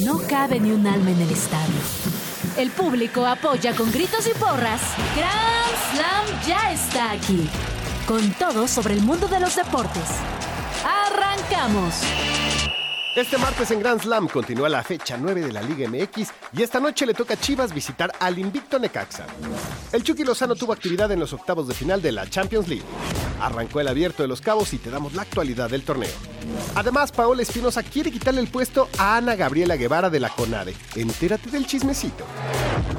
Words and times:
No 0.00 0.18
cabe 0.26 0.58
ni 0.58 0.70
un 0.70 0.86
alma 0.86 1.10
en 1.10 1.20
el 1.20 1.30
estadio. 1.30 1.74
El 2.56 2.70
público 2.70 3.26
apoya 3.26 3.74
con 3.76 3.92
gritos 3.92 4.26
y 4.26 4.30
porras. 4.38 4.80
Grand 5.14 5.92
Slam 5.92 6.46
ya 6.46 6.72
está 6.72 7.10
aquí. 7.12 7.46
Con 8.06 8.32
todo 8.32 8.66
sobre 8.66 8.94
el 8.94 9.02
mundo 9.02 9.28
de 9.28 9.38
los 9.38 9.54
deportes. 9.54 10.02
¡Arrancamos! 10.82 11.94
Este 13.14 13.36
martes 13.36 13.70
en 13.70 13.80
Grand 13.80 14.00
Slam 14.00 14.28
continúa 14.28 14.70
la 14.70 14.82
fecha 14.82 15.18
9 15.18 15.42
de 15.42 15.52
la 15.52 15.60
Liga 15.60 15.86
MX 15.86 16.30
y 16.54 16.62
esta 16.62 16.80
noche 16.80 17.04
le 17.04 17.12
toca 17.12 17.34
a 17.34 17.36
Chivas 17.36 17.74
visitar 17.74 18.10
al 18.18 18.38
invicto 18.38 18.78
Necaxa. 18.78 19.26
El 19.92 20.02
Chucky 20.02 20.24
Lozano 20.24 20.54
tuvo 20.54 20.72
actividad 20.72 21.12
en 21.12 21.20
los 21.20 21.34
octavos 21.34 21.68
de 21.68 21.74
final 21.74 22.00
de 22.00 22.12
la 22.12 22.26
Champions 22.26 22.66
League. 22.66 22.84
Arrancó 23.42 23.80
el 23.80 23.88
abierto 23.88 24.22
de 24.22 24.28
los 24.28 24.40
cabos 24.40 24.72
y 24.72 24.78
te 24.78 24.88
damos 24.88 25.14
la 25.14 25.22
actualidad 25.22 25.68
del 25.68 25.82
torneo. 25.82 26.10
Además, 26.76 27.10
Paola 27.10 27.42
Espinosa 27.42 27.82
quiere 27.82 28.12
quitarle 28.12 28.40
el 28.40 28.46
puesto 28.46 28.88
a 28.98 29.16
Ana 29.16 29.34
Gabriela 29.34 29.76
Guevara 29.76 30.10
de 30.10 30.20
la 30.20 30.28
CONADE. 30.28 30.74
Entérate 30.94 31.50
del 31.50 31.66
chismecito. 31.66 32.24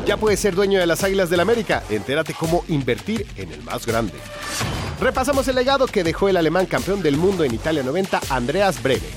Ya 0.06 0.18
puedes 0.18 0.42
ser 0.42 0.54
dueño 0.54 0.80
de 0.80 0.86
las 0.86 1.02
Águilas 1.04 1.30
del 1.30 1.40
América. 1.40 1.82
Entérate 1.90 2.34
cómo 2.34 2.66
invertir 2.68 3.26
en 3.38 3.54
el 3.54 3.64
más 3.64 3.86
grande. 3.86 4.16
Repasamos 5.00 5.48
el 5.48 5.56
legado 5.56 5.88
que 5.88 6.04
dejó 6.04 6.28
el 6.28 6.36
alemán 6.36 6.66
campeón 6.66 7.02
del 7.02 7.16
mundo 7.16 7.46
en 7.46 7.54
Italia 7.54 7.82
90, 7.82 8.20
Andreas 8.30 8.84
Breve. 8.84 9.08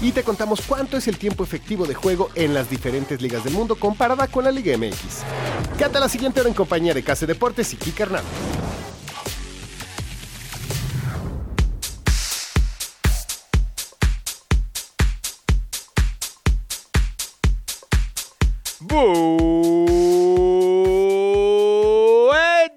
Y 0.00 0.12
te 0.12 0.22
contamos 0.22 0.62
cuánto 0.66 0.96
es 0.96 1.08
el 1.08 1.18
tiempo 1.18 1.44
efectivo 1.44 1.86
de 1.86 1.94
juego 1.94 2.30
en 2.34 2.54
las 2.54 2.70
diferentes 2.70 3.20
ligas 3.20 3.44
del 3.44 3.52
mundo 3.52 3.76
comparada 3.76 4.26
con 4.28 4.44
la 4.44 4.50
Liga 4.50 4.76
MX. 4.76 5.76
Quédate 5.78 5.98
a 5.98 6.00
la 6.00 6.08
siguiente 6.08 6.40
hora 6.40 6.48
en 6.48 6.54
compañía 6.54 6.94
de 6.94 7.02
Case 7.02 7.26
Deportes 7.26 7.72
y 7.74 7.76
Kika 7.76 8.04
Hernández. 8.04 8.32
Buen 18.94 19.10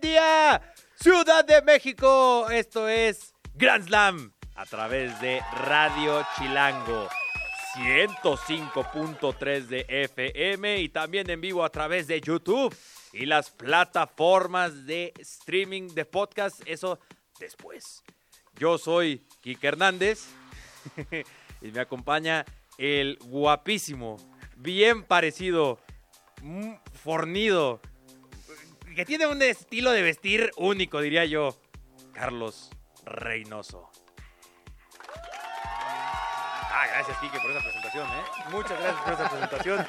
día, 0.02 0.60
Ciudad 0.96 1.46
de 1.46 1.62
México. 1.62 2.50
Esto 2.50 2.90
es 2.90 3.36
Grand 3.54 3.86
Slam 3.86 4.34
a 4.56 4.66
través 4.66 5.22
de 5.22 5.42
Radio 5.54 6.26
Chilango 6.36 7.08
105.3 7.76 9.68
de 9.68 9.86
FM 9.88 10.82
y 10.82 10.90
también 10.90 11.30
en 11.30 11.40
vivo 11.40 11.64
a 11.64 11.70
través 11.70 12.08
de 12.08 12.20
YouTube 12.20 12.76
y 13.14 13.28
las 13.28 13.52
plataformas 13.52 14.88
de 14.88 15.14
streaming 15.20 15.90
de 15.90 16.06
podcast. 16.06 16.64
Eso 16.66 16.98
después. 17.40 18.04
Yo 18.56 18.80
soy 18.80 19.22
Kike 19.42 19.68
Hernández 19.68 20.30
y 21.62 21.68
me 21.68 21.80
acompaña 21.80 22.44
el 22.80 23.20
guapísimo, 23.24 24.18
bien 24.56 25.04
parecido, 25.04 25.80
fornido, 26.94 27.82
que 28.96 29.06
tiene 29.06 29.28
un 29.28 29.42
estilo 29.42 29.92
de 29.92 30.02
vestir 30.02 30.52
único, 30.58 31.02
diría 31.02 31.26
yo, 31.26 31.56
Carlos 32.14 32.70
Reynoso. 33.06 33.90
Ah, 36.80 36.86
gracias, 36.94 37.18
Quique, 37.20 37.40
por 37.40 37.50
esa 37.52 37.62
presentación, 37.62 38.08
¿eh? 38.08 38.24
Muchas 38.52 38.80
gracias 38.80 39.02
por 39.04 39.14
esa 39.14 39.30
presentación. 39.30 39.88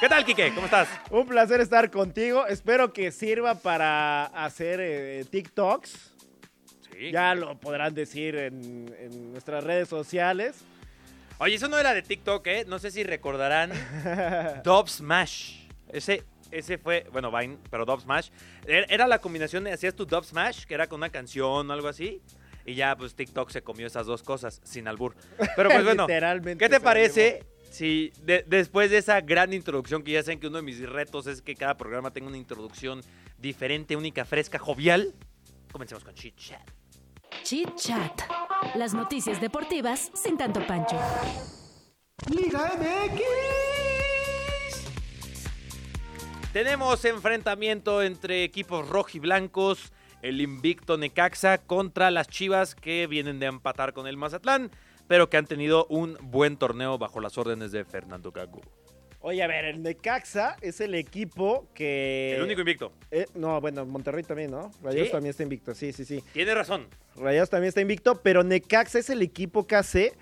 ¿Qué 0.00 0.08
tal, 0.08 0.24
Quique? 0.24 0.52
¿Cómo 0.54 0.66
estás? 0.66 0.88
Un 1.10 1.26
placer 1.26 1.60
estar 1.60 1.90
contigo. 1.90 2.46
Espero 2.46 2.92
que 2.92 3.12
sirva 3.12 3.54
para 3.54 4.24
hacer 4.26 4.80
eh, 4.82 5.24
TikToks. 5.30 6.12
Sí. 6.90 7.12
Ya 7.12 7.34
lo 7.34 7.58
podrán 7.58 7.94
decir 7.94 8.36
en, 8.36 8.94
en 8.98 9.32
nuestras 9.32 9.62
redes 9.64 9.88
sociales. 9.88 10.56
Oye, 11.38 11.56
eso 11.56 11.68
no 11.68 11.78
era 11.78 11.94
de 11.94 12.02
TikTok, 12.02 12.46
¿eh? 12.46 12.64
No 12.66 12.78
sé 12.78 12.90
si 12.90 13.02
recordarán 13.04 13.72
Dub 14.64 14.88
Smash. 14.88 15.63
Ese, 15.92 16.24
ese 16.50 16.78
fue, 16.78 17.06
bueno, 17.12 17.30
Vine, 17.30 17.58
pero 17.70 17.84
Dub 17.84 18.00
Smash. 18.00 18.30
Era 18.66 18.86
era 18.88 19.06
la 19.06 19.18
combinación 19.20 19.64
de, 19.64 19.72
hacías 19.72 19.94
tu 19.94 20.06
Dub 20.06 20.24
Smash, 20.24 20.64
que 20.64 20.74
era 20.74 20.86
con 20.86 20.98
una 21.00 21.10
canción 21.10 21.68
o 21.70 21.72
algo 21.72 21.88
así. 21.88 22.20
Y 22.66 22.74
ya, 22.74 22.96
pues 22.96 23.14
TikTok 23.14 23.50
se 23.50 23.62
comió 23.62 23.86
esas 23.86 24.06
dos 24.06 24.22
cosas, 24.22 24.60
sin 24.64 24.88
albur. 24.88 25.14
Pero 25.56 25.68
pues 25.68 25.84
bueno, 25.84 26.06
Literalmente 26.06 26.64
¿qué 26.64 26.68
te 26.70 26.80
parece 26.80 27.44
si 27.70 28.10
de- 28.22 28.44
después 28.46 28.90
de 28.90 28.98
esa 28.98 29.20
gran 29.20 29.52
introducción, 29.52 30.02
que 30.02 30.12
ya 30.12 30.22
saben 30.22 30.40
que 30.40 30.46
uno 30.46 30.56
de 30.56 30.62
mis 30.62 30.80
retos 30.88 31.26
es 31.26 31.42
que 31.42 31.54
cada 31.54 31.76
programa 31.76 32.10
tenga 32.12 32.28
una 32.28 32.38
introducción 32.38 33.02
diferente, 33.36 33.96
única, 33.96 34.24
fresca, 34.24 34.58
jovial? 34.58 35.12
Comencemos 35.72 36.04
con 36.04 36.14
Chit 36.14 36.36
Chat. 36.36 36.70
Chit 37.42 37.74
Chat. 37.76 38.22
Las 38.76 38.94
noticias 38.94 39.40
deportivas 39.40 40.10
sin 40.14 40.38
tanto 40.38 40.66
pancho. 40.66 40.96
Tenemos 46.54 47.04
enfrentamiento 47.04 48.00
entre 48.00 48.44
equipos 48.44 48.88
rojiblancos, 48.88 49.92
el 50.22 50.40
invicto 50.40 50.96
Necaxa 50.96 51.58
contra 51.58 52.12
las 52.12 52.28
Chivas 52.28 52.76
que 52.76 53.08
vienen 53.08 53.40
de 53.40 53.46
empatar 53.46 53.92
con 53.92 54.06
el 54.06 54.16
Mazatlán, 54.16 54.70
pero 55.08 55.28
que 55.28 55.36
han 55.36 55.46
tenido 55.46 55.84
un 55.86 56.16
buen 56.22 56.56
torneo 56.56 56.96
bajo 56.96 57.18
las 57.18 57.36
órdenes 57.38 57.72
de 57.72 57.84
Fernando 57.84 58.30
Gago. 58.30 58.60
Oye, 59.18 59.42
a 59.42 59.48
ver, 59.48 59.64
el 59.64 59.82
Necaxa 59.82 60.56
es 60.60 60.80
el 60.80 60.94
equipo 60.94 61.66
que... 61.74 62.36
El 62.36 62.42
único 62.42 62.60
invicto. 62.60 62.92
Eh, 63.10 63.26
no, 63.34 63.60
bueno, 63.60 63.84
Monterrey 63.84 64.22
también, 64.22 64.52
¿no? 64.52 64.70
Rayados 64.80 65.08
¿Sí? 65.08 65.12
también 65.12 65.30
está 65.30 65.42
invicto, 65.42 65.74
sí, 65.74 65.92
sí, 65.92 66.04
sí. 66.04 66.22
Tiene 66.32 66.54
razón. 66.54 66.86
Rayados 67.16 67.50
también 67.50 67.70
está 67.70 67.80
invicto, 67.80 68.22
pero 68.22 68.44
Necaxa 68.44 69.00
es 69.00 69.10
el 69.10 69.22
equipo 69.22 69.66
que 69.66 69.74
hace 69.74 70.12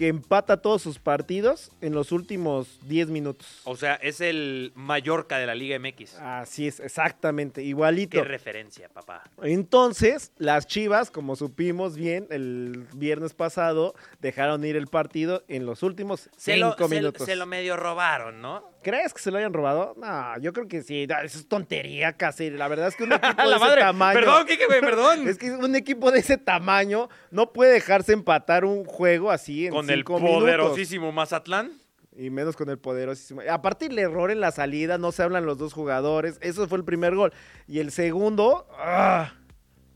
que 0.00 0.08
empata 0.08 0.62
todos 0.62 0.80
sus 0.80 0.98
partidos 0.98 1.72
en 1.82 1.94
los 1.94 2.10
últimos 2.10 2.78
10 2.88 3.08
minutos. 3.10 3.60
O 3.64 3.76
sea, 3.76 3.96
es 3.96 4.22
el 4.22 4.72
Mallorca 4.74 5.36
de 5.36 5.44
la 5.44 5.54
Liga 5.54 5.78
MX. 5.78 6.14
Así 6.18 6.66
es, 6.66 6.80
exactamente, 6.80 7.62
igualito. 7.62 8.16
Qué 8.16 8.24
referencia, 8.24 8.88
papá. 8.88 9.24
Entonces, 9.42 10.32
las 10.38 10.66
Chivas, 10.66 11.10
como 11.10 11.36
supimos 11.36 11.96
bien 11.96 12.26
el 12.30 12.86
viernes 12.94 13.34
pasado, 13.34 13.94
dejaron 14.20 14.64
ir 14.64 14.74
el 14.74 14.86
partido 14.86 15.44
en 15.48 15.66
los 15.66 15.82
últimos 15.82 16.30
Se 16.34 16.56
lo, 16.56 16.70
cinco 16.70 16.88
se- 16.88 16.94
minutos. 16.94 17.26
se 17.26 17.36
lo 17.36 17.44
medio 17.44 17.76
robaron, 17.76 18.40
¿no? 18.40 18.70
¿Crees 18.82 19.12
que 19.12 19.20
se 19.20 19.30
lo 19.30 19.36
hayan 19.36 19.52
robado? 19.52 19.94
No, 19.98 20.38
yo 20.40 20.54
creo 20.54 20.66
que 20.66 20.80
sí. 20.82 21.02
Eso 21.22 21.38
es 21.38 21.46
tontería 21.46 22.14
casi. 22.14 22.48
La 22.48 22.66
verdad 22.66 22.88
es 22.88 22.96
que 22.96 23.04
un 23.04 23.12
equipo 23.12 23.42
¡A 23.42 23.46
de 23.46 23.54
ese 23.56 23.76
tamaño. 23.80 24.18
Perdón, 24.20 24.46
Kike, 24.46 24.66
güey, 24.66 24.80
perdón. 24.80 25.28
Es 25.28 25.36
que 25.36 25.50
un 25.50 25.76
equipo 25.76 26.10
de 26.10 26.20
ese 26.20 26.38
tamaño 26.38 27.10
no 27.30 27.52
puede 27.52 27.72
dejarse 27.74 28.14
empatar 28.14 28.64
un 28.64 28.86
juego 28.86 29.30
así 29.30 29.66
en 29.66 29.74
Con 29.74 29.89
el 29.90 29.98
cinco 30.00 30.18
minutos. 30.18 30.40
poderosísimo 30.40 31.12
Mazatlán. 31.12 31.72
Y 32.16 32.28
menos 32.30 32.56
con 32.56 32.68
el 32.68 32.78
poderosísimo. 32.78 33.40
Aparte 33.48 33.86
el 33.86 33.98
error 33.98 34.30
en 34.30 34.40
la 34.40 34.50
salida, 34.50 34.98
no 34.98 35.12
se 35.12 35.22
hablan 35.22 35.46
los 35.46 35.58
dos 35.58 35.72
jugadores. 35.72 36.38
Eso 36.42 36.66
fue 36.68 36.78
el 36.78 36.84
primer 36.84 37.14
gol. 37.14 37.32
Y 37.68 37.78
el 37.78 37.92
segundo, 37.92 38.66
¡ah! 38.76 39.32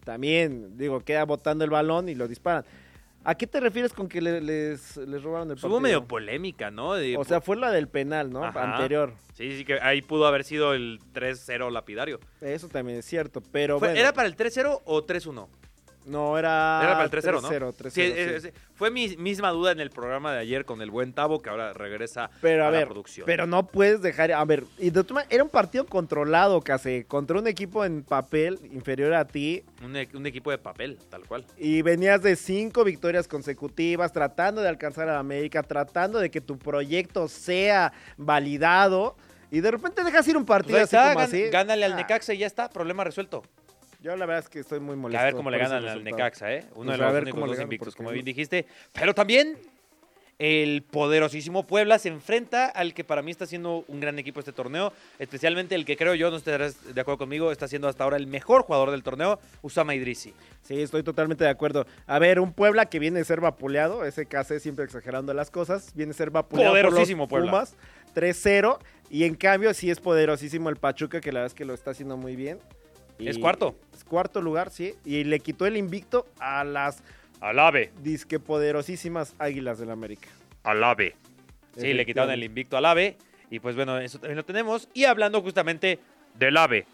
también, 0.05 0.77
digo, 0.77 1.01
queda 1.01 1.25
botando 1.25 1.65
el 1.65 1.71
balón 1.71 2.09
y 2.09 2.15
lo 2.15 2.29
disparan. 2.29 2.65
¿A 3.27 3.35
qué 3.37 3.47
te 3.47 3.59
refieres 3.59 3.95
con 3.95 4.07
que 4.07 4.21
le- 4.21 4.41
les, 4.43 4.99
les 4.99 5.23
robaron 5.23 5.49
el 5.51 5.55
Hubo 5.55 5.61
partido? 5.63 5.81
medio 5.81 6.05
polémica, 6.07 6.71
¿no? 6.71 6.93
De- 6.95 7.17
O 7.17 7.25
sea, 7.25 7.41
fue 7.41 7.57
la 7.57 7.71
del 7.73 7.89
penal, 7.89 8.31
¿no? 8.31 8.45
Ajá. 8.45 8.75
Anterior. 8.75 9.15
Sí, 9.33 9.57
sí, 9.57 9.65
que 9.65 9.81
ahí 9.81 10.03
pudo 10.03 10.27
haber 10.27 10.45
sido 10.45 10.75
el 10.75 11.01
3-0 11.15 11.71
lapidario. 11.71 12.21
Eso 12.43 12.69
también 12.69 12.99
es 12.99 13.07
cierto, 13.07 13.43
pero 13.51 13.79
Fue- 13.79 13.89
bueno. 13.89 14.01
¿Era 14.01 14.13
para 14.13 14.29
el 14.29 14.37
3-0 14.37 14.83
o 14.85 15.03
3-1? 15.07 15.49
No, 16.07 16.39
era... 16.39 16.81
Era 16.83 16.93
para 16.93 17.05
el 17.05 17.11
3-0, 17.11 17.41
¿no? 17.43 17.49
3-0, 17.51 17.75
3-0, 17.75 17.91
Sí, 17.91 18.41
sí. 18.49 18.55
fue 18.75 18.91
mi 18.91 19.17
misma 19.17 19.51
duda 19.51 19.73
en 19.73 19.81
el 19.81 19.89
programa 19.91 20.33
de 20.35 20.41
ayer 20.41 20.65
con 20.67 20.83
el 20.83 20.91
buen 20.91 21.13
Tavo, 21.15 21.41
que 21.41 21.49
ahora 21.49 21.73
regresa 21.73 22.31
Pero 22.43 22.65
a, 22.65 22.69
a 22.69 22.71
la 22.71 22.79
ver, 22.79 22.87
producción. 22.89 23.25
pero 23.25 23.47
no 23.47 23.67
puedes 23.67 24.03
dejar, 24.03 24.31
a 24.33 24.45
ver, 24.45 24.65
y 24.79 24.91
de 24.91 25.03
maneras, 25.03 25.29
era 25.33 25.43
un 25.45 25.49
partido 25.51 25.87
controlado, 25.87 26.61
casi, 26.61 27.05
contra 27.05 27.39
un 27.39 27.47
equipo 27.47 27.85
en 27.87 28.03
papel 28.03 28.59
inferior 28.73 29.15
a 29.15 29.25
ti, 29.25 29.65
un, 29.83 29.97
e- 29.97 30.09
un 30.13 30.27
equipo 30.27 30.51
de 30.51 30.59
papel, 30.59 30.99
tal 31.09 31.27
cual. 31.27 31.47
y 31.57 31.81
venías 31.83 32.21
de 32.23 32.37
cinco 32.37 32.85
victorias 32.85 33.27
consecutivas, 33.27 34.13
tratando 34.13 34.61
de 34.61 34.69
alcanzar 34.69 35.09
a 35.09 35.15
la 35.15 35.19
América, 35.21 35.63
tratando 35.63 36.19
de 36.19 36.31
que 36.31 36.41
tu 36.43 36.59
proyecto 36.59 37.29
sea 37.29 37.93
validado, 38.19 39.17
y 39.51 39.61
de 39.61 39.71
repente 39.71 40.03
dejas 40.03 40.27
ir 40.29 40.37
un 40.37 40.45
partido 40.45 40.75
Pues 40.79 40.85
así 40.93 40.97
está, 40.97 41.13
como 41.15 41.25
así. 41.25 41.49
gánale 41.49 41.85
al 41.85 41.93
Ah, 41.93 41.97
Necaxa 41.97 42.35
y 42.35 42.39
ya 42.39 42.47
está, 42.47 42.69
problema 42.69 43.05
resuelto. 43.05 43.43
Yo 44.05 44.15
la 44.17 44.27
verdad 44.27 44.45
es 44.45 44.51
que 44.51 44.59
estoy 44.59 44.81
muy 44.81 44.97
molesto. 44.97 45.19
a 45.19 45.25
ver 45.25 45.35
cómo 45.35 45.51
le 45.51 45.57
ganan 45.57 45.83
al. 45.83 46.05
Necaxa, 46.05 46.53
¿eh? 46.53 46.67
Uno 46.75 46.91
Pues 46.91 46.99
de 46.99 47.05
los 47.07 47.23
únicos 47.23 47.49
dos 47.49 47.61
invictos, 47.61 47.97
como 47.97 48.11
bien 48.11 48.27
dijiste. 48.27 48.67
Pero 48.93 49.15
también 49.15 49.57
el 50.39 50.83
poderosísimo 50.83 51.63
Puebla 51.67 51.99
se 51.99 52.11
enfrenta 52.11 52.67
al 52.67 52.93
que 52.93 53.03
para 53.03 53.23
mí 53.23 53.31
está 53.31 53.47
siendo 53.47 53.83
un 53.89 54.01
gran 54.01 54.19
equipo 54.19 54.41
este 54.41 54.53
torneo, 54.53 54.93
especialmente 55.19 55.75
el 55.75 55.87
que 55.87 55.97
creo 55.97 56.15
yo, 56.15 56.31
no 56.31 56.37
estarás 56.37 56.95
de 56.95 57.01
acuerdo 57.01 57.17
conmigo, 57.17 57.51
está 57.51 57.67
siendo 57.67 57.89
hasta 57.89 58.05
ahora 58.05 58.19
el 58.19 58.27
mejor 58.27 58.65
jugador 58.65 58.91
del 58.91 59.03
torneo, 59.03 59.41
Usama 59.63 59.95
Idrisi. 59.95 60.35
Sí, 60.61 60.83
estoy 60.83 61.03
totalmente 61.03 61.45
de 61.45 61.51
acuerdo. 61.51 61.87
A 62.07 62.19
ver, 62.19 62.41
un 62.41 62.53
Puebla 62.53 62.85
que 62.85 62.99
viene 62.99 63.21
a 63.21 63.25
ser 63.25 63.41
vapuleado, 63.41 64.05
ese 64.05 64.27
KC 64.27 64.61
siempre 64.61 64.85
exagerando 64.85 65.33
las 65.33 65.51
cosas, 65.51 65.95
viene 65.95 66.11
a 66.11 66.15
ser 66.15 66.29
vapuleado 66.31 66.73
Poderosísimo 66.73 67.27
por 67.27 67.41
los 67.41 67.51
Puebla. 67.51 67.65
Pumas, 67.65 67.77
3-0, 68.15 68.79
y 69.09 69.25
en 69.25 69.35
cambio 69.35 69.73
sí 69.73 69.91
es 69.91 69.99
poderosísimo 69.99 70.69
el 70.69 70.77
Pachuca, 70.77 71.23
que 71.23 71.33
la 71.33 71.41
verdad 71.41 71.53
es 71.53 71.55
que 71.55 71.65
lo 71.65 71.73
está 71.73 71.93
haciendo 71.93 72.19
muy 72.19 72.37
bien. 72.37 72.59
Y- 73.19 73.29
Es 73.29 73.39
cuarto. 73.39 73.75
Es 73.95 74.05
cuarto 74.05 74.41
lugar, 74.41 74.71
sí, 74.71 74.95
y 75.05 75.25
le 75.25 75.41
quitó 75.41 75.67
el 75.67 75.77
invicto 75.77 76.27
a 76.39 76.65
las 76.65 77.03
Alabe, 77.41 77.93
disque 78.03 78.39
poderosísimas 78.41 79.35
Águilas 79.39 79.79
del 79.79 79.91
América. 79.91 80.29
alabe. 80.63 81.15
Sí, 81.77 81.93
le 81.93 82.07
quitaron 82.07 82.31
el 82.31 82.43
invicto 82.45 82.77
al 82.77 82.85
AVE. 82.87 83.17
Y 83.51 83.59
pues 83.61 83.75
bueno, 83.77 83.99
eso 83.99 84.19
también 84.19 84.37
lo 84.37 84.45
tenemos. 84.45 84.89
Y 84.95 85.05
hablando 85.05 85.43
justamente 85.43 85.99
del 86.39 86.57
AVE, 86.57 86.87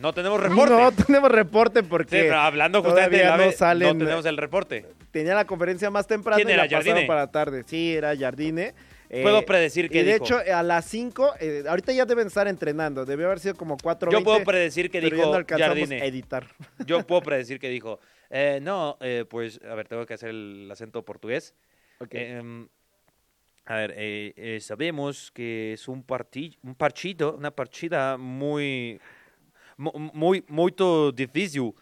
no 0.00 0.12
tenemos 0.12 0.40
reporte. 0.40 0.74
No 0.74 0.92
tenemos 0.92 1.30
reporte 1.30 1.80
Sí, 1.80 1.86
porque 1.88 2.22
pero 2.22 2.36
hablando 2.38 2.82
justamente 2.82 3.16
del 3.18 3.28
AVE, 3.28 3.46
no 3.46 3.52
salen- 3.52 3.98
no 3.98 4.04
tenemos 4.04 4.26
el 4.26 4.36
reporte. 4.36 4.84
tenía 5.10 5.34
la 5.34 5.46
conferencia 5.46 5.90
más 5.90 6.06
temprano 6.06 6.36
¿Quién 6.36 6.48
y 6.48 6.52
era, 6.52 6.64
la 6.64 6.68
pasaron 6.68 6.86
Jardine? 6.86 7.06
para 7.08 7.26
tarde. 7.30 7.64
Sí, 7.66 7.94
era 7.94 8.16
Jardine. 8.16 8.74
Eh, 9.16 9.22
Puedo 9.22 9.44
predecir 9.46 9.88
qué 9.88 10.00
Y 10.00 10.02
de 10.02 10.12
dijo. 10.14 10.24
hecho, 10.24 10.38
a 10.38 10.62
las 10.64 10.86
5, 10.86 11.32
ahorita 11.68 11.92
ya 11.92 12.04
deben 12.04 12.26
estar 12.26 12.48
entrenando. 12.48 13.04
Debió 13.04 13.26
haber 13.26 13.38
sido 13.38 13.54
como 13.54 13.76
4 13.76 14.10
Yo 14.10 14.24
puedo 14.24 14.42
predecir 14.42 14.90
que 14.90 15.00
dijo 15.00 15.16
no 15.26 15.34
alcanzamos 15.34 15.76
Jardine. 15.78 16.04
editar. 16.04 16.44
Yo 16.86 17.06
puedo 17.06 17.20
predecir 17.22 17.60
que 17.60 17.68
dijo. 17.68 18.00
eh, 18.28 18.58
no, 18.60 18.96
eh, 19.00 19.24
pues, 19.28 19.60
a 19.70 19.74
ver, 19.76 19.86
tengo 19.86 20.04
que 20.04 20.14
hacer 20.14 20.30
el 20.30 20.68
acento 20.70 21.04
portugués. 21.04 21.54
Ok. 22.00 22.08
Em, 22.14 22.68
a 23.66 23.76
ver, 23.76 23.94
eh, 23.96 24.32
eh, 24.36 24.58
sabemos 24.60 25.30
que 25.30 25.74
es 25.74 25.86
un, 25.86 26.02
parti 26.02 26.58
un 26.64 26.74
partido, 26.74 27.36
una 27.36 27.52
partida 27.52 28.16
muy, 28.16 29.00
mu- 29.76 29.92
muy, 30.12 30.44
muito 30.48 31.12
difícil. 31.12 31.72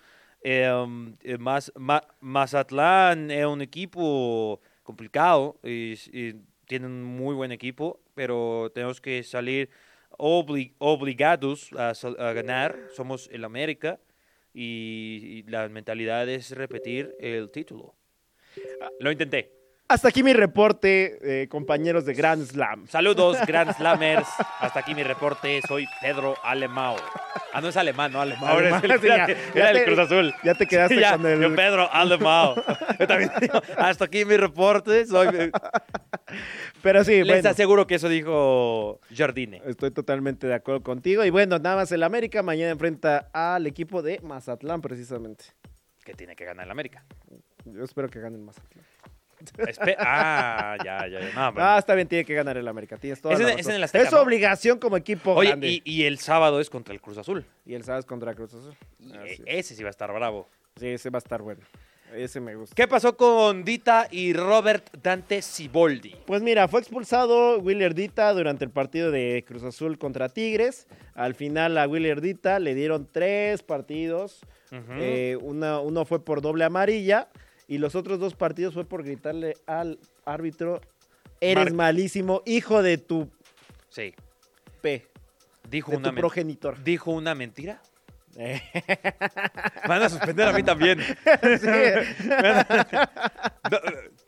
Em, 0.42 1.16
eh, 1.22 1.38
mas, 1.38 1.72
Ma- 1.76 2.06
Mazatlán 2.20 3.30
es 3.30 3.46
un 3.46 3.62
equipo 3.62 4.60
complicado 4.82 5.58
y, 5.62 5.94
y 6.12 6.34
tiene 6.72 6.86
un 6.86 7.02
muy 7.02 7.34
buen 7.34 7.52
equipo, 7.52 8.00
pero 8.14 8.72
tenemos 8.74 8.98
que 8.98 9.22
salir 9.24 9.68
obli- 10.16 10.72
obligados 10.78 11.70
a, 11.76 11.92
ganar. 12.32 12.78
Somos 12.94 13.28
el 13.30 13.44
América 13.44 14.00
y, 14.54 15.20
y 15.22 15.42
la 15.50 15.68
mentalidad 15.68 16.26
es 16.30 16.50
repetir 16.52 17.14
el 17.20 17.50
título. 17.50 17.94
Lo 19.00 19.12
intenté. 19.12 19.61
Hasta 19.92 20.08
aquí 20.08 20.22
mi 20.22 20.32
reporte, 20.32 21.18
eh, 21.42 21.48
compañeros 21.48 22.06
de 22.06 22.14
Grand 22.14 22.46
Slam. 22.46 22.86
Saludos, 22.88 23.36
Grand 23.46 23.74
Slammers. 23.76 24.26
Hasta 24.58 24.80
aquí 24.80 24.94
mi 24.94 25.02
reporte. 25.02 25.60
Soy 25.68 25.86
Pedro 26.00 26.34
Alemao. 26.42 26.96
Ah, 27.52 27.60
no 27.60 27.68
es 27.68 27.76
alemán, 27.76 28.10
no. 28.10 28.22
Alemán, 28.22 28.42
es 28.82 28.84
el, 28.84 29.00
sí, 29.00 29.06
ya- 29.06 29.24
era 29.26 29.36
ya 29.54 29.70
el 29.70 29.76
te- 29.76 29.84
Cruz 29.84 29.98
Azul. 29.98 30.34
Ya 30.42 30.54
te 30.54 30.66
quedaste 30.66 30.98
Ya, 30.98 31.18
con 31.18 31.26
el... 31.26 31.42
Yo, 31.42 31.54
Pedro 31.54 31.92
Alemao. 31.92 32.54
Yo 32.98 33.06
también 33.06 33.30
digo, 33.38 33.60
hasta 33.76 34.06
aquí 34.06 34.24
mi 34.24 34.38
reporte. 34.38 35.04
Soy, 35.04 35.52
Pero 36.82 37.04
sí, 37.04 37.16
les 37.22 37.26
bueno. 37.26 37.50
aseguro 37.50 37.86
que 37.86 37.96
eso 37.96 38.08
dijo 38.08 38.98
Jardine. 39.14 39.60
Estoy 39.66 39.90
totalmente 39.90 40.46
de 40.46 40.54
acuerdo 40.54 40.82
contigo. 40.82 41.22
Y 41.22 41.28
bueno, 41.28 41.58
nada 41.58 41.76
más 41.76 41.92
el 41.92 42.02
América 42.02 42.42
mañana 42.42 42.70
enfrenta 42.70 43.28
al 43.34 43.66
equipo 43.66 44.00
de 44.00 44.20
Mazatlán, 44.22 44.80
precisamente. 44.80 45.44
Que 46.02 46.14
tiene 46.14 46.34
que 46.34 46.46
ganar 46.46 46.64
el 46.64 46.70
América. 46.70 47.04
Yo 47.66 47.84
espero 47.84 48.08
que 48.08 48.20
gane 48.20 48.36
el 48.36 48.42
Mazatlán. 48.42 48.86
Espe- 49.56 49.96
ah, 49.98 50.76
ya, 50.84 51.06
ya. 51.08 51.20
ya. 51.20 51.32
No, 51.34 51.54
Ah, 51.56 51.76
está 51.78 51.94
bien, 51.94 52.08
tiene 52.08 52.24
que 52.24 52.34
ganar 52.34 52.56
el 52.56 52.66
América. 52.68 52.96
Tienes 52.96 53.20
toda 53.20 53.34
Es 53.34 53.40
la 53.40 53.52
en- 53.52 53.58
es 53.58 53.66
el 53.66 53.82
Azteca, 53.82 54.04
Es 54.04 54.10
su 54.10 54.16
¿no? 54.16 54.22
obligación 54.22 54.78
como 54.78 54.96
equipo 54.96 55.32
Oye, 55.34 55.48
grande. 55.50 55.68
y, 55.68 55.82
y 55.84 56.04
el 56.04 56.18
sábado 56.18 56.60
es 56.60 56.70
contra 56.70 56.94
el 56.94 57.00
Cruz 57.00 57.18
Azul. 57.18 57.44
Y 57.66 57.74
el 57.74 57.84
sábado 57.84 58.04
contra 58.06 58.34
Cruz 58.34 58.54
Azul. 58.54 58.74
Es. 59.24 59.40
ese 59.46 59.74
sí 59.74 59.82
va 59.82 59.88
a 59.88 59.90
estar 59.90 60.12
bravo. 60.12 60.48
Sí, 60.76 60.88
ese 60.88 61.10
va 61.10 61.18
a 61.18 61.20
estar 61.20 61.42
bueno. 61.42 61.60
Ese 62.14 62.40
me 62.40 62.54
gusta. 62.56 62.74
¿Qué 62.74 62.86
pasó 62.86 63.16
con 63.16 63.64
Dita 63.64 64.06
y 64.10 64.34
Robert 64.34 64.86
Dante 65.02 65.40
Siboldi? 65.40 66.14
Pues 66.26 66.42
mira, 66.42 66.68
fue 66.68 66.80
expulsado 66.80 67.58
Willer 67.58 67.94
Dita 67.94 68.30
durante 68.34 68.66
el 68.66 68.70
partido 68.70 69.10
de 69.10 69.42
Cruz 69.48 69.62
Azul 69.62 69.96
contra 69.98 70.28
Tigres. 70.28 70.86
Al 71.14 71.34
final 71.34 71.78
a 71.78 71.88
Willer 71.88 72.20
Dita 72.20 72.58
le 72.58 72.74
dieron 72.74 73.08
tres 73.10 73.62
partidos. 73.62 74.40
Eh, 74.98 75.38
una- 75.40 75.80
uno 75.80 76.04
fue 76.04 76.22
por 76.22 76.42
doble 76.42 76.64
amarilla 76.64 77.28
y 77.68 77.78
los 77.78 77.94
otros 77.94 78.18
dos 78.18 78.34
partidos 78.34 78.74
fue 78.74 78.84
por 78.84 79.04
gritarle 79.04 79.56
al 79.66 79.98
árbitro, 80.24 80.80
eres 81.40 81.66
Mar- 81.66 81.74
malísimo, 81.74 82.42
hijo 82.46 82.82
de 82.82 82.98
tu 82.98 83.30
Sí. 83.88 84.14
P, 84.80 85.06
Dijo 85.70 85.92
de 85.92 85.98
una, 85.98 86.10
tu 86.10 86.16
progenitor. 86.16 86.82
dijo 86.82 87.12
una 87.12 87.34
mentira. 87.34 87.80
Eh, 88.36 88.60
Van 89.88 90.02
a 90.02 90.08
suspender 90.08 90.48
a 90.48 90.52
mí 90.52 90.62
también. 90.62 90.98
sí. 91.60 91.68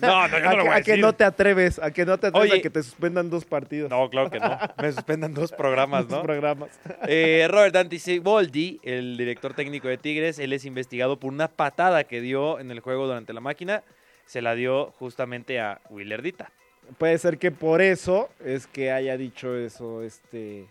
No, 0.00 0.28
no, 0.28 0.38
yo 0.38 0.44
no 0.44 0.48
a, 0.50 0.52
lo 0.54 0.58
que, 0.62 0.68
voy 0.68 0.68
a 0.68 0.76
a 0.76 0.82
que 0.82 0.96
no 0.96 1.12
te 1.14 1.24
atreves, 1.24 1.78
a 1.78 1.90
que 1.90 2.04
no 2.04 2.18
te 2.18 2.26
atreves 2.28 2.50
Oye. 2.50 2.60
a 2.60 2.62
que 2.62 2.70
te 2.70 2.82
suspendan 2.82 3.30
dos 3.30 3.44
partidos. 3.44 3.90
No, 3.90 4.08
claro 4.10 4.30
que 4.30 4.38
no. 4.40 4.58
Me 4.80 4.92
suspendan 4.92 5.34
dos 5.34 5.52
programas, 5.52 6.02
dos 6.08 6.18
¿no? 6.18 6.22
programas. 6.22 6.70
Eh, 7.08 7.46
Robert 7.50 7.74
Dante 7.74 7.98
Siboldi, 7.98 8.80
el 8.82 9.16
director 9.16 9.54
técnico 9.54 9.88
de 9.88 9.96
Tigres, 9.98 10.38
él 10.38 10.52
es 10.52 10.64
investigado 10.64 11.18
por 11.18 11.32
una 11.32 11.48
patada 11.48 12.04
que 12.04 12.20
dio 12.20 12.58
en 12.60 12.70
el 12.70 12.80
juego 12.80 13.06
durante 13.06 13.32
la 13.32 13.40
máquina. 13.40 13.82
Se 14.26 14.42
la 14.42 14.54
dio 14.54 14.92
justamente 14.98 15.60
a 15.60 15.80
Willer 15.90 16.20
Dita. 16.22 16.50
Puede 16.98 17.18
ser 17.18 17.38
que 17.38 17.50
por 17.50 17.80
eso 17.82 18.28
es 18.44 18.66
que 18.66 18.92
haya 18.92 19.16
dicho 19.16 19.56
eso 19.56 20.02
este 20.02 20.66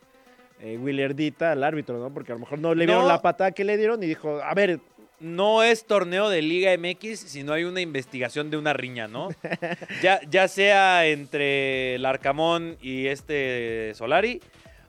eh, 0.62 0.78
Willer 0.78 1.14
Dita 1.16 1.52
al 1.52 1.64
árbitro, 1.64 1.98
¿no? 2.00 2.10
Porque 2.14 2.32
a 2.32 2.36
lo 2.36 2.40
mejor 2.40 2.60
no 2.60 2.74
le 2.74 2.86
vieron 2.86 3.04
No. 3.04 3.10
la 3.10 3.22
patada 3.22 3.52
que 3.52 3.64
le 3.66 3.76
dieron 3.78 4.02
y 4.02 4.08
dijo, 4.08 4.42
a 4.42 4.54
ver, 4.54 4.80
no 5.20 5.64
es 5.64 5.86
torneo 5.86 6.30
de 6.30 6.42
Liga 6.42 6.76
MX 6.78 7.20
si 7.20 7.44
no 7.44 7.54
hay 7.54 7.64
una 7.64 7.82
investigación 7.82 8.50
de 8.50 8.58
una 8.58 8.74
riña, 8.74 9.08
¿no? 9.08 9.30
ya, 10.02 10.20
ya 10.30 10.48
sea 10.48 11.08
entre 11.08 11.96
el 11.96 12.06
Arcamón 12.06 12.78
y 12.82 13.08
este 13.08 13.94
Solari, 13.96 14.42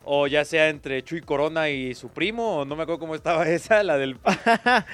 o 0.05 0.27
ya 0.27 0.45
sea 0.45 0.69
entre 0.69 1.03
Chuy 1.03 1.21
Corona 1.21 1.69
y 1.71 1.95
su 1.95 2.09
primo, 2.09 2.59
o 2.59 2.65
no 2.65 2.77
me 2.77 2.83
acuerdo 2.83 2.99
cómo 3.01 3.15
estaba 3.15 3.49
esa, 3.49 3.83
la 3.83 3.99
del... 3.99 4.19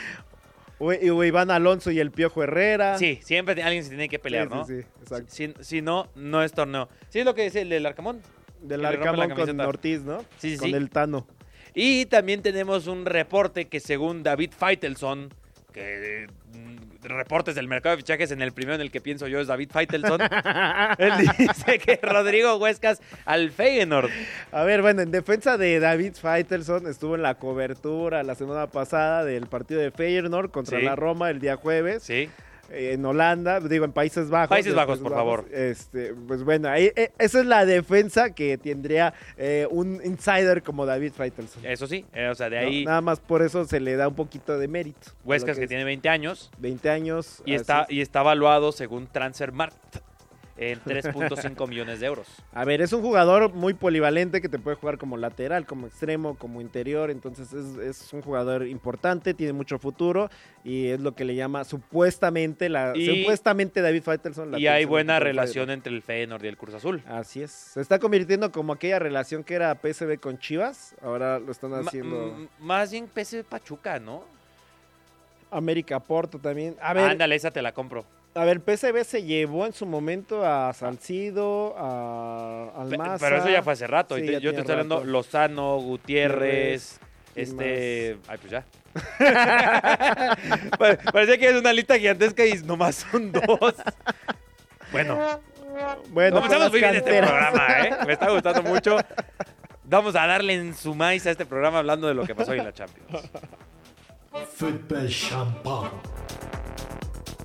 o, 0.78 0.86
o 0.86 1.24
Iván 1.24 1.50
Alonso 1.50 1.90
y 1.90 2.00
el 2.00 2.10
Piojo 2.10 2.42
Herrera. 2.42 2.98
Sí, 2.98 3.18
siempre 3.22 3.62
alguien 3.62 3.82
se 3.84 3.90
tiene 3.90 4.08
que 4.08 4.18
pelear, 4.18 4.48
Sí, 4.48 4.54
¿no? 4.54 4.64
sí, 4.64 4.80
sí, 4.82 4.86
exacto. 5.02 5.26
Si, 5.28 5.54
si 5.60 5.82
no, 5.82 6.08
no 6.14 6.42
es 6.42 6.52
torneo. 6.52 6.88
Sí, 7.08 7.20
es 7.20 7.24
lo 7.24 7.34
que 7.34 7.44
dice 7.44 7.62
el 7.62 7.68
del 7.68 7.86
Arcamón. 7.86 8.20
Del 8.60 8.84
Arcamón 8.84 9.30
con. 9.30 9.60
Ortiz, 9.60 10.02
¿no? 10.02 10.20
Sí, 10.38 10.52
sí, 10.52 10.56
Con 10.58 10.70
sí. 10.70 10.74
el 10.74 10.90
Tano. 10.90 11.26
Y 11.74 12.06
también 12.06 12.42
tenemos 12.42 12.86
un 12.86 13.06
reporte 13.06 13.66
que 13.66 13.80
según 13.80 14.22
David 14.22 14.50
Feitelson, 14.56 15.32
que 15.72 16.26
mm, 16.52 17.04
reportes 17.06 17.54
del 17.54 17.66
mercado 17.66 17.96
de 17.96 18.02
fichajes 18.02 18.30
en 18.30 18.42
el 18.42 18.52
primero 18.52 18.74
en 18.74 18.82
el 18.82 18.90
que 18.90 19.00
pienso 19.00 19.26
yo 19.26 19.40
es 19.40 19.46
David 19.46 19.70
Feitelson, 19.72 20.20
él 20.98 21.12
dice 21.38 21.78
que 21.78 21.98
Rodrigo 22.02 22.56
Huescas 22.58 23.00
al 23.24 23.50
Feyenoord. 23.50 24.10
A 24.52 24.64
ver, 24.64 24.82
bueno, 24.82 25.00
en 25.02 25.10
defensa 25.10 25.56
de 25.56 25.80
David 25.80 26.12
Faitelson 26.20 26.86
estuvo 26.86 27.14
en 27.14 27.22
la 27.22 27.36
cobertura 27.36 28.22
la 28.22 28.34
semana 28.34 28.66
pasada 28.66 29.24
del 29.24 29.46
partido 29.46 29.80
de 29.80 29.90
Feyenoord 29.90 30.50
contra 30.50 30.78
Sí. 30.78 30.84
la 30.84 30.94
Roma 30.94 31.30
el 31.30 31.40
día 31.40 31.56
jueves. 31.56 32.02
Sí. 32.02 32.28
En 32.72 33.04
Holanda, 33.04 33.60
digo, 33.60 33.84
en 33.84 33.92
Países 33.92 34.30
Bajos. 34.30 34.48
Países 34.48 34.74
Bajos, 34.74 34.98
por 34.98 35.12
favor. 35.12 35.46
Este, 35.52 36.14
pues 36.14 36.42
bueno, 36.42 36.68
ahí, 36.68 36.90
eh, 36.96 37.12
esa 37.18 37.40
es 37.40 37.46
la 37.46 37.64
defensa 37.64 38.34
que 38.34 38.58
tendría 38.58 39.14
eh, 39.36 39.66
un 39.70 40.00
insider 40.04 40.62
como 40.62 40.86
David 40.86 41.12
Faitelson. 41.12 41.64
Eso 41.64 41.86
sí, 41.86 42.04
eh, 42.12 42.28
o 42.28 42.34
sea, 42.34 42.50
de 42.50 42.60
¿no? 42.60 42.66
ahí 42.66 42.84
Nada 42.84 43.00
más 43.00 43.20
por 43.20 43.42
eso 43.42 43.64
se 43.64 43.80
le 43.80 43.96
da 43.96 44.08
un 44.08 44.14
poquito 44.14 44.58
de 44.58 44.68
mérito. 44.68 45.10
Huescas 45.24 45.58
que 45.58 45.66
tiene 45.66 45.84
20 45.84 46.08
años 46.08 46.50
20 46.58 46.90
años. 46.90 47.42
y 47.44 47.54
está, 47.54 47.82
es. 47.82 47.90
y 47.90 48.00
está 48.00 48.20
evaluado 48.20 48.72
según 48.72 49.06
Transfermarkt 49.06 49.98
en 50.70 50.80
3.5 50.84 51.68
millones 51.68 52.00
de 52.00 52.06
euros. 52.06 52.28
A 52.52 52.64
ver, 52.64 52.80
es 52.80 52.92
un 52.92 53.02
jugador 53.02 53.52
muy 53.52 53.74
polivalente 53.74 54.40
que 54.40 54.48
te 54.48 54.58
puede 54.58 54.76
jugar 54.76 54.98
como 54.98 55.16
lateral, 55.16 55.66
como 55.66 55.86
extremo, 55.88 56.36
como 56.38 56.60
interior. 56.60 57.10
Entonces 57.10 57.52
es, 57.52 57.76
es 57.78 58.12
un 58.12 58.22
jugador 58.22 58.66
importante, 58.66 59.34
tiene 59.34 59.52
mucho 59.52 59.78
futuro 59.78 60.30
y 60.64 60.86
es 60.88 61.00
lo 61.00 61.14
que 61.14 61.24
le 61.24 61.34
llama 61.34 61.64
supuestamente 61.64 62.68
la 62.68 62.92
Y- 62.94 63.20
supuestamente 63.22 63.80
David 63.82 64.02
Faitelson. 64.02 64.52
la 64.52 64.58
Y 64.60 64.66
hay 64.68 64.84
buena 64.84 65.18
relación 65.18 65.64
Feyenoord. 65.66 65.70
entre 65.78 65.92
el 65.94 66.02
Feyenoord 66.02 66.44
y 66.44 66.48
el 66.48 66.56
Cruz 66.56 66.74
Azul. 66.74 67.02
Así 67.08 67.42
es. 67.42 67.50
Se 67.50 67.80
está 67.80 67.98
convirtiendo 67.98 68.52
como 68.52 68.72
aquella 68.72 68.98
relación 68.98 69.42
que 69.42 69.54
era 69.54 69.74
PSV 69.74 70.18
con 70.20 70.38
Chivas. 70.38 70.94
Ahora 71.02 71.38
lo 71.40 71.50
están 71.50 71.72
haciendo 71.74 72.28
m- 72.36 72.48
más 72.60 72.92
bien 72.92 73.08
PSV 73.12 73.42
Pachuca, 73.44 73.98
¿no? 73.98 74.24
América 75.50 76.00
Porto 76.00 76.38
también. 76.38 76.76
A 76.80 76.92
ver, 76.94 77.10
Ándale, 77.10 77.34
esa 77.34 77.50
te 77.50 77.60
la 77.60 77.72
compro. 77.72 78.04
A 78.34 78.44
ver, 78.44 78.60
PSV 78.60 79.04
se 79.04 79.22
llevó 79.24 79.66
en 79.66 79.72
su 79.72 79.84
momento 79.86 80.44
a 80.44 80.72
Salcido, 80.72 81.74
a 81.76 82.70
Almaza. 82.76 83.18
Pero 83.26 83.36
eso 83.38 83.50
ya 83.50 83.62
fue 83.62 83.72
hace 83.74 83.86
rato. 83.86 84.16
Sí, 84.16 84.22
y 84.22 84.26
te- 84.26 84.32
ya 84.34 84.38
yo 84.38 84.52
te 84.54 84.60
estoy 84.60 84.72
hablando 84.72 84.96
rato. 85.00 85.06
Lozano, 85.08 85.76
Gutiérrez, 85.78 86.98
¿quién 87.34 87.46
este... 87.48 88.18
Ay, 88.28 88.38
pues 88.38 88.50
ya. 88.50 88.64
Pa- 90.78 90.96
Parecía 91.12 91.38
que 91.38 91.48
es 91.48 91.54
una 91.56 91.72
lista 91.72 91.98
gigantesca 91.98 92.44
y 92.46 92.54
nomás 92.62 92.96
son 93.10 93.32
dos. 93.32 93.74
Bueno, 94.92 95.18
Bueno, 96.10 96.36
comenzamos 96.36 96.70
muy 96.70 96.80
bien 96.80 96.94
este 96.96 97.18
programa, 97.22 97.66
¿eh? 97.82 97.96
Me 98.06 98.12
está 98.14 98.30
gustando 98.30 98.62
mucho. 98.62 98.96
Vamos 99.84 100.14
a 100.16 100.26
darle 100.26 100.54
en 100.54 100.74
su 100.74 100.94
maíz 100.94 101.26
a 101.26 101.30
este 101.30 101.44
programa 101.46 101.78
hablando 101.78 102.06
de 102.08 102.14
lo 102.14 102.24
que 102.26 102.34
pasó 102.34 102.52
hoy 102.52 102.58
en 102.58 102.64
la 102.66 102.72
Champions. 102.72 103.28
Football 104.54 105.08
Champagne. 105.08 105.90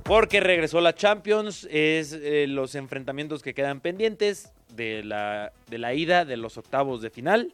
Porque 0.07 0.39
regresó 0.39 0.79
la 0.79 0.95
Champions, 0.95 1.67
es 1.69 2.13
eh, 2.13 2.45
los 2.47 2.75
enfrentamientos 2.75 3.41
que 3.43 3.53
quedan 3.53 3.81
pendientes 3.81 4.53
de 4.73 5.03
la, 5.03 5.51
de 5.69 5.77
la 5.77 5.93
ida 5.93 6.23
de 6.23 6.37
los 6.37 6.57
octavos 6.57 7.01
de 7.01 7.09
final. 7.09 7.53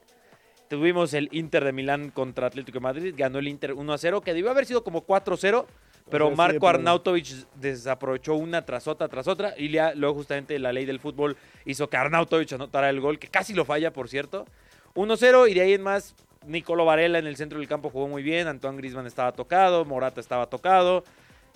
Tuvimos 0.70 1.16
el 1.16 1.30
Inter 1.32 1.64
de 1.64 1.72
Milán 1.72 2.12
contra 2.12 2.46
Atlético 2.46 2.78
de 2.78 2.84
Madrid, 2.84 3.16
ganó 3.18 3.40
el 3.40 3.48
Inter 3.48 3.74
1 3.74 3.94
a 3.94 3.98
0, 3.98 4.22
que 4.22 4.36
debió 4.36 4.52
haber 4.52 4.68
sido 4.68 4.84
como 4.84 5.02
4 5.02 5.34
a 5.34 5.38
0, 5.38 5.68
pero 6.12 6.28
sea, 6.28 6.32
sí, 6.34 6.38
Marco 6.38 6.60
pero- 6.60 6.68
Arnautovic 6.78 7.26
desaprovechó 7.56 8.36
una 8.36 8.64
tras 8.64 8.88
otra 8.88 9.08
tras 9.08 9.28
otra 9.28 9.56
y 9.58 9.70
ya, 9.70 9.96
luego 9.96 10.14
justamente 10.16 10.58
la 10.60 10.72
ley 10.72 10.86
del 10.86 11.00
fútbol 11.00 11.36
hizo 11.66 11.90
que 11.90 11.98
Arnautovic 11.98 12.54
anotara 12.54 12.90
el 12.92 13.02
gol, 13.02 13.18
que 13.18 13.30
casi 13.30 13.54
lo 13.56 13.66
falla, 13.66 13.92
por 13.92 14.10
cierto. 14.10 14.46
1-0 14.94 15.50
y 15.50 15.56
de 15.56 15.62
ahí 15.62 15.74
en 15.74 15.82
más, 15.82 16.14
Nicolo 16.46 16.86
Varela 16.86 17.18
en 17.18 17.26
el 17.26 17.36
centro 17.36 17.58
del 17.58 17.68
campo 17.68 17.90
jugó 17.90 18.08
muy 18.08 18.22
bien, 18.22 18.48
Antoine 18.48 18.78
Griezmann 18.78 19.08
estaba 19.08 19.32
tocado, 19.32 19.86
Morata 19.86 20.22
estaba 20.22 20.46
tocado 20.48 21.04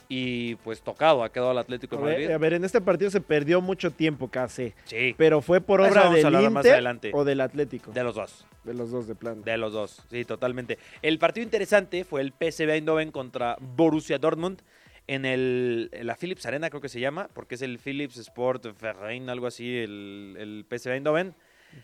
y 0.09 0.55
pues 0.55 0.81
tocado 0.81 1.23
ha 1.23 1.31
quedado 1.31 1.51
el 1.51 1.57
Atlético 1.57 1.95
A 1.95 1.99
de 1.99 2.05
ver, 2.05 2.13
Madrid. 2.19 2.31
a 2.31 2.37
ver, 2.37 2.53
en 2.53 2.63
este 2.65 2.79
partido 2.81 3.11
se 3.11 3.21
perdió 3.21 3.61
mucho 3.61 3.91
tiempo 3.91 4.29
casi. 4.29 4.73
Sí, 4.85 5.13
Pero 5.17 5.41
fue 5.41 5.59
por 5.61 5.81
obra 5.81 6.09
del 6.09 6.25
hablar 6.25 6.43
más 6.51 6.63
Inter 6.65 6.73
adelante. 6.73 7.11
o 7.13 7.23
del 7.25 7.41
Atlético. 7.41 7.91
de 7.91 8.03
los 8.03 8.15
dos. 8.15 8.45
De 8.63 8.73
los 8.73 8.91
dos 8.91 9.07
de 9.07 9.15
plano. 9.15 9.41
De 9.43 9.57
los 9.57 9.73
dos, 9.73 10.01
sí, 10.09 10.25
totalmente. 10.25 10.77
El 11.01 11.19
partido 11.19 11.43
interesante 11.43 12.03
fue 12.03 12.21
el 12.21 12.31
PSV 12.33 12.69
Eindhoven 12.71 13.11
contra 13.11 13.55
Borussia 13.59 14.17
Dortmund 14.17 14.61
en 15.07 15.25
el 15.25 15.89
en 15.93 16.05
la 16.07 16.15
Philips 16.15 16.45
Arena, 16.45 16.69
creo 16.69 16.81
que 16.81 16.89
se 16.89 16.99
llama, 16.99 17.29
porque 17.33 17.55
es 17.55 17.61
el 17.61 17.79
Philips 17.79 18.17
Sport 18.17 18.65
Verein, 18.81 19.29
algo 19.29 19.47
así, 19.47 19.77
el, 19.77 20.35
el 20.37 20.65
PSV 20.69 20.91
Eindhoven. 20.95 21.33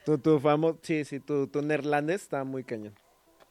Tu, 0.06 0.18
tu 0.18 0.39
famoso, 0.39 0.80
sí, 0.82 1.06
sí, 1.06 1.20
tu, 1.22 1.48
tu 1.48 1.62
neerlandés 1.62 2.24
está 2.24 2.44
muy 2.44 2.63
cañón. 2.65 2.94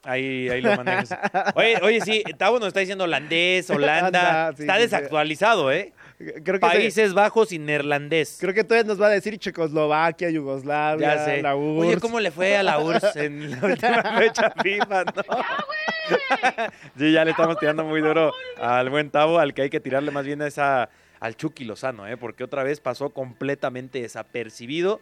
Ahí, 0.04 0.48
ahí 0.48 0.60
lo 0.60 0.76
manejas. 0.76 1.16
Oye, 1.54 1.78
oye, 1.82 2.00
sí, 2.00 2.24
Tavo 2.36 2.58
nos 2.58 2.68
está 2.68 2.80
diciendo 2.80 3.04
holandés, 3.04 3.70
Holanda. 3.70 4.46
Anda, 4.48 4.56
sí, 4.56 4.62
está 4.62 4.74
sí, 4.76 4.80
desactualizado, 4.82 5.70
¿eh? 5.70 5.92
Creo 6.18 6.42
que, 6.42 6.58
Países 6.60 7.14
Bajos 7.14 7.52
y 7.52 7.58
neerlandés. 7.58 8.38
creo 8.40 8.54
que 8.54 8.62
todavía 8.64 8.86
nos 8.86 9.00
va 9.00 9.06
a 9.06 9.10
decir 9.10 9.38
Checoslovaquia, 9.38 10.30
Yugoslavia, 10.30 11.16
Ya 11.16 11.24
sé. 11.24 11.42
la 11.42 11.56
URSS. 11.56 11.80
Oye, 11.86 12.00
¿cómo 12.00 12.20
le 12.20 12.30
fue 12.30 12.56
a 12.56 12.62
la 12.62 12.78
URSS 12.78 13.16
en 13.16 13.50
la 13.50 13.66
última 13.66 14.02
fecha 14.18 14.52
FIFA, 14.62 15.04
no? 15.04 15.12
sí, 16.98 17.12
ya 17.12 17.24
le 17.24 17.30
estamos 17.32 17.58
tirando 17.58 17.84
muy 17.84 18.00
duro 18.00 18.32
al 18.60 18.90
buen 18.90 19.10
Tavo, 19.10 19.38
al 19.38 19.54
que 19.54 19.62
hay 19.62 19.70
que 19.70 19.80
tirarle 19.80 20.10
más 20.10 20.24
bien 20.24 20.42
a 20.42 20.46
esa, 20.46 20.90
al 21.20 21.36
Chucky 21.36 21.64
Lozano, 21.64 22.06
¿eh? 22.06 22.16
Porque 22.16 22.44
otra 22.44 22.62
vez 22.62 22.80
pasó 22.80 23.10
completamente 23.10 24.00
desapercibido. 24.00 25.00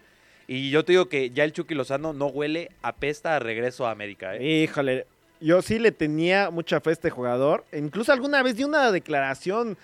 Y 0.53 0.71
yo 0.71 0.85
te 0.85 0.91
digo 0.91 1.09
que 1.09 1.31
ya 1.31 1.45
el 1.45 1.53
Chucky 1.53 1.77
Lozano 1.77 2.13
no 2.13 2.27
huele 2.27 2.73
a 2.83 2.93
pesta 2.97 3.37
a 3.37 3.39
regreso 3.39 3.87
a 3.87 3.93
América, 3.93 4.35
¿eh? 4.35 4.43
Híjole, 4.65 5.07
yo 5.41 5.63
sí 5.63 5.79
le 5.79 5.93
tenía 5.93 6.51
mucha 6.51 6.81
fe 6.81 6.91
a 6.91 6.93
este 6.95 7.09
jugador. 7.09 7.65
Incluso 7.73 8.13
alguna 8.13 8.43
vez 8.43 8.57
di 8.57 8.65
una 8.65 8.91
declaración 8.91 9.79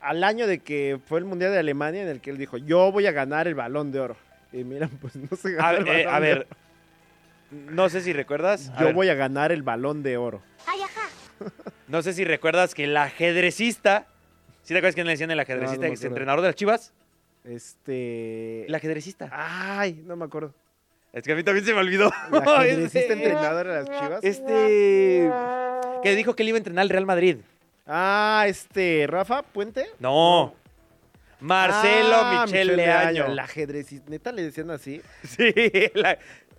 al 0.00 0.24
año 0.24 0.46
de 0.46 0.60
que 0.60 0.98
fue 1.04 1.18
el 1.18 1.26
Mundial 1.26 1.52
de 1.52 1.58
Alemania 1.58 2.00
en 2.00 2.08
el 2.08 2.20
que 2.22 2.30
él 2.30 2.38
dijo, 2.38 2.56
yo 2.56 2.90
voy 2.90 3.04
a 3.06 3.12
ganar 3.12 3.48
el 3.48 3.54
balón 3.54 3.92
de 3.92 4.00
oro. 4.00 4.16
Y 4.50 4.64
mira, 4.64 4.88
pues 5.02 5.14
no 5.14 5.36
se 5.36 5.52
ganó 5.52 5.68
A, 5.68 5.74
el 5.74 5.84
ver, 5.84 5.96
eh, 6.00 6.04
balón 6.06 6.14
a 6.14 6.20
de 6.20 6.26
ver, 6.34 6.38
oro. 6.38 7.70
no 7.74 7.88
sé 7.90 8.00
si 8.00 8.14
recuerdas. 8.14 8.70
a 8.70 8.78
Yo 8.80 8.86
ver, 8.86 8.94
voy 8.94 9.08
a 9.10 9.14
ganar 9.14 9.52
el 9.52 9.62
balón 9.62 10.02
de 10.02 10.16
oro. 10.16 10.40
No 11.86 12.00
sé 12.02 12.14
si 12.14 12.24
recuerdas 12.24 12.74
que 12.74 12.84
el 12.84 12.96
ajedrecista. 12.96 14.06
¿Sí 14.62 14.74
te 14.74 14.78
acuerdas 14.78 14.94
quién 14.94 15.06
le 15.06 15.12
decían 15.12 15.30
el 15.30 15.40
ajedrecista? 15.40 15.86
No, 15.86 15.94
no 15.94 16.00
entrenador 16.06 16.40
de 16.40 16.48
las 16.48 16.54
chivas. 16.56 16.92
Este... 17.44 18.66
El 18.66 18.74
ajedrecista. 18.74 19.28
Ay, 19.32 20.02
no 20.04 20.16
me 20.16 20.24
acuerdo. 20.24 20.52
Es 21.12 21.22
que 21.22 21.32
a 21.32 21.36
mí 21.36 21.42
también 21.42 21.64
se 21.64 21.72
me 21.72 21.80
olvidó. 21.80 22.10
¿La 22.30 22.38
ajedrecista 22.60 23.12
entrenador 23.14 23.66
de 23.66 23.74
las 23.74 23.84
chivas? 23.86 24.24
Este. 24.24 25.30
Que 26.02 26.14
dijo 26.14 26.34
que 26.36 26.42
él 26.42 26.50
iba 26.50 26.56
a 26.56 26.58
entrenar 26.58 26.82
al 26.82 26.88
Real 26.90 27.06
Madrid. 27.06 27.38
Ah, 27.86 28.44
este, 28.46 29.06
Rafa 29.08 29.42
Puente. 29.42 29.86
No. 29.98 30.54
Marcelo 31.40 32.14
Ah, 32.16 32.44
Michel 32.46 32.76
Leaño. 32.76 33.26
El 33.26 33.38
ajedrecista. 33.38 34.10
Neta 34.10 34.32
le 34.32 34.42
decían 34.42 34.70
así. 34.70 35.00
Sí, 35.22 35.52
la- 35.94 36.18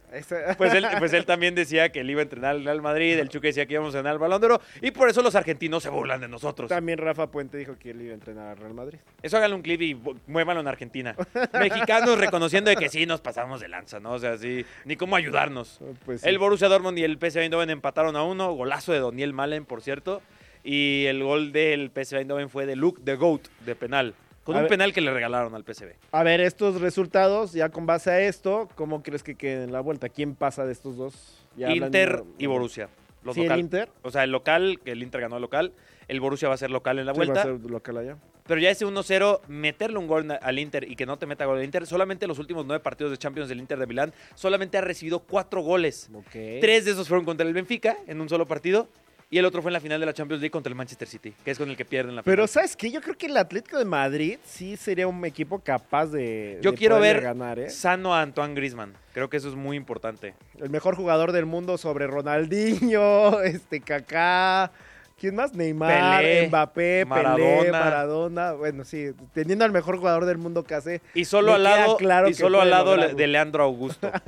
pues, 0.57 0.73
él, 0.73 0.87
pues 0.97 1.13
él 1.13 1.25
también 1.25 1.55
decía 1.55 1.91
que 1.91 2.01
él 2.01 2.09
iba 2.09 2.21
a 2.21 2.23
entrenar 2.23 2.51
al 2.51 2.63
Real 2.63 2.81
Madrid. 2.81 3.17
El 3.19 3.29
Chuque 3.29 3.47
decía 3.47 3.65
que 3.65 3.73
íbamos 3.73 3.93
a 3.95 3.99
ganar 3.99 4.13
el 4.13 4.19
balón 4.19 4.41
de 4.41 4.47
oro. 4.47 4.61
Y 4.81 4.91
por 4.91 5.09
eso 5.09 5.21
los 5.21 5.35
argentinos 5.35 5.83
se 5.83 5.89
burlan 5.89 6.21
de 6.21 6.27
nosotros. 6.27 6.69
También 6.69 6.97
Rafa 6.97 7.27
Puente 7.27 7.57
dijo 7.57 7.77
que 7.77 7.91
él 7.91 8.01
iba 8.01 8.11
a 8.11 8.15
entrenar 8.15 8.47
al 8.49 8.57
Real 8.57 8.73
Madrid. 8.73 8.99
Eso 9.21 9.37
háganle 9.37 9.55
un 9.55 9.61
clip 9.61 9.81
y 9.81 10.01
muévanlo 10.27 10.61
en 10.61 10.67
Argentina. 10.67 11.15
Mexicanos 11.53 12.17
reconociendo 12.17 12.69
de 12.69 12.75
que 12.75 12.89
sí 12.89 13.05
nos 13.05 13.21
pasamos 13.21 13.61
de 13.61 13.67
lanza, 13.67 13.99
¿no? 13.99 14.13
O 14.13 14.19
sea, 14.19 14.37
sí, 14.37 14.65
ni 14.85 14.95
cómo 14.95 15.15
ayudarnos. 15.15 15.79
Pues 16.05 16.21
sí. 16.21 16.29
El 16.29 16.37
Borussia 16.39 16.67
Dortmund 16.67 16.97
y 16.97 17.03
el 17.03 17.17
PSV 17.17 17.39
Eindhoven 17.39 17.69
empataron 17.69 18.15
a 18.15 18.23
uno. 18.23 18.53
Golazo 18.53 18.91
de 18.91 18.99
Doniel 18.99 19.33
Malen, 19.33 19.65
por 19.65 19.81
cierto. 19.81 20.21
Y 20.63 21.05
el 21.05 21.23
gol 21.23 21.51
del 21.51 21.91
PSV 21.91 22.17
Eindhoven 22.17 22.49
fue 22.49 22.65
de 22.65 22.75
Luke 22.75 23.01
the 23.03 23.15
Goat, 23.15 23.47
de 23.65 23.75
penal. 23.75 24.13
Con 24.49 24.55
A 24.55 24.61
un 24.61 24.63
ver. 24.63 24.69
penal 24.71 24.93
que 24.93 25.01
le 25.01 25.13
regalaron 25.13 25.53
al 25.53 25.63
PSV. 25.63 25.91
A 26.11 26.23
ver, 26.23 26.41
estos 26.41 26.81
resultados, 26.81 27.53
ya 27.53 27.69
con 27.69 27.85
base 27.85 28.09
a 28.09 28.19
esto, 28.19 28.67
¿cómo 28.73 29.03
crees 29.03 29.21
que 29.21 29.35
queden 29.35 29.61
en 29.61 29.71
la 29.71 29.79
vuelta? 29.79 30.09
¿Quién 30.09 30.33
pasa 30.33 30.65
de 30.65 30.71
estos 30.71 30.97
dos? 30.97 31.45
Ya 31.55 31.69
Inter 31.69 32.23
y 32.39 32.47
Borussia. 32.47 32.89
Los 33.21 33.35
¿Sí, 33.35 33.43
el. 33.45 33.59
Inter? 33.59 33.89
O 34.01 34.09
sea, 34.09 34.23
el 34.23 34.31
local, 34.31 34.79
que 34.83 34.93
el 34.93 35.03
Inter 35.03 35.21
ganó 35.21 35.35
el 35.35 35.43
local. 35.43 35.71
El 36.07 36.19
Borussia 36.19 36.47
va 36.47 36.55
a 36.55 36.57
ser 36.57 36.71
local 36.71 36.97
en 36.97 37.05
la 37.05 37.13
Sí, 37.13 37.19
va 37.19 37.23
a 37.25 37.27
vuelta. 37.27 37.43
ser 37.43 37.69
local 37.69 37.97
allá. 37.97 38.17
Pero 38.47 38.59
ya 38.59 38.71
ese 38.71 38.87
1-0, 38.87 39.41
meterle 39.47 39.99
un 39.99 40.07
gol 40.07 40.25
al 40.41 40.57
Inter 40.57 40.89
y 40.91 40.95
que 40.95 41.05
no 41.05 41.19
te 41.19 41.27
meta 41.27 41.45
gol 41.45 41.59
al 41.59 41.63
Inter. 41.63 41.85
Solamente 41.85 42.25
los 42.25 42.39
últimos 42.39 42.65
nueve 42.65 42.81
partidos 42.81 43.11
de 43.11 43.19
Champions 43.19 43.49
del 43.49 43.59
Inter 43.59 43.77
de 43.77 43.85
Milán, 43.85 44.13
solamente 44.33 44.79
ha 44.79 44.81
recibido 44.81 45.19
cuatro 45.19 45.61
goles. 45.61 46.09
Ok. 46.11 46.31
Tres 46.59 46.85
de 46.85 46.91
esos 46.93 47.07
fueron 47.07 47.23
contra 47.23 47.45
el 47.45 47.53
Benfica 47.53 47.97
en 48.07 48.19
un 48.19 48.27
solo 48.29 48.47
partido. 48.47 48.87
Y 49.31 49.37
el 49.37 49.45
otro 49.45 49.61
fue 49.61 49.69
en 49.69 49.73
la 49.73 49.79
final 49.79 49.99
de 49.99 50.07
la 50.07 50.13
Champions 50.13 50.41
League 50.41 50.49
contra 50.49 50.71
el 50.71 50.75
Manchester 50.75 51.07
City, 51.07 51.35
que 51.45 51.51
es 51.51 51.57
con 51.59 51.69
el 51.69 51.77
que 51.77 51.85
pierden 51.85 52.15
la 52.15 52.23
Pero 52.23 52.47
final. 52.47 52.49
¿sabes 52.49 52.75
qué? 52.75 52.89
Yo 52.89 52.99
creo 52.99 53.15
que 53.15 53.27
el 53.27 53.37
Atlético 53.37 53.77
de 53.77 53.85
Madrid 53.85 54.39
sí 54.43 54.75
sería 54.75 55.07
un 55.07 55.23
equipo 55.23 55.59
capaz 55.59 56.07
de 56.07 56.57
Yo 56.63 56.71
de 56.71 56.77
quiero 56.77 56.99
ver 56.99 57.21
ganar, 57.21 57.59
¿eh? 57.59 57.69
sano 57.69 58.15
a 58.15 58.23
Antoine 58.23 58.55
Griezmann. 58.55 58.93
Creo 59.13 59.29
que 59.29 59.37
eso 59.37 59.47
es 59.47 59.53
muy 59.55 59.77
importante. 59.77 60.33
El 60.59 60.71
mejor 60.71 60.95
jugador 60.95 61.31
del 61.31 61.45
mundo 61.45 61.77
sobre 61.77 62.07
Ronaldinho, 62.07 63.39
este 63.43 63.81
Kaká, 63.81 64.71
¿quién 65.19 65.35
más? 65.35 65.53
Neymar, 65.53 66.23
Pelé, 66.23 66.47
Mbappé, 66.47 66.73
Pelé, 66.81 67.05
Maradona. 67.05 67.71
Maradona. 67.71 68.51
Bueno, 68.53 68.83
sí, 68.83 69.11
teniendo 69.35 69.63
al 69.63 69.71
mejor 69.71 69.97
jugador 69.97 70.25
del 70.25 70.39
mundo 70.39 70.63
que 70.63 70.73
hace. 70.73 71.01
Y 71.13 71.25
solo 71.25 71.53
al 71.53 71.61
lado, 71.61 71.97
claro 71.97 72.29
y 72.29 72.33
solo 72.33 72.61
al 72.61 72.71
lado 72.71 72.95
lograrlo. 72.95 73.15
de 73.15 73.27
Leandro 73.27 73.63
Augusto. 73.63 74.11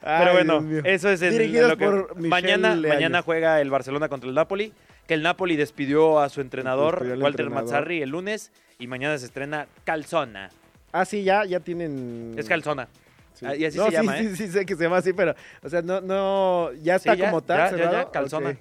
Pero 0.00 0.32
bueno, 0.32 0.64
eso 0.84 1.10
es 1.10 1.22
en 1.22 1.68
lo 1.68 1.76
que 1.76 2.04
mañana 2.28 2.74
Leaño. 2.74 2.94
mañana 2.94 3.22
juega 3.22 3.60
el 3.60 3.70
Barcelona 3.70 4.08
contra 4.08 4.28
el 4.28 4.34
Napoli, 4.34 4.72
que 5.06 5.14
el 5.14 5.22
Napoli 5.22 5.56
despidió 5.56 6.20
a 6.20 6.28
su 6.28 6.40
entrenador 6.40 6.98
Walter 7.02 7.26
entrenador. 7.26 7.64
Mazzarri 7.64 8.02
el 8.02 8.10
lunes 8.10 8.52
y 8.78 8.86
mañana 8.86 9.18
se 9.18 9.26
estrena 9.26 9.66
Calzona. 9.84 10.50
Ah, 10.92 11.04
sí, 11.04 11.22
ya, 11.22 11.44
ya 11.44 11.60
tienen. 11.60 12.34
Es 12.36 12.48
Calzona. 12.48 12.88
Sí. 13.34 13.46
Ah, 13.46 13.54
y 13.54 13.64
así 13.64 13.78
No, 13.78 13.84
se 13.84 13.90
sí, 13.90 13.96
llama, 13.96 14.16
sí, 14.18 14.24
¿eh? 14.26 14.36
sí, 14.36 14.48
sé 14.48 14.66
que 14.66 14.74
se 14.76 14.82
llama 14.84 14.98
así, 14.98 15.12
pero, 15.12 15.34
o 15.62 15.68
sea, 15.68 15.82
no, 15.82 16.00
no, 16.00 16.72
ya 16.82 16.96
está 16.96 17.14
ya, 17.14 17.26
como 17.26 17.42
tal, 17.42 17.58
ya, 17.58 17.64
ya, 17.64 17.70
ya, 17.70 17.76
cerrado. 17.90 18.10
calzona. 18.12 18.56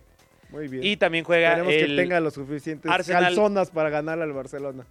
Muy 0.51 0.67
bien. 0.67 0.83
Y 0.83 0.97
también 0.97 1.23
juega 1.25 1.49
Esperemos 1.57 1.73
el 1.73 1.95
que 1.95 2.01
tenga 2.03 2.19
los 2.19 2.33
suficientes 2.33 2.89
Arsenal- 2.91 3.23
calzonas 3.25 3.69
para 3.71 3.89
ganar 3.89 4.21
al 4.21 4.31
Barcelona. 4.31 4.85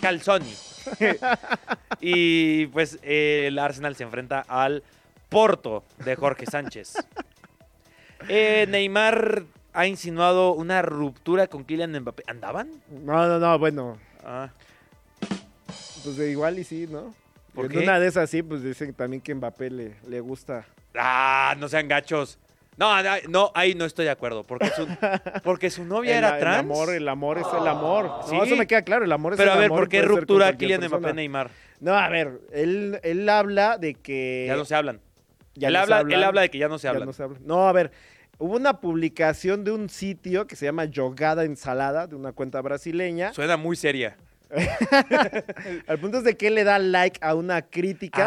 Calzoni. 0.00 0.52
y 2.00 2.66
pues 2.68 2.98
eh, 3.02 3.44
el 3.48 3.58
Arsenal 3.58 3.96
se 3.96 4.04
enfrenta 4.04 4.40
al 4.48 4.82
Porto 5.28 5.84
de 6.04 6.16
Jorge 6.16 6.46
Sánchez. 6.46 6.94
Eh, 8.28 8.66
Neymar 8.68 9.44
ha 9.72 9.86
insinuado 9.86 10.52
una 10.52 10.82
ruptura 10.82 11.46
con 11.46 11.64
Kylian 11.64 11.92
Mbappé. 12.00 12.24
¿Andaban? 12.26 12.70
No, 12.90 13.26
no, 13.26 13.38
no, 13.38 13.58
bueno, 13.58 13.98
Ah, 14.24 14.50
pues 16.04 16.16
de 16.16 16.30
igual 16.30 16.58
y 16.58 16.64
sí, 16.64 16.86
¿no? 16.90 17.14
¿Por 17.54 17.66
en 17.72 17.78
una 17.78 17.98
de 17.98 18.08
esas 18.08 18.28
sí, 18.28 18.42
pues 18.42 18.62
dicen 18.62 18.92
también 18.94 19.20
que 19.22 19.34
Mbappé 19.34 19.70
le, 19.70 19.96
le 20.08 20.20
gusta. 20.20 20.66
Ah, 20.96 21.54
no 21.58 21.68
sean 21.68 21.88
gachos. 21.88 22.38
No, 22.76 23.02
no, 23.02 23.10
no, 23.28 23.50
ahí 23.54 23.74
no 23.74 23.84
estoy 23.84 24.04
de 24.04 24.10
acuerdo. 24.12 24.44
Porque 24.44 24.68
su, 24.70 24.86
porque 25.44 25.70
su 25.70 25.84
novia 25.84 26.12
el, 26.12 26.18
era 26.24 26.34
el 26.34 26.40
trans. 26.40 26.58
amor, 26.58 26.94
el 26.94 27.08
amor 27.08 27.38
es 27.38 27.46
el 27.60 27.66
amor. 27.66 28.06
No, 28.06 28.22
Sí. 28.28 28.36
eso 28.36 28.56
me 28.56 28.66
queda 28.66 28.82
claro, 28.82 29.04
el 29.04 29.12
amor 29.12 29.32
es 29.32 29.38
Pero 29.38 29.50
el 29.52 29.56
a 29.56 29.60
ver, 29.60 29.66
amor. 29.66 29.78
¿por 29.80 29.88
qué 29.88 30.02
ruptura 30.02 30.56
Kylian. 30.56 30.84
Mbappé 30.86 31.12
Neymar? 31.14 31.50
No, 31.80 31.94
a 31.94 32.08
ver, 32.08 32.40
él, 32.52 33.00
él 33.02 33.28
habla 33.28 33.78
de 33.78 33.94
que... 33.94 34.44
Ya 34.48 34.56
no 34.56 34.64
se 34.64 34.74
hablan. 34.74 35.00
Ya 35.58 35.68
él, 35.68 35.74
no 35.74 35.78
se 35.78 35.82
habla, 35.84 35.96
hablan. 35.98 36.18
él 36.18 36.24
habla 36.24 36.40
de 36.42 36.50
que 36.50 36.58
ya 36.58 36.68
no 36.68 36.78
se 36.78 36.86
no 36.88 36.94
habla. 36.94 37.38
No, 37.44 37.68
a 37.68 37.72
ver, 37.72 37.90
hubo 38.38 38.56
una 38.56 38.80
publicación 38.80 39.64
de 39.64 39.72
un 39.72 39.88
sitio 39.88 40.46
que 40.46 40.56
se 40.56 40.64
llama 40.66 40.86
Jogada 40.94 41.44
Ensalada, 41.44 42.06
de 42.06 42.14
una 42.16 42.32
cuenta 42.32 42.60
brasileña. 42.60 43.32
Suena 43.32 43.56
muy 43.56 43.76
seria. 43.76 44.16
Al 45.86 45.98
punto 45.98 46.18
es 46.18 46.24
de 46.24 46.36
que 46.36 46.48
él 46.48 46.54
le 46.54 46.64
da 46.64 46.78
like 46.78 47.18
a 47.22 47.34
una 47.34 47.62
crítica 47.62 48.22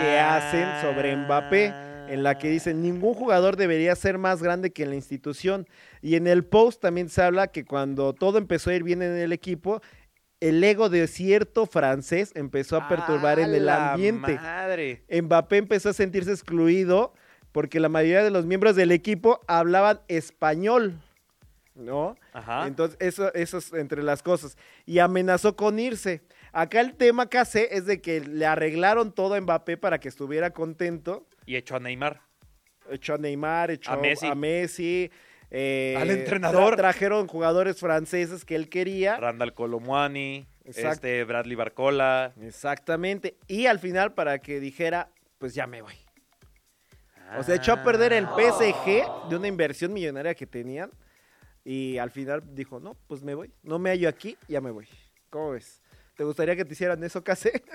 que 0.00 0.18
Ah. 0.18 0.36
hacen 0.36 0.68
sobre 0.82 1.14
Mbappé, 1.16 1.72
en 2.08 2.22
la 2.22 2.38
que 2.38 2.48
dicen 2.50 2.82
ningún 2.82 3.14
jugador 3.14 3.56
debería 3.56 3.94
ser 3.96 4.18
más 4.18 4.42
grande 4.42 4.72
que 4.72 4.86
la 4.86 4.94
institución. 4.94 5.66
Y 6.02 6.16
en 6.16 6.26
el 6.26 6.44
post 6.44 6.80
también 6.82 7.08
se 7.08 7.22
habla 7.22 7.48
que 7.48 7.64
cuando 7.64 8.12
todo 8.12 8.38
empezó 8.38 8.70
a 8.70 8.74
ir 8.74 8.82
bien 8.82 9.02
en 9.02 9.16
el 9.16 9.32
equipo, 9.32 9.80
el 10.48 10.62
ego 10.62 10.88
de 10.88 11.06
cierto 11.06 11.66
francés 11.66 12.32
empezó 12.34 12.76
a 12.76 12.88
perturbar 12.88 13.38
en 13.38 13.50
¡A 13.52 13.56
el 13.56 13.68
ambiente. 13.68 14.34
Madre. 14.34 15.02
Mbappé 15.10 15.56
empezó 15.56 15.88
a 15.90 15.92
sentirse 15.92 16.30
excluido 16.32 17.14
porque 17.52 17.80
la 17.80 17.88
mayoría 17.88 18.22
de 18.22 18.30
los 18.30 18.44
miembros 18.46 18.76
del 18.76 18.92
equipo 18.92 19.40
hablaban 19.46 20.00
español, 20.08 21.00
¿no? 21.74 22.16
Ajá. 22.32 22.66
Entonces, 22.66 22.96
eso, 23.00 23.32
eso 23.32 23.58
es 23.58 23.72
entre 23.72 24.02
las 24.02 24.22
cosas. 24.22 24.56
Y 24.86 24.98
amenazó 24.98 25.56
con 25.56 25.78
irse. 25.78 26.22
Acá 26.52 26.80
el 26.80 26.94
tema 26.94 27.28
que 27.28 27.38
hace 27.38 27.76
es 27.76 27.86
de 27.86 28.00
que 28.00 28.20
le 28.20 28.44
arreglaron 28.46 29.12
todo 29.12 29.34
a 29.34 29.40
Mbappé 29.40 29.76
para 29.76 29.98
que 29.98 30.08
estuviera 30.08 30.50
contento. 30.50 31.26
Y 31.46 31.56
echó 31.56 31.76
a 31.76 31.80
Neymar. 31.80 32.20
Echó 32.90 33.14
a 33.14 33.18
Neymar, 33.18 33.70
echó 33.70 33.92
A 33.92 33.96
Messi. 33.96 34.26
a 34.26 34.34
Messi. 34.34 35.10
Eh, 35.50 35.94
Al 35.98 36.10
entrenador. 36.10 36.74
tra- 36.74 36.76
trajeron 36.78 37.26
jugadores 37.28 37.78
franceses 37.78 38.44
que 38.44 38.56
él 38.56 38.68
quería. 38.68 39.16
Randall 39.16 39.54
Colomwani, 39.54 40.46
Exacto. 40.64 40.90
este 40.92 41.24
Bradley 41.24 41.54
Barcola. 41.54 42.32
Exactamente. 42.40 43.36
Y 43.46 43.66
al 43.66 43.78
final 43.78 44.14
para 44.14 44.38
que 44.40 44.58
dijera, 44.60 45.08
pues 45.38 45.54
ya 45.54 45.66
me 45.66 45.82
voy. 45.82 45.94
O 47.38 47.42
sea, 47.42 47.54
echó 47.56 47.72
a 47.72 47.82
perder 47.82 48.12
el 48.12 48.26
PSG 48.26 49.28
de 49.28 49.36
una 49.36 49.48
inversión 49.48 49.92
millonaria 49.92 50.34
que 50.34 50.46
tenían. 50.46 50.90
Y 51.64 51.96
al 51.98 52.10
final 52.10 52.42
dijo, 52.54 52.78
no, 52.80 52.96
pues 53.06 53.22
me 53.22 53.34
voy. 53.34 53.50
No 53.62 53.78
me 53.78 53.90
hallo 53.90 54.08
aquí, 54.08 54.36
ya 54.48 54.60
me 54.60 54.70
voy. 54.70 54.86
¿Cómo 55.30 55.52
ves? 55.52 55.82
¿Te 56.16 56.22
gustaría 56.24 56.54
que 56.54 56.64
te 56.64 56.74
hicieran 56.74 57.02
eso, 57.04 57.22
Case? 57.24 57.62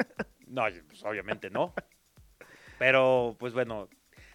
No, 0.48 0.64
pues, 0.88 1.04
obviamente 1.04 1.50
no. 1.52 1.74
Pero, 2.80 3.36
pues 3.40 3.54
bueno, 3.54 3.88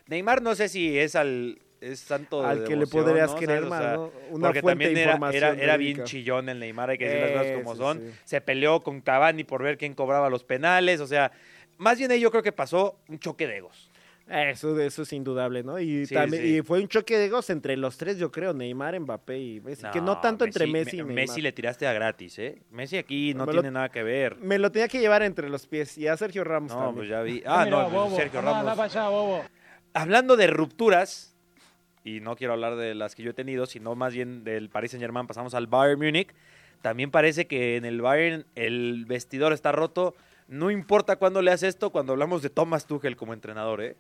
Neymar 0.07 0.43
no 0.43 0.55
sé 0.55 0.69
si 0.69 0.97
es 0.97 1.17
al 1.17 1.61
es 1.93 2.01
santo 2.01 2.43
de 2.43 2.49
Al 2.49 2.65
que 2.65 2.77
le 2.77 2.87
podrías 2.87 3.31
¿no? 3.33 3.37
O 3.67 3.69
más, 3.69 3.81
sea, 3.83 3.93
¿no? 3.95 4.13
Una 4.31 4.49
porque 4.49 4.61
fuente 4.61 4.85
también 4.85 4.95
de 4.95 5.03
era, 5.03 5.31
era, 5.33 5.63
era 5.63 5.77
bien 5.77 6.05
chillón 6.05 6.49
el 6.49 6.59
Neymar, 6.61 6.91
hay 6.91 6.99
que 6.99 7.05
decir 7.09 7.21
las 7.21 7.31
cosas 7.33 7.47
Eh, 7.47 7.55
como 7.63 7.73
sí, 7.75 7.79
son. 7.81 8.01
sí. 8.01 8.19
Se 8.25 8.41
peleó 8.41 8.83
con 8.83 9.01
Cavani 9.01 9.45
por 9.45 9.63
ver 9.63 9.77
quién 9.79 9.95
cobraba 9.95 10.29
los 10.31 10.45
penales, 10.45 11.01
o 11.01 11.07
sea, 11.07 11.33
más 11.79 11.99
bien 11.99 12.11
ahí 12.11 12.21
yo 12.21 12.31
creo 12.31 12.43
que 12.43 12.53
pasó 12.53 12.99
un 13.09 13.19
choque 13.19 13.47
de 13.47 13.59
egos. 13.59 13.91
Eso, 14.27 14.81
eso 14.81 15.03
es 15.03 15.13
indudable, 15.13 15.63
¿no? 15.63 15.79
Y, 15.79 16.07
Sí, 16.07 16.15
también, 16.15 16.43
sí. 16.43 16.57
y 16.57 16.63
fue 16.63 16.81
un 16.81 16.89
choque 16.89 17.19
de 17.19 17.27
egos 17.27 17.51
entre 17.51 17.77
los 17.77 17.99
tres, 17.99 18.17
yo 18.17 18.33
creo, 18.33 18.55
Neymar, 18.55 18.99
Mbappé 18.99 19.39
y 19.39 19.61
Messi. 19.61 19.85
que 19.93 20.01
no 20.01 20.19
tanto 20.23 20.47
entre 20.47 20.67
Messi 20.67 20.95
y 20.97 20.99
Neymar. 21.01 21.15
Messi 21.15 21.43
le 21.43 21.53
tiraste 21.53 21.87
a 21.87 21.93
gratis, 21.93 22.39
¿eh? 22.39 22.63
Messi 22.71 22.97
aquí 22.97 23.35
no 23.35 23.45
Me 23.45 23.53
lo- 23.53 23.61
tiene 23.61 23.75
nada 23.75 23.91
que 23.91 24.03
ver. 24.03 24.37
Me 24.37 24.59
lo 24.59 24.73
tenía 24.73 24.89
que 24.89 24.99
llevar 24.99 25.23
entre 25.23 25.51
los 25.51 25.67
pies. 25.67 25.99
Y 25.99 26.09
a 26.09 26.17
Sergio 26.17 26.43
Ramos 26.43 26.73
No, 26.73 26.79
también. 26.79 26.95
pues 26.97 27.09
ya 27.11 27.21
vi. 27.21 27.43
Ah, 27.45 27.67
no, 27.69 28.17
Sergio 28.17 28.41
Ramos. 28.41 28.79
allá, 28.79 29.09
bobo. 29.11 29.45
Hablando 29.93 30.37
de 30.39 30.47
rupturas, 30.47 31.34
y 32.05 32.21
no 32.21 32.37
quiero 32.37 32.53
hablar 32.53 32.77
de 32.77 32.95
las 32.95 33.15
que 33.15 33.23
yo 33.23 33.31
he 33.31 33.35
tenido, 33.35 33.67
sino 33.67 33.95
más 33.95 34.15
bien 34.15 34.45
del 34.45 34.69
Paris 34.69 34.93
Saint 34.93 35.03
Germain, 35.03 35.27
pasamos 35.27 35.55
al 35.55 35.67
Bayern 35.67 35.99
Múnich. 35.99 36.35
También 36.83 37.11
parece 37.11 37.47
que 37.47 37.77
en 37.77 37.87
el 37.87 38.03
Bayern 38.03 38.45
el 38.55 39.07
vestidor 39.07 39.53
está 39.55 39.73
roto. 39.73 40.15
No 40.47 40.71
importa 40.71 41.17
cuándo 41.17 41.41
le 41.41 41.51
haces 41.51 41.71
esto, 41.71 41.91
cuando 41.91 42.13
hablamos 42.13 42.43
de 42.43 42.51
Thomas 42.51 42.87
Tuchel 42.87 43.17
como 43.17 43.33
entrenador, 43.33 43.81
¿eh? 43.83 43.97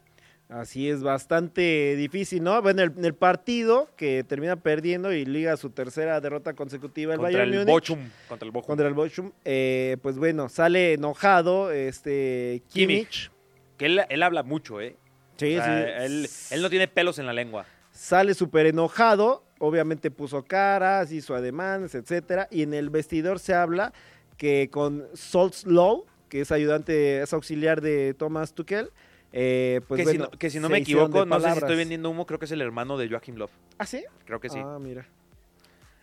Así 0.50 0.90
es, 0.90 1.02
bastante 1.02 1.96
difícil, 1.96 2.42
¿no? 2.42 2.60
Bueno, 2.60 2.82
el, 2.82 2.92
en 2.98 3.06
el 3.06 3.14
partido 3.14 3.88
que 3.96 4.22
termina 4.24 4.56
perdiendo 4.56 5.10
y 5.10 5.24
liga 5.24 5.56
su 5.56 5.70
tercera 5.70 6.20
derrota 6.20 6.52
consecutiva 6.52 7.14
el 7.14 7.18
contra 7.20 7.38
Bayern 7.38 7.52
el 7.54 7.58
Múnich. 7.60 7.72
Bochum. 7.72 8.10
Contra 8.28 8.44
el 8.44 8.52
Bochum. 8.52 8.66
Contra 8.66 8.88
el 8.88 8.92
Bochum. 8.94 9.32
eh, 9.46 9.96
pues 10.02 10.18
bueno, 10.18 10.50
sale 10.50 10.92
enojado 10.92 11.72
este 11.72 12.62
Kimmich. 12.68 13.30
Que 13.78 13.86
él, 13.86 14.02
él 14.10 14.22
habla 14.22 14.42
mucho, 14.42 14.82
¿eh? 14.82 14.96
Sí, 15.38 15.56
O 15.56 15.64
sea, 15.64 15.78
sí. 15.78 16.04
Él, 16.04 16.28
él 16.50 16.62
no 16.62 16.68
tiene 16.68 16.88
pelos 16.88 17.18
en 17.18 17.24
la 17.24 17.32
lengua. 17.32 17.64
Sale 17.94 18.34
súper 18.34 18.66
enojado, 18.66 19.44
obviamente 19.60 20.10
puso 20.10 20.42
caras, 20.44 21.12
hizo 21.12 21.34
ademanes, 21.34 21.94
etcétera, 21.94 22.48
y 22.50 22.62
en 22.62 22.74
el 22.74 22.90
vestidor 22.90 23.38
se 23.38 23.54
habla 23.54 23.92
que 24.36 24.68
con 24.68 25.06
Solz 25.14 25.64
Low, 25.64 26.04
que 26.28 26.40
es 26.40 26.50
ayudante, 26.50 27.22
es 27.22 27.32
auxiliar 27.32 27.80
de 27.80 28.12
Thomas 28.14 28.52
Tuchel, 28.52 28.90
eh, 29.32 29.80
pues 29.86 30.04
que, 30.04 30.10
si 30.12 30.18
no, 30.18 30.30
que 30.30 30.50
si 30.50 30.58
no 30.58 30.66
se 30.66 30.72
me 30.72 30.78
equivoco, 30.78 31.24
no 31.24 31.38
sé 31.40 31.52
si 31.52 31.58
estoy 31.58 31.76
vendiendo 31.76 32.10
humo, 32.10 32.26
creo 32.26 32.38
que 32.40 32.44
es 32.46 32.50
el 32.52 32.60
hermano 32.60 32.98
de 32.98 33.08
Joachim 33.08 33.36
Löw. 33.36 33.48
¿Ah, 33.78 33.86
sí? 33.86 34.04
Creo 34.26 34.40
que 34.40 34.48
sí. 34.50 34.58
Ah, 34.60 34.78
mira. 34.80 35.06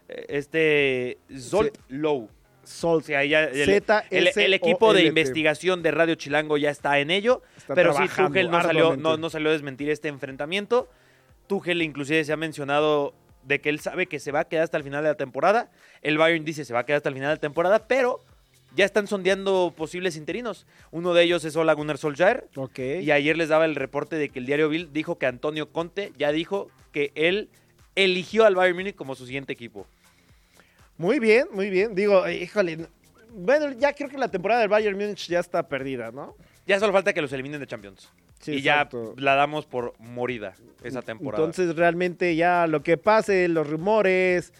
Eh, 0.08 0.26
Este, 0.30 1.18
Zolt 1.38 1.78
Low. 1.90 2.30
Solz, 2.64 3.06
sea, 3.06 3.26
ya 3.26 3.46
el, 3.46 3.66
Z-S-O-L-T. 3.66 4.40
el- 4.40 4.46
el 4.46 4.54
equipo 4.54 4.94
de 4.94 5.04
investigación 5.06 5.82
de 5.84 5.92
Radio 5.92 6.16
Chilango 6.16 6.58
ya 6.58 6.70
está 6.70 7.00
en 7.00 7.10
ello, 7.12 7.42
Está 7.58 7.74
pero 7.76 7.92
sí, 7.94 8.04
Tuchel 8.08 8.50
no 8.52 8.62
salió, 8.62 8.96
no, 8.96 9.18
no 9.18 9.30
salió 9.30 9.50
a 9.50 9.52
desmentir 9.54 9.90
este 9.90 10.08
enfrentamiento. 10.10 10.88
Tuchel 11.52 11.82
inclusive 11.82 12.24
se 12.24 12.32
ha 12.32 12.38
mencionado 12.38 13.14
de 13.44 13.60
que 13.60 13.68
él 13.68 13.82
sabe 13.82 14.08
que 14.08 14.20
se 14.20 14.32
va 14.32 14.40
a 14.42 14.46
quedar 14.46 14.64
hasta 14.64 14.78
el 14.78 14.84
final 14.84 15.04
de 15.04 15.10
la 15.10 15.16
temporada. 15.18 15.70
El 16.02 16.18
Bayern 16.18 16.46
dice 16.46 16.64
se 16.64 16.74
va 16.74 16.80
a 16.80 16.86
quedar 16.86 16.98
hasta 16.98 17.10
el 17.10 17.16
final 17.16 17.28
de 17.32 17.36
la 17.36 17.42
temporada, 17.42 17.88
pero 17.90 18.22
ya 18.74 18.86
están 18.86 19.06
sondeando 19.08 19.74
posibles 19.76 20.16
interinos. 20.16 20.66
Uno 20.92 21.14
de 21.14 21.24
ellos 21.24 21.44
es 21.44 21.58
Ola 21.58 21.74
Gunnar 21.74 21.98
Solskjaer. 21.98 22.48
Ok. 22.56 22.80
Y 23.02 23.12
ayer 23.12 23.36
les 23.36 23.50
daba 23.50 23.66
el 23.66 23.76
reporte 23.76 24.16
de 24.16 24.30
que 24.30 24.40
el 24.40 24.46
diario 24.46 24.70
Bill 24.70 24.94
dijo 24.94 25.18
que 25.18 25.26
Antonio 25.26 25.70
Conte 25.74 26.14
ya 26.18 26.32
dijo 26.32 26.70
que 26.94 27.12
él 27.16 27.50
eligió 27.96 28.46
al 28.46 28.56
Bayern 28.56 28.78
Múnich 28.78 28.96
como 28.96 29.16
su 29.16 29.26
siguiente 29.26 29.52
equipo. 29.52 29.86
Muy 30.98 31.20
bien, 31.20 31.48
muy 31.52 31.70
bien. 31.70 31.96
Digo, 31.96 32.30
híjole, 32.30 32.78
no- 32.78 32.88
bueno, 33.34 33.72
ya 33.74 33.92
creo 33.92 34.08
que 34.10 34.18
la 34.18 34.30
temporada 34.30 34.62
del 34.62 34.70
Bayern 34.70 34.98
Múnich 34.98 35.28
ya 35.28 35.40
está 35.42 35.68
perdida, 35.68 36.12
¿no? 36.12 36.36
Ya 36.66 36.80
solo 36.80 36.94
falta 36.94 37.12
que 37.12 37.22
los 37.22 37.34
eliminen 37.34 37.60
de 37.60 37.68
Champions. 37.68 38.10
Sí, 38.42 38.54
y 38.54 38.58
exacto. 38.58 39.14
ya 39.16 39.22
la 39.22 39.36
damos 39.36 39.66
por 39.66 39.94
morida 40.00 40.56
esa 40.84 41.02
temporada. 41.02 41.44
Entonces, 41.44 41.76
realmente 41.76 42.36
ya 42.36 42.68
lo 42.68 42.82
que 42.84 42.98
pase, 42.98 43.48
los 43.48 43.70
rumores. 43.70 44.52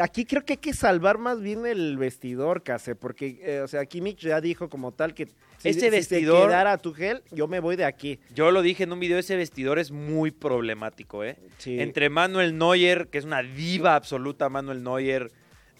Aquí 0.00 0.24
creo 0.24 0.44
que 0.44 0.54
hay 0.54 0.58
que 0.58 0.72
salvar 0.72 1.18
más 1.18 1.40
bien 1.40 1.66
el 1.66 1.96
vestidor, 1.96 2.62
Case, 2.62 2.96
porque, 2.96 3.38
eh, 3.42 3.60
o 3.60 3.68
sea, 3.68 3.84
Kimmich 3.86 4.18
ya 4.18 4.40
dijo 4.40 4.68
como 4.68 4.90
tal 4.92 5.14
que 5.14 5.26
si, 5.58 5.68
Ese 5.68 5.80
si 5.80 5.88
vestidor- 5.90 6.42
se 6.42 6.46
quedara 6.48 6.78
Tuchel, 6.78 7.22
yo 7.30 7.46
me 7.46 7.60
voy 7.60 7.76
de 7.76 7.84
aquí. 7.84 8.18
Yo 8.34 8.50
lo 8.50 8.60
dije 8.62 8.82
en 8.84 8.92
un 8.92 8.98
video, 8.98 9.18
ese 9.18 9.36
vestidor 9.36 9.78
es 9.78 9.92
muy 9.92 10.30
problemático, 10.32 11.22
¿eh? 11.22 11.36
Sí. 11.58 11.78
Entre 11.80 12.08
Manuel 12.10 12.58
Neuer, 12.58 13.06
que 13.08 13.18
es 13.18 13.24
una 13.24 13.42
diva 13.42 13.94
absoluta, 13.94 14.48
Manuel 14.48 14.82
Neuer, 14.82 15.30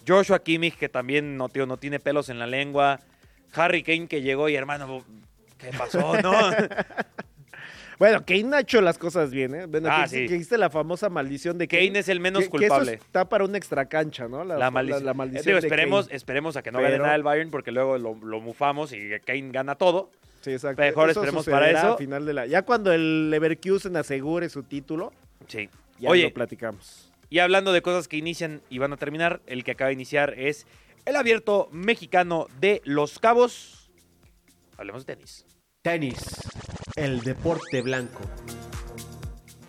Joshua 0.07 0.39
Kimmich, 0.39 0.77
que 0.77 0.87
también 0.87 1.35
no, 1.35 1.49
tío, 1.49 1.65
no 1.65 1.77
tiene 1.77 1.99
pelos 1.99 2.29
en 2.29 2.39
la 2.39 2.47
lengua, 2.47 3.01
Harry 3.53 3.83
Kane, 3.83 4.07
que 4.07 4.21
llegó 4.21 4.47
y 4.49 4.55
hermano, 4.55 5.03
¿qué 5.71 5.77
pasó? 5.77 6.21
No, 6.21 6.31
Bueno, 7.97 8.25
Kane 8.25 8.53
ha 8.57 8.59
hecho 8.59 8.81
las 8.81 8.97
cosas 8.97 9.31
bien, 9.31 9.55
¿eh? 9.55 9.65
Bueno, 9.67 9.87
Ah, 9.89 10.03
que, 10.03 10.09
sí. 10.09 10.15
que 10.27 10.33
existe 10.33 10.57
la 10.57 10.69
famosa 10.69 11.07
maldición 11.09 11.57
de 11.57 11.65
Kane 11.69 11.97
es 11.99 12.09
el 12.09 12.19
menos 12.19 12.43
que- 12.43 12.49
que 12.49 12.65
eso 12.65 12.75
culpable. 12.75 12.93
está 12.95 13.29
para 13.29 13.45
una 13.45 13.57
extracancha, 13.57 14.27
¿no? 14.27 14.43
la, 14.43 14.69
maldición. 14.69 15.05
la 15.05 15.13
maldición 15.13 15.45
digo, 15.45 15.61
de 15.61 15.67
esperemos, 15.67 16.07
Kane. 16.07 16.17
esperemos 16.17 16.57
a 16.57 16.61
que 16.61 16.71
no 16.73 16.79
gane 16.79 16.91
Pero- 16.91 17.03
nada 17.03 17.15
el 17.15 17.23
Bayern, 17.23 17.51
porque 17.51 17.71
luego 17.71 17.97
lo, 17.97 18.15
lo 18.15 18.41
mufamos 18.41 18.91
y 18.91 19.09
Kane 19.25 19.49
gana 19.51 19.75
todo. 19.75 20.11
Sí, 20.41 20.51
exacto. 20.51 20.81
Mejor 20.81 21.09
Eso 21.09 21.21
esperemos 21.21 21.45
para 21.45 21.71
eso. 21.71 21.91
al 21.93 21.97
final 21.97 22.25
de 22.25 22.33
la... 22.33 22.45
Ya 22.45 22.63
cuando 22.63 22.91
el 22.91 23.29
Leverkusen 23.29 23.95
asegure 23.95 24.49
su 24.49 24.63
título, 24.63 25.13
Sí. 25.47 25.69
ya 25.97 26.09
Oye, 26.09 26.23
lo 26.23 26.33
platicamos. 26.33 27.09
Y 27.29 27.39
hablando 27.39 27.71
de 27.71 27.81
cosas 27.81 28.09
que 28.09 28.17
inician 28.17 28.61
y 28.69 28.77
van 28.77 28.91
a 28.91 28.97
terminar, 28.97 29.39
el 29.47 29.63
que 29.63 29.71
acaba 29.71 29.87
de 29.87 29.93
iniciar 29.93 30.33
es 30.37 30.67
el 31.05 31.15
abierto 31.15 31.69
mexicano 31.71 32.47
de 32.59 32.81
Los 32.83 33.19
Cabos. 33.19 33.89
Hablemos 34.77 35.05
de 35.05 35.15
tenis. 35.15 35.45
Tenis. 35.85 36.17
El 36.95 37.21
deporte 37.21 37.83
blanco. 37.83 38.19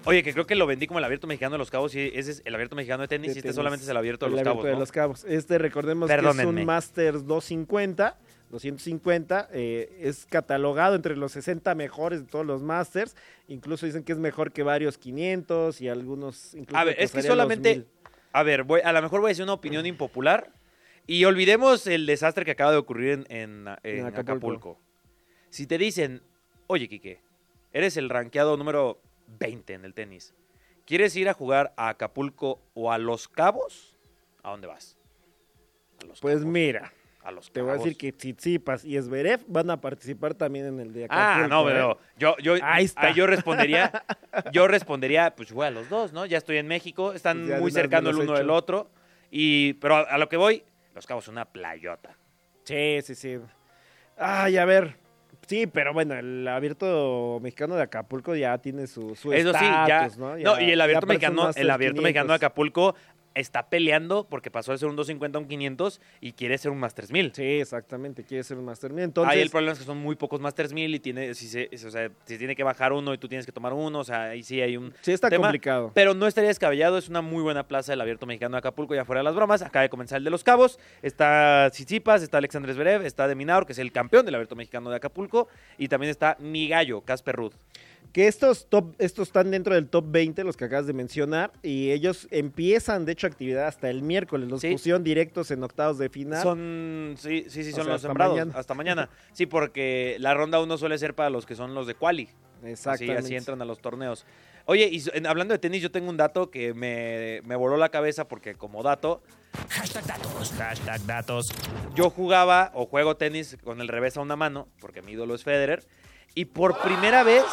Oye, 0.06 0.22
que 0.22 0.32
creo 0.32 0.46
que 0.46 0.54
lo 0.54 0.66
vendí 0.66 0.86
como 0.86 0.98
el 0.98 1.04
abierto 1.04 1.26
mexicano 1.26 1.52
de 1.52 1.58
Los 1.58 1.70
Cabos 1.70 1.94
y 1.94 2.10
ese 2.14 2.30
es 2.30 2.42
el 2.46 2.54
abierto 2.54 2.74
mexicano 2.74 3.02
de 3.02 3.08
tenis 3.08 3.32
de 3.34 3.34
y 3.34 3.38
este 3.40 3.52
solamente 3.52 3.84
es 3.84 3.90
el 3.90 3.98
abierto 3.98 4.24
de 4.24 4.30
El 4.30 4.36
Los 4.36 4.40
abierto 4.40 4.52
Cabos. 4.54 4.64
de 4.64 4.72
¿no? 4.72 4.78
los 4.78 4.92
Cabos. 4.92 5.24
Este, 5.28 5.58
recordemos 5.58 6.08
que 6.08 6.14
es 6.16 6.44
un 6.46 6.64
Masters 6.64 7.26
250. 7.26 8.16
250 8.48 9.50
eh, 9.52 9.98
es 10.00 10.24
catalogado 10.24 10.94
entre 10.94 11.16
los 11.16 11.32
60 11.32 11.74
mejores 11.74 12.22
de 12.22 12.28
todos 12.28 12.46
los 12.46 12.62
Masters. 12.62 13.14
Incluso 13.48 13.84
dicen 13.84 14.02
que 14.02 14.12
es 14.12 14.18
mejor 14.18 14.52
que 14.52 14.62
varios 14.62 14.96
500 14.96 15.82
y 15.82 15.88
algunos. 15.90 16.54
Incluso 16.54 16.78
A 16.78 16.84
ver, 16.84 16.96
es 16.98 17.12
que 17.12 17.20
solamente, 17.20 17.74
1000. 17.74 17.86
a 18.32 18.42
ver, 18.42 18.62
voy, 18.64 18.80
a 18.82 18.90
lo 18.94 19.02
mejor 19.02 19.20
voy 19.20 19.28
a 19.28 19.32
decir 19.32 19.42
una 19.42 19.52
opinión 19.52 19.84
impopular 19.84 20.50
y 21.06 21.26
olvidemos 21.26 21.86
el 21.86 22.06
desastre 22.06 22.46
que 22.46 22.52
acaba 22.52 22.70
de 22.72 22.78
ocurrir 22.78 23.10
en, 23.12 23.26
en- 23.28 23.68
en 23.82 23.98
En 23.98 24.06
Acapulco. 24.06 24.20
Acapulco. 24.32 24.85
Si 25.50 25.66
te 25.66 25.78
dicen, 25.78 26.22
oye, 26.66 26.88
Quique, 26.88 27.20
eres 27.72 27.96
el 27.96 28.08
rankeado 28.10 28.56
número 28.56 29.00
20 29.38 29.74
en 29.74 29.84
el 29.84 29.94
tenis, 29.94 30.34
¿quieres 30.84 31.16
ir 31.16 31.28
a 31.28 31.34
jugar 31.34 31.72
a 31.76 31.88
Acapulco 31.88 32.60
o 32.74 32.92
a 32.92 32.98
Los 32.98 33.28
Cabos? 33.28 33.96
¿A 34.42 34.50
dónde 34.50 34.66
vas? 34.66 34.96
A 36.02 36.06
Los 36.06 36.20
Pues 36.20 36.36
Cabos. 36.38 36.52
mira, 36.52 36.92
a 37.22 37.30
Los 37.30 37.50
te 37.50 37.62
voy 37.62 37.70
a 37.70 37.74
decir 37.74 37.96
que 37.96 38.12
Tsitsipas 38.12 38.84
y 38.84 38.96
Esberev 38.96 39.40
van 39.46 39.70
a 39.70 39.80
participar 39.80 40.34
también 40.34 40.66
en 40.66 40.80
el 40.80 40.92
de 40.92 41.06
Ah, 41.08 41.36
Acapulco. 41.44 41.48
no, 41.48 41.68
¿eh? 41.68 41.72
pero 41.72 41.98
yo, 42.18 42.36
yo, 42.38 42.54
Ahí 42.62 42.84
está. 42.84 43.08
ah, 43.08 43.10
yo 43.14 43.26
respondería, 43.26 44.04
yo 44.52 44.68
respondería, 44.68 45.34
pues 45.34 45.52
voy 45.52 45.66
a 45.66 45.70
los 45.70 45.88
dos, 45.88 46.12
¿no? 46.12 46.26
Ya 46.26 46.38
estoy 46.38 46.58
en 46.58 46.66
México, 46.68 47.12
están 47.14 47.46
Pues 47.46 47.60
muy 47.60 47.70
cercanos 47.70 48.14
el 48.14 48.22
uno 48.22 48.34
del 48.34 48.50
otro, 48.50 48.90
y, 49.30 49.74
pero 49.74 49.96
a, 49.96 50.00
a 50.02 50.18
lo 50.18 50.28
que 50.28 50.36
voy, 50.36 50.62
Los 50.94 51.06
Cabos 51.06 51.24
es 51.24 51.28
una 51.28 51.46
playota. 51.46 52.16
Sí, 52.64 52.98
sí, 53.02 53.14
sí. 53.14 53.38
Ay, 54.18 54.56
a 54.56 54.64
ver. 54.64 54.96
Sí, 55.46 55.68
pero 55.68 55.92
bueno, 55.92 56.14
el 56.14 56.46
abierto 56.48 57.38
mexicano 57.40 57.76
de 57.76 57.82
Acapulco 57.82 58.34
ya 58.34 58.58
tiene 58.58 58.88
su, 58.88 59.14
su 59.14 59.32
Eso 59.32 59.52
sí, 59.52 59.64
ya, 59.64 60.08
¿no? 60.18 60.36
no, 60.36 60.60
y 60.60 60.70
el 60.70 60.78
ya 60.78 60.84
abierto 60.84 61.06
mexicano, 61.06 61.50
el 61.54 61.70
abierto 61.70 62.02
mexicano 62.02 62.32
de 62.32 62.38
500. 62.38 62.46
Acapulco 62.46 62.94
está 63.36 63.68
peleando 63.68 64.26
porque 64.28 64.50
pasó 64.50 64.72
de 64.72 64.78
ser 64.78 64.88
un 64.88 64.96
250 64.96 65.38
a 65.38 65.40
un 65.40 65.46
500 65.46 66.00
y 66.20 66.32
quiere 66.32 66.58
ser 66.58 66.72
un 66.72 66.78
Masters 66.78 67.12
1000. 67.12 67.32
Sí, 67.34 67.42
exactamente, 67.42 68.24
quiere 68.24 68.42
ser 68.42 68.58
un 68.58 68.64
Master 68.64 68.92
1000. 68.92 69.04
Entonces, 69.04 69.34
ahí 69.34 69.40
el 69.40 69.50
problema 69.50 69.74
es 69.74 69.78
que 69.78 69.84
son 69.84 69.98
muy 69.98 70.16
pocos 70.16 70.40
Masters 70.40 70.72
1000 70.72 70.94
y 70.94 71.00
tiene, 71.00 71.34
si 71.34 71.48
se, 71.48 71.68
o 71.72 71.90
sea, 71.90 72.10
si 72.24 72.38
tiene 72.38 72.56
que 72.56 72.64
bajar 72.64 72.92
uno 72.92 73.14
y 73.14 73.18
tú 73.18 73.28
tienes 73.28 73.46
que 73.46 73.52
tomar 73.52 73.72
uno, 73.72 74.00
o 74.00 74.04
sea, 74.04 74.24
ahí 74.24 74.42
sí 74.42 74.60
hay 74.60 74.76
un 74.76 74.92
sí 75.02 75.12
está 75.12 75.28
tema, 75.28 75.48
complicado. 75.48 75.92
Pero 75.94 76.14
no 76.14 76.26
estaría 76.26 76.48
descabellado, 76.48 76.98
es 76.98 77.08
una 77.08 77.20
muy 77.20 77.42
buena 77.42 77.68
plaza 77.68 77.92
el 77.92 78.00
abierto 78.00 78.26
mexicano 78.26 78.56
de 78.56 78.58
Acapulco, 78.58 78.94
ya 78.94 79.04
fuera 79.04 79.20
de 79.20 79.24
las 79.24 79.34
bromas. 79.34 79.62
Acaba 79.62 79.82
de 79.82 79.90
comenzar 79.90 80.18
el 80.18 80.24
de 80.24 80.30
los 80.30 80.42
Cabos. 80.42 80.78
Está 81.02 81.68
Tsitsipas, 81.70 82.22
está 82.22 82.38
Alexandre 82.38 82.72
Zverev, 82.72 83.04
está 83.04 83.28
de 83.28 83.34
Minaur, 83.34 83.66
que 83.66 83.72
es 83.72 83.78
el 83.78 83.92
campeón 83.92 84.24
del 84.24 84.34
abierto 84.34 84.56
mexicano 84.56 84.90
de 84.90 84.96
Acapulco. 84.96 85.48
Y 85.78 85.88
también 85.88 86.10
está 86.10 86.36
mi 86.40 86.68
gallo, 86.68 87.02
Casper 87.02 87.36
Ruud. 87.36 87.52
Que 88.16 88.28
estos 88.28 88.70
top, 88.70 88.94
estos 88.98 89.28
están 89.28 89.50
dentro 89.50 89.74
del 89.74 89.90
top 89.90 90.06
20, 90.08 90.42
los 90.42 90.56
que 90.56 90.64
acabas 90.64 90.86
de 90.86 90.94
mencionar, 90.94 91.52
y 91.62 91.90
ellos 91.90 92.28
empiezan, 92.30 93.04
de 93.04 93.12
hecho, 93.12 93.26
actividad 93.26 93.66
hasta 93.66 93.90
el 93.90 94.00
miércoles. 94.00 94.48
Los 94.48 94.62
Sí. 94.62 94.72
pusieron 94.72 95.04
directos 95.04 95.50
en 95.50 95.62
octavos 95.62 95.98
de 95.98 96.08
final. 96.08 96.42
Son, 96.42 97.14
sí, 97.18 97.44
sí, 97.50 97.62
sí, 97.62 97.72
O 97.72 97.76
son 97.76 97.84
sea, 97.84 97.84
los 97.84 97.94
hasta 97.96 98.08
sembrados. 98.08 98.38
mañana. 98.38 98.58
Hasta 98.58 98.72
mañana. 98.72 99.10
Sí, 99.34 99.44
porque 99.44 100.16
la 100.18 100.32
ronda 100.32 100.62
1 100.62 100.78
suele 100.78 100.96
ser 100.96 101.12
para 101.14 101.28
los 101.28 101.44
que 101.44 101.54
son 101.56 101.74
los 101.74 101.86
de 101.86 101.94
quali. 101.94 102.30
Así, 102.62 102.70
Exactamente. 102.70 103.18
así 103.18 103.36
entran 103.36 103.60
a 103.60 103.66
los 103.66 103.80
torneos. 103.80 104.24
Oye, 104.64 104.88
y 104.90 105.02
en- 105.12 105.26
hablando 105.26 105.52
de 105.52 105.58
tenis, 105.58 105.82
yo 105.82 105.90
tengo 105.90 106.08
un 106.08 106.16
dato 106.16 106.50
que 106.50 106.72
me, 106.72 107.42
me 107.44 107.54
voló 107.54 107.76
la 107.76 107.90
cabeza 107.90 108.26
porque 108.28 108.54
como 108.54 108.82
dato, 108.82 109.20
Hashtag 109.68 110.06
datos. 110.06 110.52
Hashtag 110.56 111.04
datos. 111.04 111.46
yo 111.94 112.08
jugaba 112.08 112.70
o 112.74 112.86
juego 112.86 113.18
tenis 113.18 113.58
con 113.62 113.82
el 113.82 113.88
revés 113.88 114.16
a 114.16 114.22
una 114.22 114.36
mano, 114.36 114.68
porque 114.80 115.02
mi 115.02 115.12
ídolo 115.12 115.34
es 115.34 115.44
Federer, 115.44 115.84
y 116.36 116.44
por 116.44 116.78
primera 116.78 117.24
vez 117.24 117.44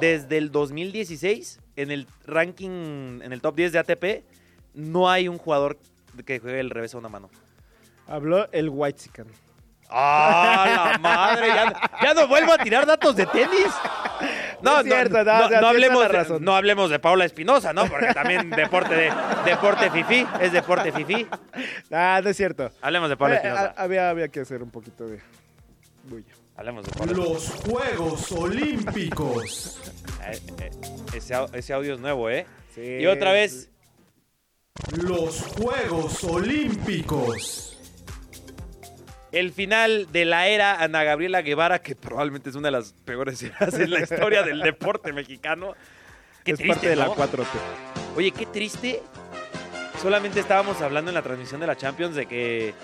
desde 0.00 0.38
el 0.38 0.50
2016, 0.50 1.60
en 1.76 1.90
el 1.92 2.08
ranking, 2.26 3.20
en 3.22 3.32
el 3.32 3.40
top 3.40 3.54
10 3.54 3.72
de 3.72 3.78
ATP, 3.78 4.04
no 4.74 5.08
hay 5.08 5.28
un 5.28 5.38
jugador 5.38 5.78
que 6.26 6.40
juegue 6.40 6.58
el 6.58 6.70
revés 6.70 6.94
a 6.94 6.98
una 6.98 7.08
mano. 7.08 7.30
Habló 8.08 8.50
el 8.50 8.68
Whitezican. 8.70 9.26
¡Ah, 9.88 10.92
la 10.92 10.98
madre! 10.98 11.48
Ya, 11.48 11.90
ya 12.02 12.14
no 12.14 12.28
vuelvo 12.28 12.52
a 12.52 12.58
tirar 12.58 12.86
datos 12.86 13.14
de 13.14 13.26
tenis. 13.26 13.66
No, 14.62 14.80
Es 14.80 14.84
cierto, 14.84 15.24
no, 15.24 15.48
no, 15.48 15.60
no 15.62 15.66
hablemos, 15.68 16.06
de, 16.06 16.40
no 16.40 16.54
hablemos 16.54 16.90
de 16.90 16.98
Paula 16.98 17.24
Espinosa, 17.24 17.72
¿no? 17.72 17.86
Porque 17.86 18.12
también 18.12 18.50
deporte 18.50 18.94
de 18.94 19.10
deporte 19.46 19.90
fifí, 19.90 20.26
es 20.38 20.52
deporte 20.52 20.92
fifí. 20.92 21.26
Ah, 21.90 22.20
no 22.22 22.28
es 22.28 22.36
cierto. 22.36 22.70
Hablemos 22.82 23.08
de 23.08 23.16
Paula 23.16 23.36
Eh, 23.36 23.38
Espinosa. 23.38 23.74
había, 23.78 24.10
había 24.10 24.28
que 24.28 24.40
hacer 24.40 24.62
un 24.62 24.70
poquito 24.70 25.06
de 25.06 25.18
bulla. 26.04 26.34
De. 26.64 27.14
Los 27.14 27.48
Juegos 27.66 28.30
Olímpicos. 28.32 29.80
Eh, 30.26 30.38
eh, 30.60 30.70
ese, 31.14 31.34
au- 31.34 31.48
ese 31.54 31.72
audio 31.72 31.94
es 31.94 32.00
nuevo, 32.00 32.28
¿eh? 32.28 32.44
Sí, 32.74 32.82
Y 33.00 33.06
otra 33.06 33.32
vez, 33.32 33.70
Los 35.02 35.40
Juegos 35.40 36.22
Olímpicos. 36.24 37.78
el 39.32 39.52
final 39.52 40.08
de 40.12 40.24
la 40.26 40.48
era 40.48 40.82
Ana 40.82 41.02
Gabriela 41.02 41.40
Guevara, 41.40 41.80
que 41.80 41.96
probablemente 41.96 42.50
es 42.50 42.56
una 42.56 42.68
de 42.68 42.72
las 42.72 42.92
peores 43.04 43.42
eras 43.42 43.74
en 43.74 43.90
la 43.90 44.00
historia 44.00 44.42
del 44.42 44.60
deporte 44.60 45.12
mexicano. 45.14 45.74
Qué 46.44 46.52
es 46.52 46.58
triste, 46.58 46.74
parte 46.74 46.88
de 46.90 46.96
la 46.96 47.06
¿no? 47.06 47.14
4T. 47.16 47.46
Oye, 48.16 48.32
qué 48.32 48.44
triste. 48.46 49.02
Solamente 50.02 50.40
estábamos 50.40 50.80
hablando 50.82 51.10
en 51.10 51.14
la 51.14 51.22
transmisión 51.22 51.60
de 51.60 51.66
la 51.66 51.76
Champions 51.76 52.14
de 52.16 52.26
que 52.26 52.74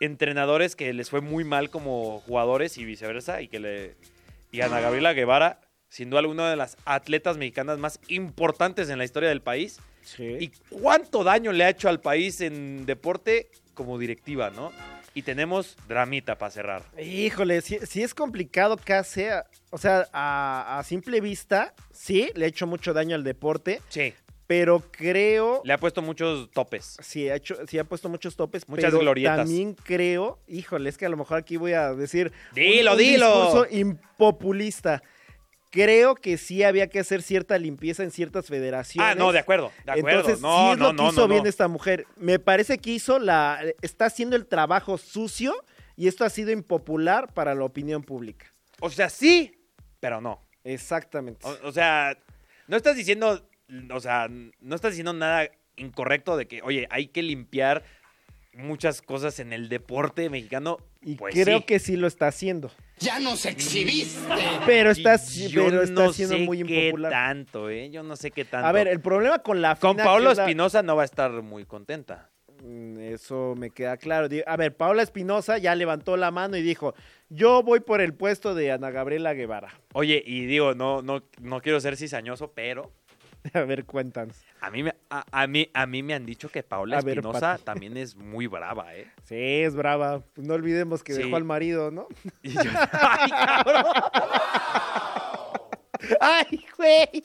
entrenadores 0.00 0.74
que 0.76 0.92
les 0.92 1.10
fue 1.10 1.20
muy 1.20 1.44
mal 1.44 1.70
como 1.70 2.20
jugadores 2.26 2.78
y 2.78 2.84
viceversa, 2.84 3.42
y 3.42 3.48
que 3.48 3.60
le. 3.60 3.94
Y 4.52 4.62
Ana 4.62 4.80
Gabriela 4.80 5.12
Guevara, 5.12 5.60
sin 5.88 6.10
duda 6.10 6.20
alguna 6.20 6.50
de 6.50 6.56
las 6.56 6.76
atletas 6.84 7.36
mexicanas 7.36 7.78
más 7.78 8.00
importantes 8.08 8.88
en 8.90 8.98
la 8.98 9.04
historia 9.04 9.28
del 9.28 9.42
país. 9.42 9.78
Sí. 10.02 10.36
¿Y 10.40 10.48
cuánto 10.70 11.22
daño 11.22 11.52
le 11.52 11.64
ha 11.64 11.68
hecho 11.68 11.88
al 11.88 12.00
país 12.00 12.40
en 12.40 12.86
deporte 12.86 13.50
como 13.74 13.98
directiva, 13.98 14.50
no? 14.50 14.72
Y 15.14 15.22
tenemos 15.22 15.76
dramita 15.88 16.38
para 16.38 16.50
cerrar. 16.50 16.82
Híjole, 17.00 17.60
sí, 17.60 17.78
sí 17.84 18.02
es 18.02 18.14
complicado 18.14 18.76
casi. 18.76 19.24
O 19.70 19.78
sea, 19.78 20.08
a, 20.12 20.78
a 20.78 20.84
simple 20.84 21.20
vista, 21.20 21.74
sí, 21.92 22.30
le 22.34 22.44
ha 22.46 22.48
hecho 22.48 22.66
mucho 22.66 22.92
daño 22.92 23.14
al 23.16 23.24
deporte, 23.24 23.80
Sí. 23.88 24.14
Pero 24.50 24.82
creo. 24.90 25.62
Le 25.64 25.72
ha 25.72 25.78
puesto 25.78 26.02
muchos 26.02 26.50
topes. 26.50 26.96
Sí 27.00 27.28
ha, 27.28 27.36
hecho, 27.36 27.56
sí, 27.68 27.78
ha 27.78 27.84
puesto 27.84 28.08
muchos 28.08 28.34
topes, 28.34 28.68
Muchas 28.68 28.86
pero 28.86 28.98
glorietas. 28.98 29.36
también 29.36 29.74
creo, 29.74 30.40
híjole, 30.48 30.90
es 30.90 30.98
que 30.98 31.06
a 31.06 31.08
lo 31.08 31.16
mejor 31.16 31.38
aquí 31.38 31.56
voy 31.56 31.72
a 31.72 31.94
decir 31.94 32.32
Dilo, 32.52 32.90
un, 32.90 32.98
un 32.98 32.98
dilo. 32.98 33.42
discurso 33.44 33.66
impopulista. 33.70 35.04
Creo 35.70 36.16
que 36.16 36.36
sí 36.36 36.64
había 36.64 36.88
que 36.88 36.98
hacer 36.98 37.22
cierta 37.22 37.56
limpieza 37.58 38.02
en 38.02 38.10
ciertas 38.10 38.48
federaciones. 38.48 39.12
Ah, 39.12 39.14
no, 39.14 39.30
de 39.30 39.38
acuerdo, 39.38 39.70
de 39.84 39.92
acuerdo. 39.92 40.18
Entonces, 40.18 40.40
no, 40.40 40.66
sí 40.66 40.72
es 40.72 40.78
no, 40.78 40.84
lo 40.86 40.90
que 40.96 40.96
no, 41.04 41.10
hizo 41.10 41.28
bien 41.28 41.46
esta 41.46 41.68
mujer. 41.68 42.06
Me 42.16 42.40
parece 42.40 42.78
que 42.78 42.90
hizo 42.90 43.20
la. 43.20 43.62
Está 43.82 44.06
haciendo 44.06 44.34
el 44.34 44.48
trabajo 44.48 44.98
sucio 44.98 45.54
y 45.94 46.08
esto 46.08 46.24
ha 46.24 46.28
sido 46.28 46.50
impopular 46.50 47.32
para 47.32 47.54
la 47.54 47.62
opinión 47.62 48.02
pública. 48.02 48.46
O 48.80 48.90
sea, 48.90 49.10
sí, 49.10 49.54
pero 50.00 50.20
no. 50.20 50.42
Exactamente. 50.64 51.46
O, 51.46 51.68
o 51.68 51.70
sea, 51.70 52.18
no 52.66 52.76
estás 52.76 52.96
diciendo, 52.96 53.48
o 53.92 54.00
sea, 54.00 54.28
no 54.28 54.74
estás 54.74 54.92
diciendo 54.92 55.12
nada 55.12 55.48
incorrecto 55.76 56.36
de 56.36 56.46
que, 56.46 56.60
oye, 56.62 56.86
hay 56.90 57.08
que 57.08 57.22
limpiar 57.22 57.82
muchas 58.52 59.00
cosas 59.00 59.38
en 59.38 59.52
el 59.52 59.68
deporte 59.68 60.28
mexicano. 60.28 60.78
y 61.02 61.14
pues 61.14 61.34
creo 61.34 61.58
sí. 61.60 61.64
que 61.64 61.78
sí 61.78 61.96
lo 61.96 62.06
está 62.06 62.26
haciendo. 62.26 62.70
Ya 62.98 63.18
nos 63.20 63.46
exhibiste. 63.46 64.18
Pero 64.66 64.90
está, 64.90 65.16
yo 65.48 65.64
pero 65.66 65.82
está 65.82 65.94
no 66.06 66.12
siendo 66.12 66.36
sé 66.36 66.42
muy 66.44 66.62
qué 66.64 66.86
impopular. 66.88 67.12
tanto, 67.12 67.70
¿eh? 67.70 67.90
Yo 67.90 68.02
no 68.02 68.16
sé 68.16 68.30
qué 68.30 68.44
tanto. 68.44 68.66
A 68.66 68.72
ver, 68.72 68.88
el 68.88 69.00
problema 69.00 69.38
con 69.38 69.62
la 69.62 69.76
Con 69.76 69.92
FINA, 69.92 70.04
Pablo 70.04 70.26
que 70.26 70.32
es 70.32 70.38
la- 70.38 70.44
Espinosa 70.44 70.82
no 70.82 70.96
va 70.96 71.02
a 71.02 71.04
estar 71.06 71.30
muy 71.42 71.64
contenta. 71.64 72.28
Mm, 72.62 72.98
Eso 73.00 73.54
me 73.56 73.70
queda 73.70 73.96
claro. 73.96 74.28
A 74.46 74.56
ver, 74.58 74.76
Paula 74.76 75.02
Espinosa 75.02 75.56
ya 75.56 75.74
levantó 75.74 76.16
la 76.18 76.30
mano 76.30 76.56
y 76.58 76.62
dijo, 76.62 76.94
yo 77.30 77.62
voy 77.62 77.80
por 77.80 78.02
el 78.02 78.12
puesto 78.12 78.54
de 78.54 78.70
Ana 78.72 78.90
Gabriela 78.90 79.32
Guevara. 79.32 79.80
Oye, 79.94 80.22
y 80.26 80.44
digo, 80.44 80.74
no, 80.74 81.00
no, 81.00 81.22
no 81.40 81.60
quiero 81.62 81.80
ser 81.80 81.96
cizañoso, 81.96 82.52
pero 82.52 82.92
A 83.54 83.60
ver, 83.62 83.84
cuéntanos. 83.84 84.36
a 84.60 84.70
mí, 84.70 84.82
me- 84.82 84.94
a, 85.08 85.24
a 85.32 85.46
mí, 85.46 85.68
a 85.72 85.86
mí 85.86 86.02
me 86.02 86.14
han 86.14 86.26
dicho 86.26 86.48
que 86.50 86.62
Paula 86.62 86.98
A 86.98 87.00
ver, 87.00 87.18
Espinosa 87.18 87.58
también 87.64 87.96
es 87.96 88.14
muy 88.16 88.46
brava, 88.46 88.94
¿eh? 88.94 89.06
Sí, 89.24 89.34
es 89.36 89.74
brava. 89.74 90.22
No 90.36 90.54
olvidemos 90.54 91.02
que 91.02 91.14
Sí. 91.14 91.22
dejó 91.22 91.36
al 91.36 91.44
marido, 91.44 91.90
¿no? 91.90 92.06
Y 92.42 92.50
yo- 92.52 92.60
¡Ay, 92.92 93.30
cabrón! 93.30 93.84
¡Ay, 96.38 96.64
güey! 96.76 97.24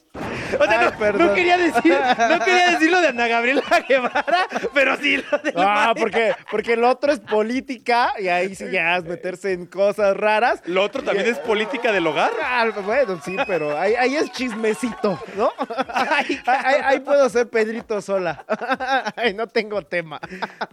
O 0.60 0.66
sea, 0.66 0.80
Ay, 0.80 0.86
no, 0.92 0.98
perdón. 0.98 1.28
no 1.28 1.34
quería 1.34 1.58
decir, 1.58 1.98
no 2.30 2.40
quería 2.40 2.72
decir 2.72 2.92
lo 2.92 3.02
de 3.02 3.08
Ana 3.10 3.28
Gabriela 3.28 3.64
Guevara, 3.88 4.48
pero 4.74 4.96
sí 4.98 5.18
lo 5.18 5.38
de 5.40 5.54
Ah, 5.58 5.94
porque, 5.98 6.34
porque 6.50 6.74
el 6.74 6.84
otro 6.84 7.12
es 7.12 7.20
política 7.20 8.14
y 8.20 8.28
ahí 8.30 8.56
sí 8.56 8.66
ya 8.72 8.96
es 8.98 9.04
meterse 9.04 9.52
en 9.54 9.66
cosas 9.66 10.16
raras. 10.16 10.62
Lo 10.66 10.84
otro 10.84 11.04
también 11.04 11.28
es 11.28 11.40
política 11.40 11.92
del 11.92 12.08
hogar. 12.08 12.32
Ah, 12.42 12.66
bueno, 12.84 13.20
sí, 13.24 13.36
pero 13.48 13.78
ahí, 13.78 13.96
ahí 13.96 14.16
es 14.16 14.32
chismecito, 14.32 15.20
¿no? 15.36 15.52
Ahí, 15.94 16.40
ahí- 16.46 16.82
ahí 16.84 17.00
puedo 17.00 17.28
ser 17.30 17.50
Pedrito 17.50 18.02
sola. 18.02 18.46
Ay, 19.16 19.34
no 19.34 19.48
tengo 19.48 19.82
tema. 19.82 20.20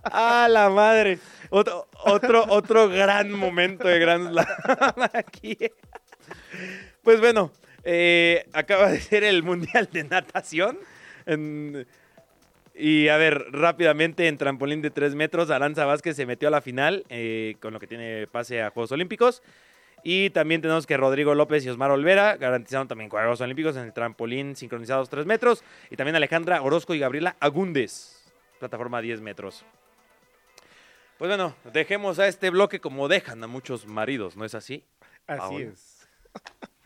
¡Ah, 0.05 0.47
la 0.51 0.69
madre! 0.71 1.19
Otro, 1.51 1.89
otro, 2.05 2.45
otro 2.49 2.89
gran 2.89 3.31
momento 3.33 3.89
de 3.89 3.99
Grand 3.99 4.31
Slam 4.33 4.47
aquí. 5.13 5.59
Pues 7.03 7.21
bueno, 7.21 7.51
eh, 7.85 8.47
acaba 8.53 8.91
de 8.91 9.01
ser 9.01 9.25
el 9.25 9.43
Mundial 9.43 9.89
de 9.93 10.05
Natación. 10.05 10.79
En- 11.27 11.87
y 12.75 13.09
a 13.09 13.17
ver, 13.19 13.45
rápidamente 13.53 14.29
en 14.29 14.39
trampolín 14.39 14.81
de 14.81 14.91
3 14.91 15.15
metros, 15.15 15.51
Aranza 15.51 15.85
Vázquez 15.85 16.17
se 16.17 16.25
metió 16.27 16.49
a 16.49 16.51
la 16.51 16.63
final, 16.63 17.05
eh, 17.11 17.57
con 17.61 17.73
lo 17.75 17.79
que 17.81 17.87
tiene 17.87 18.27
pase 18.29 18.63
a 18.63 18.71
Juegos 18.71 18.93
Olímpicos. 18.93 19.43
Y 20.05 20.31
también 20.31 20.63
tenemos 20.63 20.87
que 20.87 20.97
Rodrigo 20.97 21.35
López 21.35 21.65
y 21.65 21.69
Osmar 21.69 21.91
Olvera 21.93 22.37
garantizaron 22.37 22.89
también 22.89 23.09
Juegos 23.11 23.41
Olímpicos 23.41 23.77
en 23.77 23.85
el 23.85 23.93
trampolín 23.93 24.57
sincronizados 24.57 25.09
3 25.11 25.27
metros. 25.27 25.63
Y 25.91 25.97
también 25.97 26.17
Alejandra 26.17 26.61
Orozco 26.63 26.95
y 26.95 26.99
Gabriela 26.99 27.37
Agúndez, 27.41 28.25
plataforma 28.59 29.01
10 29.01 29.21
metros. 29.21 29.65
Pues 31.19 31.29
bueno, 31.29 31.55
dejemos 31.73 32.19
a 32.19 32.27
este 32.27 32.51
bloque 32.51 32.81
como 32.81 33.07
dejan 33.07 33.45
a 33.45 33.47
muchos 33.47 33.87
maridos, 33.87 34.37
¿no 34.37 34.45
es 34.45 34.57
así? 34.57 34.83
Así 35.29 35.39
Paola. 35.41 35.65
es. 35.67 36.09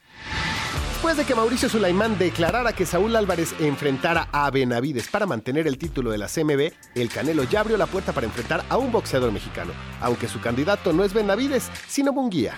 Después 0.96 1.18
de 1.18 1.26
que 1.26 1.34
Mauricio 1.34 1.68
Sulaimán 1.68 2.16
declarara 2.16 2.72
que 2.72 2.86
Saúl 2.86 3.14
Álvarez 3.16 3.54
enfrentara 3.60 4.30
a 4.32 4.50
Benavides 4.50 5.08
para 5.08 5.26
mantener 5.26 5.66
el 5.66 5.76
título 5.76 6.10
de 6.10 6.16
la 6.16 6.26
CMB, 6.26 6.72
el 6.94 7.10
Canelo 7.10 7.44
ya 7.44 7.60
abrió 7.60 7.76
la 7.76 7.84
puerta 7.84 8.14
para 8.14 8.26
enfrentar 8.26 8.64
a 8.70 8.78
un 8.78 8.90
boxeador 8.90 9.30
mexicano, 9.30 9.74
aunque 10.00 10.26
su 10.26 10.40
candidato 10.40 10.94
no 10.94 11.04
es 11.04 11.12
Benavides, 11.12 11.70
sino 11.86 12.14
Munguía. 12.14 12.56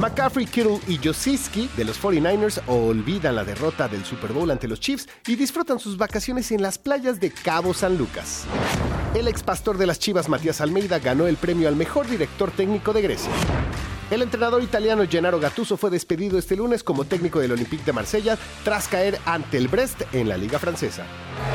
McCaffrey, 0.00 0.46
Kittle 0.46 0.80
y 0.88 0.98
Josiski 0.98 1.70
de 1.76 1.84
los 1.84 2.02
49ers 2.02 2.60
olvidan 2.66 3.36
la 3.36 3.44
derrota 3.44 3.86
del 3.86 4.04
Super 4.04 4.32
Bowl 4.32 4.50
ante 4.50 4.66
los 4.66 4.80
Chiefs 4.80 5.08
y 5.28 5.36
disfrutan 5.36 5.78
sus 5.78 5.96
vacaciones 5.96 6.50
en 6.50 6.62
las 6.62 6.76
playas 6.76 7.20
de 7.20 7.30
Cabo 7.30 7.72
San 7.72 7.96
Lucas. 7.96 8.46
El 9.14 9.28
ex 9.28 9.44
pastor 9.44 9.78
de 9.78 9.86
las 9.86 10.00
Chivas, 10.00 10.28
Matías 10.28 10.60
Almeida, 10.60 10.98
ganó 10.98 11.28
el 11.28 11.36
premio 11.36 11.68
al 11.68 11.76
mejor 11.76 12.08
director 12.08 12.50
técnico 12.50 12.92
de 12.92 13.02
Grecia. 13.02 13.30
El 14.10 14.22
entrenador 14.22 14.60
italiano 14.60 15.04
Gennaro 15.08 15.38
Gattuso 15.38 15.76
fue 15.76 15.88
despedido 15.88 16.36
este 16.36 16.56
lunes 16.56 16.82
como 16.82 17.04
técnico 17.04 17.38
del 17.38 17.52
Olympique 17.52 17.84
de 17.84 17.92
Marsella 17.92 18.36
tras 18.64 18.88
caer 18.88 19.20
ante 19.24 19.56
el 19.56 19.68
Brest 19.68 20.02
en 20.12 20.28
la 20.28 20.36
Liga 20.36 20.58
Francesa. 20.58 21.04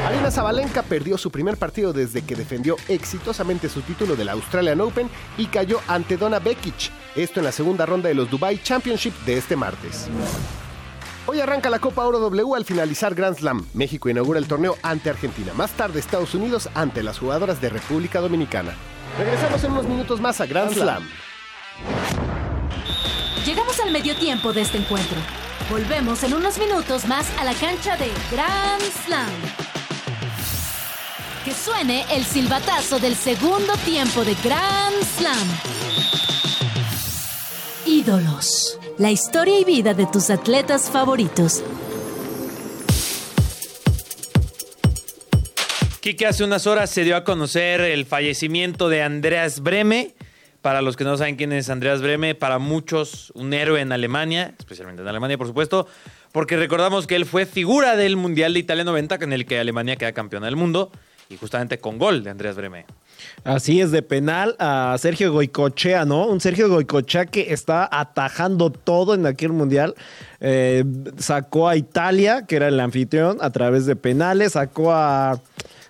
Arina 0.08 0.32
Zabalenka 0.32 0.82
perdió 0.82 1.18
su 1.18 1.32
primer 1.32 1.58
partido 1.58 1.92
desde 1.92 2.22
que 2.22 2.34
defendió 2.36 2.78
exitosamente 2.88 3.68
su 3.68 3.82
título 3.82 4.16
del 4.16 4.30
Australian 4.30 4.80
Open 4.80 5.10
y 5.38 5.48
cayó 5.48 5.82
ante 5.90 6.16
Donna 6.16 6.40
Bekic, 6.40 6.92
esto 7.18 7.42
en 7.42 7.46
la 7.46 7.52
segunda 7.52 7.86
ronda 7.86 8.08
de 8.08 8.16
los 8.16 8.30
Dubai 8.30 8.62
Championship 8.64 9.14
de 9.26 9.38
este 9.38 9.58
martes. 9.58 10.08
Hoy 11.26 11.42
arranca 11.42 11.70
la 11.70 11.80
Copa 11.80 12.06
Oro 12.06 12.20
W 12.20 12.56
al 12.56 12.64
finalizar 12.64 13.16
Grand 13.16 13.36
Slam. 13.36 13.66
México 13.74 14.08
inaugura 14.08 14.40
el 14.40 14.48
torneo 14.48 14.78
ante 14.82 15.10
Argentina. 15.10 15.52
Más 15.56 15.72
tarde 15.72 16.00
Estados 16.00 16.34
Unidos 16.34 16.70
ante 16.74 17.04
las 17.04 17.20
jugadoras 17.20 17.60
de 17.60 17.70
República 17.70 18.22
Dominicana. 18.22 18.76
Regresamos 19.18 19.62
en 19.64 19.72
unos 19.72 19.88
minutos 19.88 20.22
más 20.22 20.40
a 20.40 20.46
Grand 20.46 20.72
Slam. 20.72 21.04
Al 23.86 23.92
medio 23.92 24.16
tiempo 24.16 24.52
de 24.52 24.62
este 24.62 24.80
encuentro. 24.80 25.18
Volvemos 25.70 26.24
en 26.24 26.34
unos 26.34 26.58
minutos 26.58 27.06
más 27.06 27.30
a 27.38 27.44
la 27.44 27.54
cancha 27.54 27.96
de 27.98 28.08
Grand 28.32 28.82
Slam. 29.06 29.30
Que 31.44 31.54
suene 31.54 32.04
el 32.12 32.26
silbatazo 32.26 33.00
del 33.00 33.16
segundo 33.16 33.74
tiempo 33.86 34.26
de 34.26 34.34
Grand 34.44 34.96
Slam. 35.18 35.48
Ídolos. 37.86 38.80
La 38.98 39.12
historia 39.12 39.60
y 39.60 39.64
vida 39.64 39.94
de 39.94 40.08
tus 40.08 40.32
atletas 40.32 40.90
favoritos. 40.90 41.64
Kike 46.00 46.26
hace 46.26 46.44
unas 46.44 46.66
horas 46.66 46.90
se 46.90 47.04
dio 47.04 47.16
a 47.16 47.24
conocer 47.24 47.82
el 47.82 48.06
fallecimiento 48.06 48.90
de 48.90 49.04
Andreas 49.04 49.60
Breme. 49.60 50.16
Para 50.66 50.82
los 50.82 50.98
que 50.98 51.04
no 51.04 51.16
saben 51.16 51.36
quién 51.36 51.54
es 51.54 51.70
Andreas 51.70 52.02
Breme, 52.02 52.34
para 52.34 52.58
muchos 52.58 53.32
un 53.36 53.54
héroe 53.54 53.82
en 53.82 53.92
Alemania, 53.92 54.56
especialmente 54.58 55.04
en 55.04 55.08
Alemania, 55.08 55.38
por 55.38 55.46
supuesto, 55.46 55.86
porque 56.32 56.58
recordamos 56.58 57.06
que 57.06 57.16
él 57.16 57.28
fue 57.28 57.46
figura 57.46 57.96
del 57.96 58.18
Mundial 58.18 58.56
de 58.56 58.62
Italia 58.62 58.84
90, 58.84 59.20
en 59.22 59.32
el 59.34 59.46
que 59.46 59.60
Alemania 59.60 59.96
queda 59.96 60.14
campeona 60.14 60.48
del 60.48 60.56
mundo, 60.56 60.92
y 61.30 61.38
justamente 61.38 61.78
con 61.78 62.00
gol 62.00 62.24
de 62.24 62.32
Andreas 62.32 62.56
Breme. 62.56 62.88
Así 63.44 63.80
es, 63.80 63.92
de 63.92 64.02
penal 64.02 64.56
a 64.58 64.96
Sergio 64.98 65.32
Goicochea, 65.32 66.04
¿no? 66.04 66.26
Un 66.26 66.42
Sergio 66.42 66.68
Goicochea 66.68 67.28
que 67.28 67.54
está 67.54 67.88
atajando 67.92 68.72
todo 68.72 69.14
en 69.14 69.28
aquel 69.28 69.52
mundial. 69.52 69.94
Eh, 70.40 70.84
sacó 71.20 71.70
a 71.70 71.76
Italia, 71.76 72.48
que 72.48 72.56
era 72.56 72.70
el 72.70 72.80
anfitrión, 72.80 73.38
a 73.40 73.52
través 73.52 73.86
de 73.86 73.96
penales. 73.96 74.54
Sacó 74.54 74.94
a. 74.94 75.40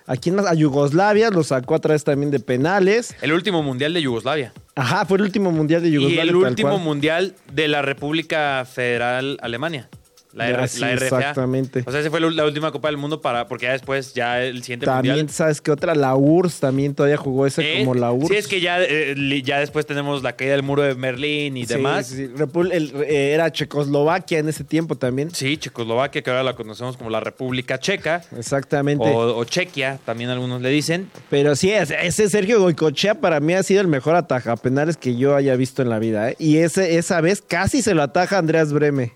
¿A 0.06 0.16
quién 0.16 0.36
más? 0.36 0.46
A 0.46 0.54
Yugoslavia, 0.54 1.30
lo 1.30 1.42
sacó 1.42 1.74
a 1.74 1.80
través 1.80 2.04
también 2.04 2.30
de 2.30 2.38
penales. 2.38 3.16
El 3.22 3.32
último 3.32 3.62
Mundial 3.62 3.92
de 3.92 4.02
Yugoslavia. 4.02 4.52
Ajá, 4.76 5.04
fue 5.04 5.16
el 5.16 5.24
último 5.24 5.50
mundial 5.50 5.82
de 5.82 5.90
Yugoslavia. 5.90 6.24
Y 6.24 6.28
el 6.28 6.36
último. 6.36 6.78
Mundial 6.78 7.34
de 7.52 7.66
la 7.66 7.82
República 7.82 8.64
Federal 8.70 9.38
Alemania. 9.40 9.88
La, 10.36 10.48
R- 10.50 10.68
sí, 10.68 10.80
la 10.80 10.94
RFA. 10.94 11.04
exactamente. 11.06 11.82
O 11.86 11.90
sea, 11.90 12.00
esa 12.00 12.10
fue 12.10 12.20
la 12.20 12.30
la 12.30 12.44
última 12.44 12.70
Copa 12.70 12.88
del 12.88 12.98
Mundo 12.98 13.20
para, 13.22 13.48
porque 13.48 13.66
ya 13.66 13.72
después, 13.72 14.12
ya 14.14 14.42
el 14.42 14.62
siguiente 14.62 14.84
También, 14.86 15.16
Mundial. 15.16 15.30
¿sabes 15.34 15.60
qué 15.62 15.70
otra? 15.70 15.94
La 15.94 16.14
URSS 16.14 16.60
también 16.60 16.94
todavía 16.94 17.16
jugó 17.16 17.46
ese 17.46 17.62
Eh, 17.62 17.78
como 17.78 17.94
la 17.94 18.12
URSS. 18.12 18.28
Sí, 18.28 18.36
es 18.36 18.46
que 18.46 18.60
ya, 18.60 18.82
eh, 18.82 19.14
ya 19.42 19.58
después 19.60 19.86
tenemos 19.86 20.22
la 20.22 20.36
caída 20.36 20.52
del 20.52 20.62
muro 20.62 20.82
de 20.82 20.92
Berlín 20.94 21.56
y 21.56 21.64
Sí, 21.66 21.74
demás. 21.74 22.08
sí, 22.08 22.28
el- 22.72 22.92
eh, 23.06 23.32
era 23.32 23.50
Checoslovaquia 23.50 24.38
en 24.38 24.48
ese 24.50 24.62
tiempo 24.64 24.94
también. 24.96 25.30
Sí, 25.34 25.56
Checoslovaquia, 25.56 26.20
que 26.22 26.30
ahora 26.30 26.42
la 26.42 26.54
conocemos 26.54 26.96
como 26.98 27.08
la 27.08 27.20
República 27.20 27.78
Checa. 27.80 28.22
Exactamente. 28.36 29.04
O, 29.08 29.38
o 29.38 29.44
Chequia, 29.44 29.98
también 30.04 30.28
algunos 30.30 30.60
le 30.60 30.68
dicen. 30.68 31.10
Pero 31.30 31.56
sí, 31.56 31.70
ese 31.72 32.28
Sergio 32.28 32.60
Goicochea 32.60 33.14
para 33.20 33.40
mí 33.40 33.54
ha 33.54 33.62
sido 33.62 33.80
el 33.80 33.88
mejor 33.88 34.16
atajapenales 34.16 34.96
que 34.98 35.16
yo 35.16 35.34
haya 35.34 35.56
visto 35.56 35.80
en 35.82 35.88
la 35.88 35.98
vida. 35.98 36.30
¿eh? 36.30 36.36
Y 36.38 36.58
ese, 36.58 36.98
esa 36.98 37.20
vez 37.20 37.40
casi 37.40 37.80
se 37.80 37.94
lo 37.94 38.02
ataja 38.02 38.38
Andreas 38.38 38.72
Breme. 38.72 39.12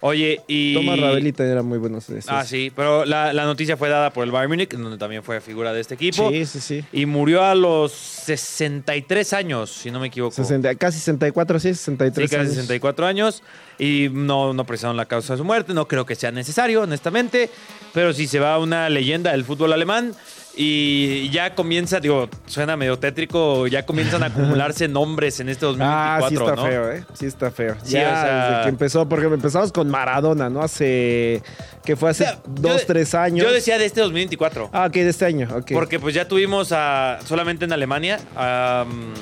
Oye, 0.00 0.40
y. 0.46 0.74
Tomás 0.74 1.00
Rabelita 1.00 1.44
era 1.44 1.62
muy 1.62 1.78
bueno. 1.78 1.98
Ah, 2.28 2.44
sí, 2.44 2.70
pero 2.74 3.04
la, 3.04 3.32
la 3.32 3.44
noticia 3.44 3.76
fue 3.76 3.88
dada 3.88 4.12
por 4.12 4.24
el 4.24 4.30
Bayern 4.30 4.50
Múnich, 4.50 4.74
en 4.74 4.82
donde 4.82 4.98
también 4.98 5.22
fue 5.22 5.40
figura 5.40 5.72
de 5.72 5.80
este 5.80 5.94
equipo. 5.94 6.30
Sí, 6.30 6.44
sí, 6.46 6.60
sí. 6.60 6.84
Y 6.92 7.06
murió 7.06 7.42
a 7.42 7.54
los 7.54 7.92
63 7.92 9.32
años, 9.32 9.70
si 9.70 9.90
no 9.90 9.98
me 10.00 10.08
equivoco. 10.08 10.34
60 10.34 10.74
casi 10.74 10.98
64, 10.98 11.58
sí, 11.60 11.74
63 11.74 12.28
Sí, 12.30 12.36
casi 12.36 12.40
años. 12.40 12.54
64 12.54 13.06
años. 13.06 13.42
Y 13.78 14.08
no, 14.12 14.52
no 14.52 14.64
precisaron 14.64 14.96
la 14.96 15.06
causa 15.06 15.34
de 15.34 15.38
su 15.38 15.44
muerte. 15.44 15.74
No 15.74 15.88
creo 15.88 16.04
que 16.06 16.14
sea 16.14 16.30
necesario, 16.30 16.82
honestamente. 16.82 17.50
Pero 17.92 18.12
sí 18.12 18.26
se 18.26 18.38
va 18.38 18.58
una 18.58 18.88
leyenda 18.88 19.32
del 19.32 19.44
fútbol 19.44 19.72
alemán. 19.72 20.14
Y 20.58 21.28
ya 21.28 21.54
comienza, 21.54 22.00
digo, 22.00 22.30
suena 22.46 22.78
medio 22.78 22.98
tétrico, 22.98 23.66
ya 23.66 23.84
comienzan 23.84 24.22
a 24.22 24.26
acumularse 24.26 24.88
nombres 24.88 25.38
en 25.40 25.50
este 25.50 25.66
2024, 25.66 26.24
Ah, 26.24 26.28
sí 26.30 26.34
está 26.34 26.54
¿no? 26.56 26.66
feo, 26.66 26.92
¿eh? 26.92 27.04
Sí 27.12 27.26
está 27.26 27.50
feo. 27.50 27.76
Sí, 27.82 27.92
ya 27.92 28.00
o 28.00 28.12
sea- 28.14 28.48
desde 28.50 28.62
que 28.62 28.68
empezó, 28.70 29.06
porque 29.08 29.26
empezamos 29.26 29.70
con 29.70 29.90
Maradona, 29.90 30.48
¿no? 30.48 30.62
Hace, 30.62 31.42
que 31.84 31.94
fue 31.94 32.08
hace 32.10 32.24
O 32.24 32.26
sea, 32.28 32.38
dos, 32.46 32.80
yo- 32.80 32.86
tres 32.86 33.14
años. 33.14 33.46
Yo 33.46 33.52
decía 33.52 33.76
de 33.76 33.84
este 33.84 34.00
2024. 34.00 34.70
Ah, 34.72 34.86
ok, 34.86 34.94
de 34.94 35.08
este 35.10 35.26
año, 35.26 35.46
ok. 35.54 35.72
Porque 35.74 36.00
pues 36.00 36.14
ya 36.14 36.26
tuvimos 36.26 36.72
a, 36.72 37.18
solamente 37.26 37.66
en 37.66 37.72
Alemania, 37.74 38.18
a 38.34 38.86
um, 38.88 39.12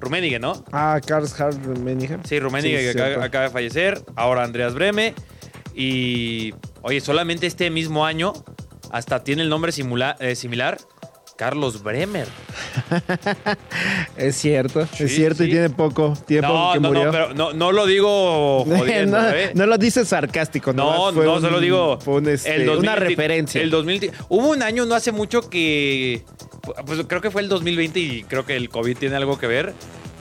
Rummenigge, 0.00 0.38
¿no? 0.38 0.64
Ah, 0.72 0.98
Karl 1.06 1.26
Hart 1.38 1.62
Rummenigge. 1.62 2.18
Sí, 2.24 2.40
Rummenigge 2.40 2.92
Sí, 2.92 2.96
que 2.96 3.02
acaba 3.02 3.44
de 3.44 3.50
fallecer. 3.50 4.00
Ahora 4.16 4.44
Andreas 4.44 4.72
Breme. 4.72 5.12
Y, 5.74 6.54
oye, 6.82 7.00
solamente 7.02 7.46
este 7.46 7.68
mismo 7.70 8.06
año, 8.06 8.32
hasta 8.90 9.22
tiene 9.24 9.42
el 9.42 9.48
nombre 9.48 9.72
simula- 9.72 10.16
eh, 10.20 10.34
similar, 10.36 10.78
Carlos 11.36 11.82
Bremer. 11.82 12.26
Es 14.16 14.36
cierto, 14.36 14.86
Sí, 14.92 15.04
es 15.04 15.14
cierto, 15.14 15.42
sí. 15.44 15.48
y 15.48 15.52
tiene 15.52 15.70
poco 15.70 16.14
tiempo 16.26 16.48
No, 16.48 16.72
que 16.72 16.80
no, 16.80 16.88
murió. 16.88 17.04
no, 17.06 17.10
pero 17.12 17.34
no, 17.34 17.52
no 17.52 17.70
lo 17.72 17.86
digo 17.86 18.64
jodiendo, 18.66 19.20
no, 19.20 19.28
¿eh? 19.30 19.52
no 19.54 19.66
lo 19.66 19.78
dices 19.78 20.08
sarcástico, 20.08 20.72
No, 20.72 21.12
fue 21.12 21.24
no, 21.24 21.34
un- 21.36 21.42
se 21.42 21.50
lo 21.50 21.60
digo. 21.60 21.98
Fue 22.00 22.14
un, 22.14 22.28
este, 22.28 22.56
el 22.56 22.66
2020 22.66 22.80
una 22.80 22.96
referencia. 22.96 23.60
El 23.62 23.70
2000, 23.70 24.10
hubo 24.28 24.48
un 24.48 24.62
año 24.62 24.84
no 24.86 24.94
hace 24.94 25.12
mucho 25.12 25.48
que. 25.48 26.24
Pues 26.86 27.00
creo 27.06 27.20
que 27.20 27.30
fue 27.30 27.40
el 27.42 27.48
2020 27.48 27.98
y 28.00 28.22
creo 28.24 28.44
que 28.44 28.56
el 28.56 28.68
COVID 28.68 28.96
tiene 28.98 29.16
algo 29.16 29.38
que 29.38 29.46
ver. 29.46 29.72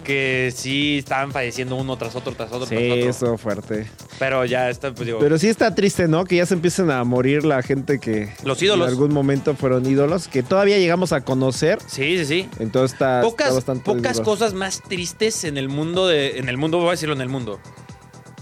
Que 0.07 0.53
sí 0.55 0.99
estaban 0.99 1.33
falleciendo 1.33 1.75
uno 1.75 1.97
tras 1.97 2.15
otro, 2.15 2.31
tras 2.31 2.49
otro, 2.49 2.65
sí, 2.65 2.75
tras 2.75 2.91
otro. 2.91 3.09
eso 3.09 3.37
fuerte. 3.37 3.87
Pero 4.17 4.45
ya 4.45 4.69
está, 4.69 4.93
pues 4.93 5.05
digo. 5.05 5.19
Pero 5.19 5.37
sí 5.37 5.49
está 5.49 5.75
triste, 5.75 6.07
¿no? 6.07 6.23
Que 6.23 6.37
ya 6.37 6.45
se 6.45 6.53
empiezan 6.53 6.91
a 6.91 7.03
morir 7.03 7.43
la 7.43 7.61
gente 7.61 7.99
que 7.99 8.31
Los 8.45 8.61
ídolos. 8.61 8.87
en 8.87 8.93
algún 8.93 9.13
momento 9.13 9.53
fueron 9.53 9.85
ídolos, 9.85 10.29
que 10.29 10.43
todavía 10.43 10.77
llegamos 10.77 11.11
a 11.11 11.25
conocer. 11.25 11.79
sí, 11.87 12.17
sí, 12.19 12.25
sí. 12.25 12.49
Entonces 12.59 12.93
está, 12.93 13.17
está 13.19 13.29
pocas, 13.29 13.53
bastante 13.53 13.83
pocas 13.83 14.13
duro. 14.13 14.23
cosas 14.23 14.53
más 14.53 14.81
tristes 14.81 15.43
en 15.43 15.57
el 15.57 15.67
mundo 15.67 16.07
de. 16.07 16.37
En 16.37 16.47
el 16.47 16.55
mundo, 16.55 16.77
voy 16.77 16.87
a 16.87 16.91
decirlo 16.91 17.13
en 17.13 17.19
el 17.21 17.27
mundo. 17.27 17.59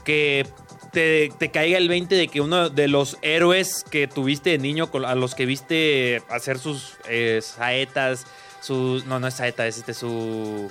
Que 0.04 0.46
te, 0.92 1.32
te 1.40 1.50
caiga 1.50 1.80
el 1.80 1.90
20 1.90 2.14
de 2.14 2.28
que 2.28 2.42
uno 2.42 2.70
de 2.70 2.88
los 2.88 3.18
héroes 3.24 3.84
que 3.90 4.08
tuviste 4.08 4.52
de 4.52 4.60
niño, 4.60 4.92
a 5.04 5.16
los 5.16 5.34
que 5.34 5.48
viste 5.48 6.22
hacer 6.30 6.60
sus 6.60 6.94
eh, 7.10 7.40
saetas, 7.42 8.28
sus. 8.62 9.06
No, 9.08 9.20
no 9.20 9.26
es 9.28 9.34
saeta, 9.34 9.66
es 9.66 9.80
este 9.80 9.96
su. 9.96 10.70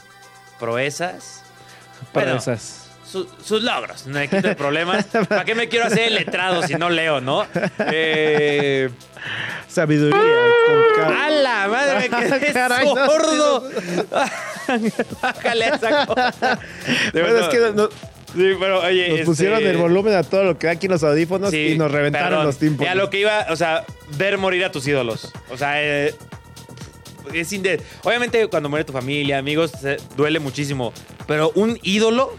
Proezas. 0.58 1.42
Bueno, 2.12 2.40
su- 2.40 3.28
sus 3.44 3.62
logros, 3.62 4.06
no 4.06 4.18
me 4.18 4.28
quito 4.28 4.48
de 4.48 4.56
problemas. 4.56 5.04
¿Para 5.28 5.44
qué 5.44 5.54
me 5.54 5.68
quiero 5.68 5.86
hacer 5.86 6.00
el 6.08 6.14
letrado 6.14 6.62
si 6.66 6.74
no 6.74 6.90
leo, 6.90 7.20
no? 7.20 7.46
Eh, 7.78 8.90
Sabiduría. 9.68 10.18
con 10.98 11.04
¡A 11.12 11.18
ca- 11.18 11.30
la 11.30 11.68
madre! 11.68 12.08
Me 12.08 12.38
quedé 12.40 12.52
Caray, 12.52 12.86
no, 12.86 13.06
sordo. 13.06 13.70
Bájale 15.22 15.68
esa 15.68 16.06
cosa. 16.06 16.58
De 17.12 17.20
Bueno, 17.22 17.34
verdad. 17.34 17.54
es 17.54 17.60
que 17.70 17.72
no- 17.76 17.88
Sí, 18.34 18.50
pero 18.58 18.80
oye. 18.82 19.08
nos 19.10 19.18
este, 19.20 19.24
pusieron 19.26 19.62
el 19.64 19.76
volumen 19.76 20.12
a 20.14 20.24
todo 20.24 20.42
lo 20.42 20.58
que 20.58 20.66
da 20.66 20.72
aquí 20.72 20.86
en 20.86 20.92
los 20.92 21.04
audífonos 21.04 21.52
sí, 21.52 21.68
y 21.74 21.78
nos 21.78 21.88
reventaron 21.92 22.30
perdón. 22.30 22.46
los 22.46 22.58
tiempos. 22.58 22.84
Y 22.84 22.88
a 22.88 22.96
lo 22.96 23.08
que 23.08 23.20
iba, 23.20 23.46
o 23.50 23.54
sea, 23.54 23.84
ver 24.18 24.38
morir 24.38 24.64
a 24.64 24.72
tus 24.72 24.84
ídolos. 24.88 25.30
O 25.50 25.56
sea, 25.56 25.80
eh, 25.80 26.12
es 27.32 27.52
inde- 27.52 27.80
Obviamente, 28.02 28.46
cuando 28.48 28.68
muere 28.68 28.84
tu 28.84 28.92
familia, 28.92 29.38
amigos, 29.38 29.70
se- 29.80 29.96
duele 30.16 30.40
muchísimo. 30.40 30.92
Pero 31.26 31.52
un 31.54 31.78
ídolo, 31.82 32.32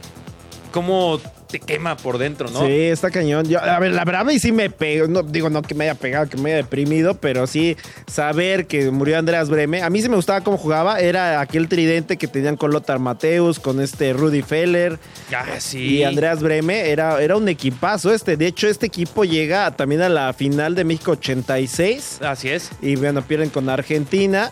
¿cómo 0.72 1.20
te 1.48 1.60
quema 1.60 1.96
por 1.96 2.18
dentro, 2.18 2.50
no? 2.50 2.66
Sí, 2.66 2.72
está 2.74 3.12
cañón. 3.12 3.48
Yo, 3.48 3.62
a 3.62 3.80
ver, 3.80 3.92
la 3.94 4.04
verdad, 4.04 4.22
a 4.22 4.24
mí 4.26 4.40
sí 4.40 4.52
me 4.52 4.70
pegó. 4.70 5.08
No, 5.08 5.22
digo, 5.24 5.50
no 5.50 5.62
que 5.62 5.74
me 5.76 5.86
haya 5.86 5.96
pegado, 5.96 6.28
que 6.28 6.38
me 6.38 6.50
haya 6.50 6.58
deprimido, 6.58 7.14
pero 7.14 7.48
sí 7.48 7.78
saber 8.08 8.66
que 8.68 8.90
murió 8.92 9.18
Andreas 9.18 9.50
Breme. 9.50 9.82
A 9.84 9.90
mí 9.90 10.02
sí 10.02 10.10
me 10.10 10.16
gustaba 10.18 10.42
cómo 10.42 10.58
jugaba. 10.58 11.00
Era 11.00 11.40
aquel 11.40 11.70
tridente 11.70 12.18
que 12.18 12.28
tenían 12.28 12.58
con 12.58 12.72
Lothar 12.72 13.00
Mateus, 13.00 13.60
con 13.60 13.80
este 13.80 14.12
Rudy 14.12 14.42
Feller 14.42 15.00
Ah, 15.34 15.46
sí. 15.60 15.98
y 16.00 16.04
Andreas 16.04 16.42
Breme. 16.42 16.90
Era, 16.90 17.22
era 17.22 17.38
un 17.38 17.48
equipazo 17.48 18.14
este. 18.14 18.36
De 18.38 18.48
hecho, 18.48 18.68
este 18.68 18.88
equipo 18.88 19.24
llega 19.24 19.72
también 19.72 20.02
a 20.02 20.10
la 20.10 20.34
final 20.34 20.76
de 20.76 20.84
México 20.84 21.12
86. 21.12 22.20
Así 22.22 22.50
es. 22.50 22.72
Y 22.82 22.96
bueno, 22.98 23.22
pierden 23.22 23.50
con 23.50 23.70
Argentina. 23.70 24.52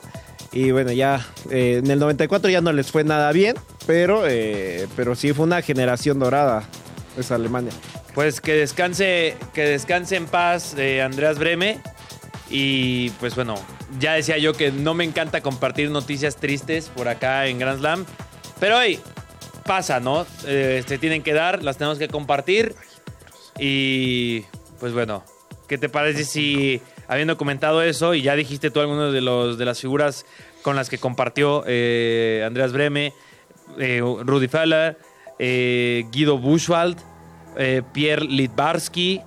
Y 0.53 0.69
bueno, 0.69 0.91
ya 0.91 1.25
eh, 1.49 1.81
en 1.83 1.89
el 1.89 1.99
94 1.99 2.49
ya 2.49 2.61
no 2.61 2.71
les 2.71 2.91
fue 2.91 3.03
nada 3.03 3.31
bien, 3.31 3.55
pero, 3.87 4.27
eh, 4.27 4.87
pero 4.95 5.15
sí 5.15 5.33
fue 5.33 5.45
una 5.45 5.61
generación 5.63 6.19
dorada 6.19 6.63
esa 7.17 7.35
Alemania. 7.35 7.73
Pues 8.13 8.39
que 8.39 8.53
descanse, 8.53 9.35
que 9.55 9.63
descanse 9.65 10.15
en 10.15 10.27
paz 10.27 10.75
eh, 10.77 11.01
Andreas 11.01 11.39
Breme. 11.39 11.81
Y 12.51 13.09
pues 13.11 13.33
bueno, 13.33 13.55
ya 13.99 14.13
decía 14.13 14.37
yo 14.37 14.53
que 14.53 14.71
no 14.71 14.93
me 14.93 15.03
encanta 15.03 15.41
compartir 15.41 15.89
noticias 15.89 16.35
tristes 16.35 16.89
por 16.89 17.07
acá 17.07 17.47
en 17.47 17.57
Grand 17.57 17.79
Slam. 17.79 18.05
Pero 18.59 18.77
hoy 18.77 18.99
pasa, 19.65 19.99
¿no? 19.99 20.27
Se 20.43 20.97
tienen 20.99 21.23
que 21.23 21.33
dar, 21.33 21.63
las 21.63 21.77
tenemos 21.77 21.97
que 21.97 22.09
compartir. 22.09 22.75
Y 23.57 24.41
pues 24.79 24.93
bueno, 24.93 25.23
¿qué 25.67 25.79
te 25.79 25.89
parece 25.89 26.25
si 26.25 26.79
habiendo 27.07 27.37
comentado 27.37 27.81
eso 27.81 28.13
y 28.13 28.21
ya 28.21 28.35
dijiste 28.35 28.71
tú 28.71 28.79
algunos 28.79 29.13
de 29.13 29.21
los 29.21 29.57
de 29.57 29.65
las 29.65 29.79
figuras 29.79 30.25
con 30.61 30.75
las 30.75 30.89
que 30.89 30.97
compartió 30.97 31.63
eh, 31.67 32.43
Andreas 32.45 32.71
Breme, 32.73 33.13
eh, 33.79 34.01
Rudy 34.01 34.47
Feller, 34.47 34.97
eh, 35.39 36.05
Guido 36.11 36.37
Buchwald, 36.37 36.97
eh, 37.57 37.81
Pierre 37.93 38.25
Litbarski, 38.25 39.21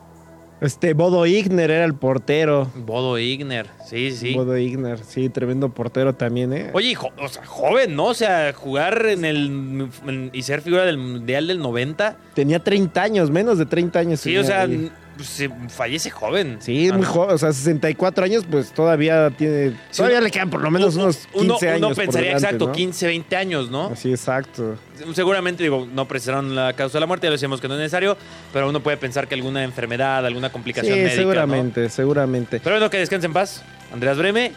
Este, 0.59 0.95
Bodo 0.95 1.27
Igner 1.27 1.71
era 1.71 1.85
el 1.85 1.95
portero. 1.95 2.71
Bodo 2.75 3.19
Igner, 3.19 3.67
sí, 3.87 4.11
sí. 4.11 4.33
Bodo 4.33 4.57
Igner, 4.57 4.99
sí, 5.05 5.29
tremendo 5.29 5.69
portero 5.69 6.15
también, 6.15 6.51
¿eh? 6.55 6.71
Oye, 6.73 6.95
jo- 6.95 7.11
o 7.19 7.29
sea, 7.29 7.45
joven, 7.45 7.95
¿no? 7.95 8.07
O 8.07 8.15
sea, 8.15 8.55
jugar 8.55 9.05
en 9.05 9.27
el 9.27 9.91
en- 10.07 10.31
y 10.33 10.41
ser 10.43 10.63
figura 10.63 10.87
del 10.87 10.97
Mundial 10.97 11.47
del 11.49 11.59
90. 11.59 12.17
Tenía 12.35 12.59
30 12.65 13.03
años, 13.03 13.31
menos 13.31 13.59
de 13.59 13.67
30 13.67 13.99
años. 13.99 14.21
Sí, 14.21 14.35
o 14.39 14.45
sea, 14.45 14.63
ahí. 14.63 14.91
Pues, 15.17 15.29
se 15.29 15.51
fallece 15.69 16.11
joven. 16.11 16.59
Sí, 16.61 16.89
Ah, 16.93 16.97
muy 16.97 17.05
joven, 17.07 17.35
o 17.35 17.39
sea, 17.39 17.53
64 17.53 18.25
años, 18.25 18.45
pues 18.51 18.71
todavía 18.73 19.31
tiene. 19.31 19.71
Sí, 19.91 19.97
todavía 19.99 20.19
uno- 20.19 20.25
le 20.27 20.31
quedan 20.31 20.51
por 20.51 20.63
lo 20.63 20.71
menos 20.71 20.95
unos 20.97 21.27
15 21.33 21.39
uno, 21.45 21.55
años. 21.61 21.79
Uno 21.79 21.95
pensaría 21.95 22.29
delante, 22.29 22.47
exacto, 22.47 22.67
¿no? 22.67 22.73
15, 22.73 23.07
20 23.07 23.37
años, 23.37 23.71
¿no? 23.71 23.87
Así, 23.89 24.11
exacto. 24.11 24.77
Seguramente, 25.15 25.63
digo, 25.63 25.87
no 25.93 26.07
precisaron 26.07 26.55
la 26.55 26.73
causa 26.75 26.99
de 26.99 27.01
la 27.01 27.07
muerte, 27.07 27.27
ya 27.27 27.31
lo 27.31 27.35
decíamos 27.35 27.61
que 27.61 27.69
no 27.69 27.75
es 27.75 27.81
necesario, 27.81 28.17
pero 28.53 28.69
uno 28.69 28.81
puede 28.81 28.97
pensar 28.97 29.27
que 29.29 29.35
alguna 29.35 29.65
enfermedad, 29.65 30.25
alguna 30.27 30.51
complicación 30.51 30.95
Sí, 30.95 31.01
médica. 31.01 31.17
¿no? 31.17 31.21
seguramente, 31.23 31.89
seguramente. 31.89 32.61
Pero 32.63 32.77
bueno, 32.77 32.91
que 32.91 32.99
descanse 32.99 33.27
en 33.27 33.33
paz, 33.33 33.63
Andreas 33.93 34.19
Breme. 34.19 34.53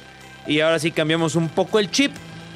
Y 0.48 0.62
ahora 0.62 0.80
sí 0.80 0.92
cambiamos 0.92 1.36
un 1.36 1.50
poco 1.50 1.80
el 1.80 1.92
chip 1.92 2.12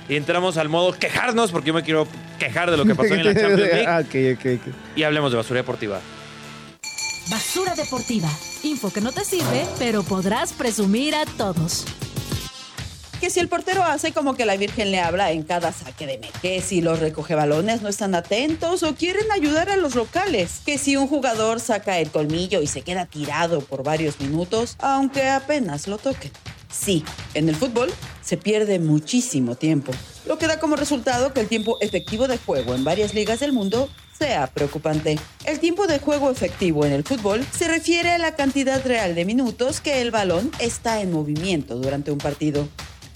y 0.09 0.15
entramos 0.15 0.57
al 0.57 0.67
modo 0.69 0.93
quejarnos, 0.93 1.51
porque 1.51 1.67
yo 1.67 1.73
me 1.73 1.83
quiero 1.83 2.07
quejar 2.39 2.71
de 2.71 2.77
lo 2.77 2.85
que 2.85 2.95
pasó 2.95 3.13
en 3.13 3.23
la 3.25 3.33
Champions 3.35 3.59
League. 3.59 3.85
Ah, 3.87 3.99
ok, 4.01 4.39
ok, 4.39 4.45
ok. 4.67 4.73
Y 4.95 5.03
hablemos 5.03 5.31
de 5.31 5.37
basura 5.37 5.59
deportiva. 5.59 5.99
Basura 7.29 7.73
deportiva. 7.75 8.29
Info 8.63 8.91
que 8.91 9.01
no 9.01 9.11
te 9.11 9.23
sirve, 9.23 9.65
pero 9.79 10.03
podrás 10.03 10.53
presumir 10.53 11.15
a 11.15 11.25
todos. 11.25 11.85
que 13.21 13.29
si 13.29 13.39
el 13.39 13.47
portero 13.47 13.83
hace 13.83 14.11
como 14.11 14.35
que 14.35 14.45
la 14.45 14.57
Virgen 14.57 14.91
le 14.91 14.99
habla 14.99 15.31
en 15.31 15.43
cada 15.43 15.71
saque 15.71 16.05
de 16.05 16.17
meta, 16.17 16.37
que 16.41 16.59
si 16.61 16.81
los 16.81 16.99
recoge 16.99 17.35
balones 17.35 17.81
no 17.81 17.87
están 17.87 18.15
atentos 18.15 18.83
o 18.83 18.95
quieren 18.95 19.31
ayudar 19.31 19.69
a 19.69 19.77
los 19.77 19.95
locales, 19.95 20.59
que 20.65 20.77
si 20.77 20.97
un 20.97 21.07
jugador 21.07 21.61
saca 21.61 21.99
el 21.99 22.11
colmillo 22.11 22.61
y 22.61 22.67
se 22.67 22.81
queda 22.81 23.05
tirado 23.05 23.61
por 23.61 23.81
varios 23.81 24.19
minutos, 24.19 24.75
aunque 24.79 25.29
apenas 25.29 25.87
lo 25.87 25.97
toquen. 25.99 26.33
Sí, 26.69 27.05
en 27.33 27.47
el 27.47 27.55
fútbol 27.55 27.93
se 28.21 28.35
pierde 28.35 28.79
muchísimo 28.79 29.55
tiempo, 29.55 29.93
lo 30.25 30.37
que 30.37 30.47
da 30.47 30.59
como 30.59 30.75
resultado 30.75 31.33
que 31.33 31.41
el 31.41 31.47
tiempo 31.47 31.77
efectivo 31.81 32.27
de 32.27 32.37
juego 32.37 32.75
en 32.75 32.83
varias 32.83 33.13
ligas 33.13 33.39
del 33.39 33.53
mundo 33.53 33.89
sea 34.17 34.47
preocupante. 34.47 35.19
El 35.45 35.59
tiempo 35.59 35.87
de 35.87 35.99
juego 35.99 36.29
efectivo 36.29 36.85
en 36.85 36.93
el 36.93 37.03
fútbol 37.03 37.45
se 37.51 37.67
refiere 37.67 38.11
a 38.11 38.17
la 38.17 38.35
cantidad 38.35 38.85
real 38.85 39.15
de 39.15 39.25
minutos 39.25 39.81
que 39.81 40.01
el 40.01 40.11
balón 40.11 40.51
está 40.59 41.01
en 41.01 41.11
movimiento 41.11 41.75
durante 41.75 42.11
un 42.11 42.19
partido. 42.19 42.67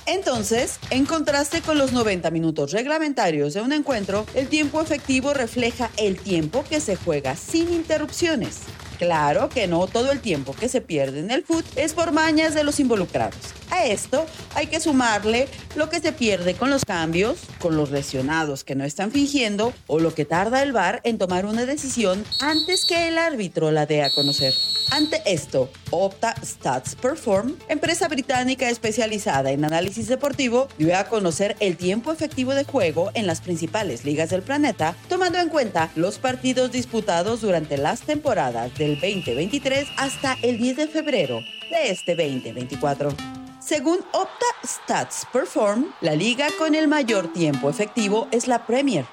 Entonces, 0.06 0.80
en 0.90 1.06
contraste 1.06 1.62
con 1.62 1.78
los 1.78 1.92
90 1.92 2.32
minutos 2.32 2.72
reglamentarios 2.72 3.54
de 3.54 3.62
un 3.62 3.74
encuentro, 3.74 4.26
el 4.36 4.48
tiempo 4.48 4.82
efectivo 4.82 5.34
refleja 5.34 5.92
el 5.98 6.18
tiempo 6.18 6.64
que 6.70 6.80
se 6.80 6.96
juega 6.96 7.36
sin 7.36 7.74
interrupciones. 7.74 8.60
Claro 8.98 9.50
que 9.50 9.68
no 9.68 9.86
todo 9.86 10.12
el 10.12 10.22
tiempo 10.22 10.56
que 10.58 10.70
se 10.70 10.80
pierde 10.80 11.20
en 11.20 11.30
el 11.30 11.44
fútbol 11.44 11.66
es 11.76 11.94
por 11.94 12.14
mañas 12.14 12.54
de 12.54 12.64
los 12.64 12.80
involucrados. 12.80 13.57
A 13.70 13.86
esto 13.86 14.26
hay 14.56 14.68
que 14.68 14.80
sumarle 14.80 15.48
lo 15.76 15.90
que 15.90 16.00
se 16.00 16.12
pierde 16.12 16.56
con 16.56 16.70
los 16.70 16.86
cambios, 16.86 17.40
con 17.60 17.76
los 17.76 17.92
lesionados 17.92 18.64
que 18.64 18.76
no 18.76 18.84
están 18.84 19.12
fingiendo 19.12 19.74
o 19.88 20.00
lo 20.00 20.14
que 20.14 20.26
tarda 20.26 20.64
el 20.64 20.72
VAR 20.72 21.02
en 21.04 21.18
tomar 21.18 21.46
una 21.46 21.66
decisión 21.66 22.24
antes 22.40 22.86
que 22.86 23.10
el 23.10 23.18
árbitro 23.18 23.72
la 23.72 23.86
dé 23.86 24.04
a 24.04 24.10
conocer. 24.10 24.54
Ante 24.92 25.22
esto, 25.26 25.70
Opta 25.92 26.36
Stats 26.44 26.96
Perform, 26.96 27.58
empresa 27.68 28.08
británica 28.08 28.70
especializada 28.70 29.52
en 29.52 29.66
análisis 29.66 30.08
deportivo, 30.08 30.70
dio 30.78 30.98
a 30.98 31.06
conocer 31.06 31.58
el 31.60 31.76
tiempo 31.76 32.12
efectivo 32.12 32.56
de 32.56 32.64
juego 32.64 33.12
en 33.14 33.28
las 33.28 33.42
principales 33.42 34.06
ligas 34.06 34.30
del 34.30 34.44
planeta, 34.44 34.96
tomando 35.10 35.40
en 35.40 35.50
cuenta 35.50 35.92
los 35.96 36.20
partidos 36.20 36.72
disputados 36.72 37.42
durante 37.42 37.78
las 37.78 38.02
temporadas 38.02 38.74
del 38.78 39.00
2023 39.00 39.88
hasta 39.98 40.38
el 40.42 40.58
10 40.58 40.78
de 40.78 40.88
febrero 40.88 41.42
de 41.70 41.92
este 41.92 42.16
2024. 42.16 43.37
Según 43.68 43.98
Opta 44.14 44.46
Stats 44.66 45.28
Perform, 45.34 45.88
la 46.00 46.16
liga 46.16 46.48
con 46.58 46.74
el 46.74 46.88
mayor 46.88 47.34
tiempo 47.34 47.70
efectivo 47.70 48.30
es 48.32 48.48
la 48.48 48.66
Premier. 48.66 49.06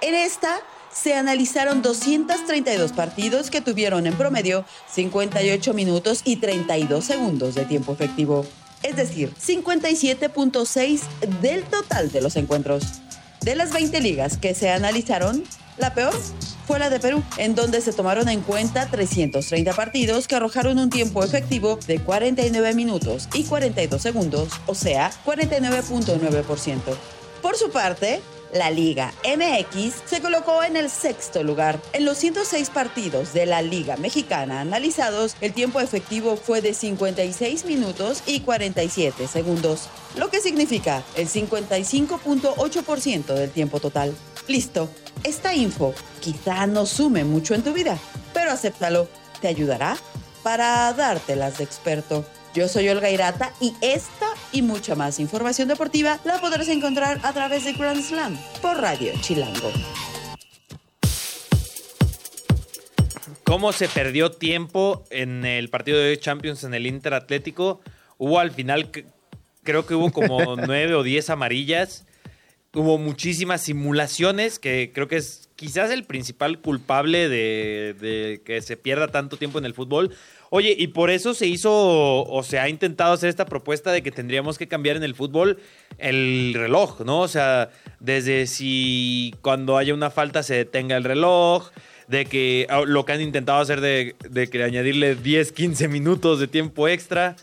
En 0.00 0.16
esta 0.16 0.58
se 0.92 1.14
analizaron 1.14 1.80
232 1.80 2.90
partidos 2.90 3.50
que 3.50 3.60
tuvieron 3.60 4.08
en 4.08 4.14
promedio 4.14 4.64
58 4.92 5.74
minutos 5.74 6.22
y 6.24 6.36
32 6.36 7.04
segundos 7.04 7.54
de 7.54 7.66
tiempo 7.66 7.92
efectivo, 7.92 8.44
es 8.82 8.96
decir, 8.96 9.32
57.6 9.32 11.02
del 11.40 11.62
total 11.62 12.10
de 12.10 12.20
los 12.20 12.34
encuentros. 12.34 12.82
De 13.42 13.54
las 13.54 13.72
20 13.72 14.00
ligas 14.00 14.38
que 14.38 14.56
se 14.56 14.70
analizaron, 14.70 15.44
la 15.78 15.94
peor 15.94 16.14
fue 16.70 16.78
la 16.78 16.88
de 16.88 17.00
Perú, 17.00 17.20
en 17.36 17.56
donde 17.56 17.80
se 17.80 17.92
tomaron 17.92 18.28
en 18.28 18.42
cuenta 18.42 18.88
330 18.88 19.72
partidos 19.72 20.28
que 20.28 20.36
arrojaron 20.36 20.78
un 20.78 20.88
tiempo 20.88 21.24
efectivo 21.24 21.80
de 21.88 21.98
49 21.98 22.74
minutos 22.74 23.28
y 23.34 23.42
42 23.42 24.00
segundos, 24.00 24.50
o 24.66 24.76
sea, 24.76 25.10
49.9%. 25.26 26.78
Por 27.42 27.56
su 27.56 27.72
parte, 27.72 28.20
la 28.52 28.70
Liga 28.70 29.12
MX 29.24 29.94
se 30.06 30.20
colocó 30.20 30.62
en 30.62 30.76
el 30.76 30.90
sexto 30.90 31.42
lugar. 31.42 31.80
En 31.92 32.04
los 32.04 32.18
106 32.18 32.70
partidos 32.70 33.32
de 33.32 33.46
la 33.46 33.62
Liga 33.62 33.96
Mexicana 33.96 34.60
analizados, 34.60 35.34
el 35.40 35.52
tiempo 35.52 35.80
efectivo 35.80 36.36
fue 36.36 36.60
de 36.60 36.72
56 36.72 37.64
minutos 37.64 38.22
y 38.26 38.42
47 38.42 39.26
segundos, 39.26 39.88
lo 40.16 40.30
que 40.30 40.40
significa 40.40 41.02
el 41.16 41.28
55.8% 41.28 43.34
del 43.34 43.50
tiempo 43.50 43.80
total. 43.80 44.14
Listo, 44.50 44.90
esta 45.22 45.54
info 45.54 45.94
quizá 46.20 46.66
no 46.66 46.84
sume 46.84 47.22
mucho 47.22 47.54
en 47.54 47.62
tu 47.62 47.72
vida, 47.72 47.96
pero 48.34 48.50
acéptalo, 48.50 49.08
te 49.40 49.46
ayudará 49.46 49.96
para 50.42 50.92
dártelas 50.92 51.58
de 51.58 51.62
experto. 51.62 52.26
Yo 52.52 52.66
soy 52.66 52.88
Olga 52.88 53.08
Irata 53.10 53.52
y 53.60 53.74
esta 53.80 54.26
y 54.50 54.62
mucha 54.62 54.96
más 54.96 55.20
información 55.20 55.68
deportiva 55.68 56.18
la 56.24 56.40
podrás 56.40 56.66
encontrar 56.66 57.20
a 57.22 57.32
través 57.32 57.64
de 57.64 57.74
Grand 57.74 58.02
Slam 58.02 58.36
por 58.60 58.78
Radio 58.78 59.12
Chilango. 59.20 59.70
¿Cómo 63.44 63.72
se 63.72 63.86
perdió 63.86 64.32
tiempo 64.32 65.04
en 65.10 65.44
el 65.44 65.70
partido 65.70 66.00
de 66.00 66.18
Champions 66.18 66.64
en 66.64 66.74
el 66.74 66.88
Inter 66.88 67.14
Atlético? 67.14 67.82
Hubo 68.18 68.40
al 68.40 68.50
final, 68.50 68.90
creo 69.62 69.86
que 69.86 69.94
hubo 69.94 70.10
como 70.10 70.56
nueve 70.66 70.96
o 70.96 71.04
diez 71.04 71.30
amarillas. 71.30 72.04
Hubo 72.72 72.98
muchísimas 72.98 73.62
simulaciones, 73.62 74.58
que 74.58 74.92
creo 74.94 75.08
que 75.08 75.16
es 75.16 75.48
quizás 75.56 75.90
el 75.90 76.04
principal 76.04 76.60
culpable 76.60 77.28
de, 77.28 77.96
de 78.00 78.42
que 78.44 78.62
se 78.62 78.76
pierda 78.76 79.08
tanto 79.08 79.36
tiempo 79.36 79.58
en 79.58 79.64
el 79.64 79.74
fútbol. 79.74 80.14
Oye, 80.50 80.74
y 80.78 80.88
por 80.88 81.10
eso 81.10 81.34
se 81.34 81.46
hizo 81.46 81.72
o 81.72 82.42
se 82.42 82.58
ha 82.58 82.68
intentado 82.68 83.12
hacer 83.12 83.28
esta 83.28 83.44
propuesta 83.44 83.92
de 83.92 84.02
que 84.02 84.10
tendríamos 84.10 84.56
que 84.56 84.68
cambiar 84.68 84.96
en 84.96 85.02
el 85.02 85.14
fútbol 85.14 85.58
el 85.98 86.54
reloj, 86.54 87.00
¿no? 87.00 87.20
O 87.20 87.28
sea, 87.28 87.70
desde 87.98 88.46
si 88.46 89.34
cuando 89.42 89.76
haya 89.76 89.92
una 89.92 90.10
falta 90.10 90.42
se 90.42 90.54
detenga 90.54 90.96
el 90.96 91.04
reloj, 91.04 91.70
de 92.10 92.26
que 92.26 92.66
ah, 92.68 92.82
lo 92.84 93.04
que 93.04 93.12
han 93.12 93.20
intentado 93.20 93.60
hacer 93.60 93.80
de, 93.80 94.16
de 94.28 94.48
que 94.48 94.62
añadirle 94.64 95.14
10, 95.14 95.52
15 95.52 95.86
minutos 95.86 96.40
de 96.40 96.48
tiempo 96.48 96.88
extra. 96.88 97.36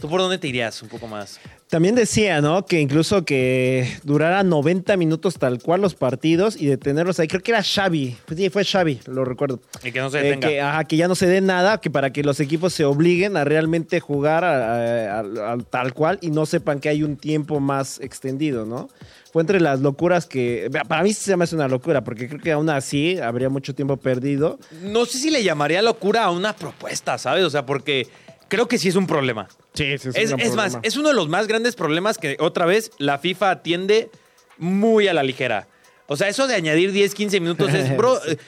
¿Tú 0.00 0.08
por 0.08 0.20
dónde 0.20 0.38
te 0.38 0.46
irías 0.46 0.80
un 0.82 0.88
poco 0.88 1.08
más? 1.08 1.40
También 1.68 1.94
decía, 1.94 2.40
¿no? 2.40 2.64
Que 2.64 2.80
incluso 2.80 3.26
que 3.26 3.98
durara 4.02 4.42
90 4.42 4.96
minutos 4.96 5.34
tal 5.38 5.60
cual 5.60 5.82
los 5.82 5.94
partidos 5.94 6.56
y 6.58 6.64
detenerlos 6.66 7.20
ahí. 7.20 7.28
Creo 7.28 7.42
que 7.42 7.50
era 7.50 7.62
Xavi. 7.62 8.16
Pues 8.24 8.40
sí, 8.40 8.48
fue 8.48 8.64
Xavi, 8.64 9.00
lo 9.06 9.22
recuerdo. 9.26 9.60
Y 9.84 9.92
que 9.92 10.00
no 10.00 10.08
se 10.08 10.20
Eh, 10.20 10.22
detenga. 10.22 10.48
que, 10.48 10.60
ajá, 10.62 10.84
que 10.84 10.96
ya 10.96 11.08
no 11.08 11.14
se 11.14 11.26
dé 11.26 11.42
nada, 11.42 11.78
que 11.78 11.90
para 11.90 12.10
que 12.10 12.22
los 12.24 12.40
equipos 12.40 12.72
se 12.72 12.86
obliguen 12.86 13.36
a 13.36 13.44
realmente 13.44 14.00
jugar 14.00 14.44
a- 14.44 14.76
a- 14.76 15.20
a- 15.20 15.52
a 15.52 15.58
tal 15.58 15.92
cual 15.92 16.18
y 16.22 16.30
no 16.30 16.46
sepan 16.46 16.80
que 16.80 16.88
hay 16.88 17.02
un 17.02 17.18
tiempo 17.18 17.60
más 17.60 18.00
extendido, 18.00 18.64
¿no? 18.64 18.88
Fue 19.30 19.42
entre 19.42 19.60
las 19.60 19.80
locuras 19.80 20.24
que... 20.24 20.70
Para 20.88 21.02
mí 21.02 21.12
sí 21.12 21.22
se 21.24 21.36
me 21.36 21.44
hace 21.44 21.54
una 21.54 21.68
locura, 21.68 22.02
porque 22.02 22.28
creo 22.28 22.40
que 22.40 22.50
aún 22.52 22.70
así 22.70 23.18
habría 23.18 23.50
mucho 23.50 23.74
tiempo 23.74 23.98
perdido. 23.98 24.58
No 24.84 25.04
sé 25.04 25.18
si 25.18 25.30
le 25.30 25.44
llamaría 25.44 25.82
locura 25.82 26.24
a 26.24 26.30
una 26.30 26.56
propuesta, 26.56 27.18
¿sabes? 27.18 27.44
O 27.44 27.50
sea, 27.50 27.66
porque 27.66 28.06
creo 28.48 28.68
que 28.68 28.78
sí 28.78 28.88
es 28.88 28.96
un 28.96 29.06
problema. 29.06 29.48
Sí, 29.74 29.98
sí, 29.98 30.10
Es, 30.14 30.32
es 30.36 30.54
más, 30.54 30.78
es 30.82 30.96
uno 30.96 31.08
de 31.08 31.14
los 31.14 31.28
más 31.28 31.46
grandes 31.46 31.76
problemas 31.76 32.18
que 32.18 32.36
otra 32.40 32.66
vez 32.66 32.90
la 32.98 33.18
FIFA 33.18 33.50
atiende 33.50 34.10
muy 34.58 35.08
a 35.08 35.14
la 35.14 35.22
ligera. 35.22 35.66
O 36.06 36.16
sea, 36.16 36.28
eso 36.28 36.46
de 36.46 36.54
añadir 36.54 36.92
10, 36.92 37.14
15 37.14 37.40
minutos 37.40 37.72
es, 37.74 37.94
bro, 37.96 38.18
eh, 38.26 38.38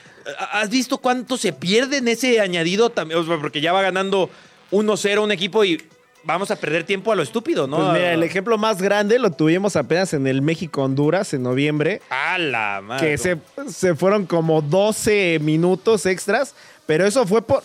¿has 0.51 0.69
visto 0.69 0.97
cuánto 0.97 1.37
se 1.37 1.53
pierde 1.53 1.97
en 1.97 2.07
ese 2.07 2.41
añadido? 2.41 2.89
también? 2.89 3.19
O 3.19 3.23
sea, 3.23 3.37
porque 3.37 3.61
ya 3.61 3.71
va 3.71 3.81
ganando 3.81 4.29
1-0 4.71 5.23
un 5.23 5.31
equipo 5.31 5.63
y 5.63 5.81
vamos 6.23 6.51
a 6.51 6.55
perder 6.55 6.83
tiempo 6.85 7.11
a 7.11 7.15
lo 7.15 7.23
estúpido, 7.23 7.67
¿no? 7.67 7.77
Pues 7.77 7.93
mira, 7.93 8.13
el 8.13 8.23
ejemplo 8.23 8.57
más 8.57 8.81
grande 8.81 9.19
lo 9.19 9.31
tuvimos 9.31 9.75
apenas 9.75 10.13
en 10.13 10.27
el 10.27 10.41
México-Honduras 10.41 11.33
en 11.33 11.43
noviembre. 11.43 12.01
A 12.09 12.37
la 12.37 12.81
madre. 12.83 13.11
que 13.11 13.17
se, 13.17 13.37
se 13.67 13.95
fueron 13.95 14.25
como 14.25 14.61
12 14.61 15.39
minutos 15.41 16.05
extras, 16.05 16.55
pero 16.85 17.05
eso 17.05 17.25
fue 17.25 17.41
por... 17.41 17.63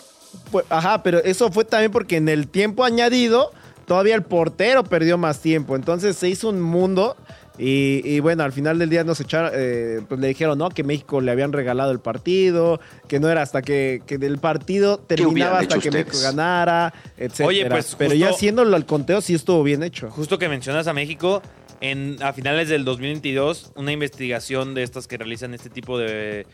pues, 0.51 0.65
ajá, 0.69 1.03
pero 1.03 1.19
eso 1.23 1.51
fue 1.51 1.65
también 1.65 1.91
porque 1.91 2.17
en 2.17 2.29
el 2.29 2.47
tiempo 2.47 2.83
añadido 2.83 3.51
todavía 3.85 4.15
el 4.15 4.23
portero 4.23 4.83
perdió 4.83 5.17
más 5.17 5.39
tiempo. 5.41 5.75
Entonces 5.75 6.15
se 6.17 6.29
hizo 6.29 6.49
un 6.49 6.61
mundo. 6.61 7.15
Y, 7.59 8.01
y 8.05 8.19
bueno, 8.19 8.43
al 8.43 8.51
final 8.51 8.77
del 8.77 8.87
día 8.91 9.03
nos 9.03 9.19
echaron, 9.19 9.49
eh, 9.55 10.01
pues 10.07 10.19
le 10.21 10.27
dijeron, 10.27 10.59
¿no? 10.59 10.69
Que 10.69 10.83
México 10.83 11.21
le 11.21 11.31
habían 11.31 11.51
regalado 11.51 11.91
el 11.91 11.99
partido, 11.99 12.79
que 13.07 13.19
no 13.19 13.29
era 13.29 13.41
hasta 13.41 13.63
que, 13.63 14.03
que 14.05 14.13
el 14.13 14.37
partido 14.37 14.99
terminaba 14.99 15.57
hasta 15.61 15.79
que 15.79 15.89
México 15.89 16.17
ganara, 16.21 16.93
etcétera. 17.17 17.47
Oye, 17.47 17.65
pues, 17.65 17.95
Pero 17.97 18.11
justo- 18.11 18.19
ya 18.25 18.29
haciéndolo 18.29 18.75
al 18.75 18.85
conteo 18.85 19.21
sí 19.21 19.33
estuvo 19.33 19.63
bien 19.63 19.81
hecho. 19.81 20.11
Justo 20.11 20.37
que 20.37 20.47
mencionas 20.49 20.85
a 20.85 20.93
México, 20.93 21.41
en, 21.81 22.21
a 22.21 22.31
finales 22.31 22.69
del 22.69 22.85
2022, 22.85 23.71
una 23.75 23.91
investigación 23.91 24.75
de 24.75 24.83
estas 24.83 25.07
que 25.07 25.17
realizan 25.17 25.55
este 25.55 25.71
tipo 25.71 25.97
de 25.97 26.45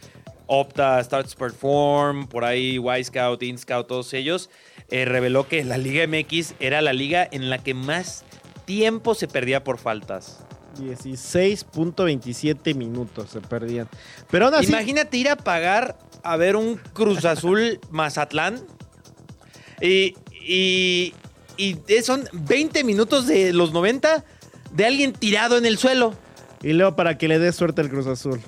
Opta, 0.47 1.03
Starts 1.03 1.35
Perform, 1.35 2.27
por 2.27 2.43
ahí 2.43 2.77
Y 2.77 3.03
Scout, 3.03 3.41
In 3.43 3.57
Scout, 3.57 3.87
todos 3.87 4.13
ellos, 4.13 4.49
eh, 4.89 5.05
reveló 5.05 5.47
que 5.47 5.63
la 5.63 5.77
Liga 5.77 6.05
MX 6.07 6.55
era 6.59 6.81
la 6.81 6.93
liga 6.93 7.27
en 7.31 7.49
la 7.49 7.57
que 7.57 7.73
más 7.73 8.25
tiempo 8.65 9.15
se 9.15 9.27
perdía 9.27 9.63
por 9.63 9.77
faltas. 9.77 10.39
16.27 10.77 12.75
minutos 12.75 13.29
se 13.31 13.41
perdían. 13.41 13.87
Pero 14.31 14.45
aún 14.45 14.55
así, 14.55 14.67
Imagínate 14.67 15.17
ir 15.17 15.29
a 15.29 15.35
pagar 15.35 15.97
a 16.23 16.37
ver 16.37 16.55
un 16.55 16.75
Cruz 16.93 17.25
Azul 17.25 17.79
Mazatlán 17.91 18.59
y, 19.81 20.15
y, 20.47 21.13
y 21.57 21.77
son 22.03 22.27
20 22.33 22.83
minutos 22.83 23.27
de 23.27 23.53
los 23.53 23.71
90 23.71 24.23
de 24.71 24.85
alguien 24.85 25.13
tirado 25.13 25.57
en 25.57 25.65
el 25.65 25.77
suelo. 25.77 26.15
y 26.63 26.73
luego 26.73 26.95
para 26.95 27.17
que 27.17 27.27
le 27.27 27.39
dé 27.39 27.51
suerte 27.51 27.81
al 27.81 27.89
Cruz 27.89 28.07
Azul. 28.07 28.41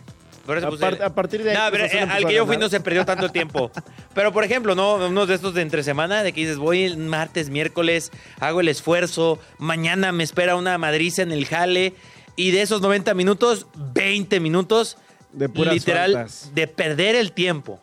Por 0.46 0.58
eso, 0.58 0.68
A 0.68 0.70
pues, 0.70 0.82
par- 0.82 0.94
eh, 0.94 1.04
a 1.04 1.14
partir 1.16 1.44
de 1.44 1.52
ahí, 1.52 1.58
no, 1.58 1.70
Cruz 1.70 1.90
pero, 1.92 2.06
eh, 2.06 2.08
al 2.12 2.26
que 2.26 2.34
yo 2.36 2.46
fui 2.46 2.58
no 2.58 2.70
se 2.70 2.80
perdió 2.80 3.04
tanto 3.06 3.30
tiempo. 3.30 3.72
Pero, 4.14 4.32
por 4.32 4.44
ejemplo, 4.44 4.76
¿no? 4.76 4.96
Unos 4.96 5.28
de 5.28 5.36
estos 5.36 5.54
de 5.56 5.62
entre 5.62 5.84
semana, 5.84 6.24
de 6.24 6.32
que 6.34 6.42
dices, 6.42 6.58
voy 6.58 6.84
el 6.84 6.98
martes, 6.98 7.50
miércoles, 7.50 8.12
hago 8.40 8.62
el 8.62 8.68
esfuerzo, 8.68 9.40
mañana 9.58 10.12
me 10.12 10.24
espera 10.24 10.56
una 10.56 10.78
madriza 10.78 11.22
en 11.24 11.32
el 11.32 11.46
jale, 11.46 11.94
y 12.36 12.52
de 12.52 12.62
esos 12.62 12.82
90 12.82 13.14
minutos, 13.14 13.66
20 13.94 14.40
minutos, 14.40 14.98
De 15.34 15.48
literal, 15.50 16.28
de 16.54 16.68
perder 16.68 17.16
el 17.16 17.32
tiempo. 17.32 17.80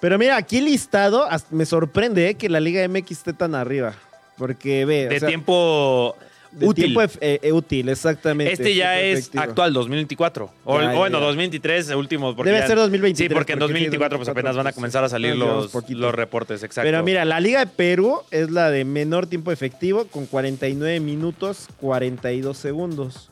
Pero 0.00 0.18
mira, 0.18 0.36
aquí 0.36 0.60
listado, 0.60 1.26
me 1.50 1.66
sorprende 1.66 2.28
eh, 2.30 2.34
que 2.36 2.48
la 2.48 2.60
Liga 2.60 2.86
MX 2.88 3.10
esté 3.10 3.32
tan 3.32 3.54
arriba. 3.54 3.94
Porque 4.38 4.84
ve, 4.84 5.06
o 5.06 5.10
De 5.10 5.18
sea, 5.20 5.28
tiempo 5.28 6.14
de 6.56 6.66
útil. 6.66 6.84
tiempo 6.84 7.02
eh, 7.20 7.38
eh, 7.42 7.52
útil, 7.52 7.88
exactamente. 7.88 8.52
Este 8.52 8.74
ya 8.74 9.00
es 9.00 9.18
efectivo. 9.20 9.44
actual, 9.44 9.72
2024. 9.72 10.50
O, 10.64 10.80
Ya, 10.80 10.90
o 10.92 10.96
bueno, 10.98 11.18
ya. 11.20 11.24
2023, 11.26 11.90
último. 11.90 12.34
porque 12.34 12.50
Debe 12.50 12.60
ya- 12.62 12.66
ser 12.66 12.76
2023, 12.76 13.28
Sí, 13.30 13.34
porque 13.34 13.52
en 13.52 13.58
porque 13.58 13.72
sí, 13.74 13.84
2024 13.84 14.18
pues 14.18 14.26
2024, 14.26 14.32
apenas 14.32 14.56
van 14.56 14.66
a 14.66 14.72
comenzar 14.72 15.04
a 15.04 15.08
salir 15.08 15.36
los, 15.36 15.72
reportes, 16.14 16.62
exacto. 16.62 16.86
Pero 16.86 17.02
mira, 17.04 17.24
la 17.24 17.40
Liga 17.40 17.60
de 17.60 17.66
Perú 17.66 18.20
es 18.30 18.50
la 18.50 18.70
de 18.70 18.84
menor 18.84 19.26
tiempo 19.26 19.52
efectivo 19.52 20.06
con 20.06 20.26
49 20.26 21.00
minutos 21.00 21.68
42 21.80 22.56
segundos. 22.56 23.30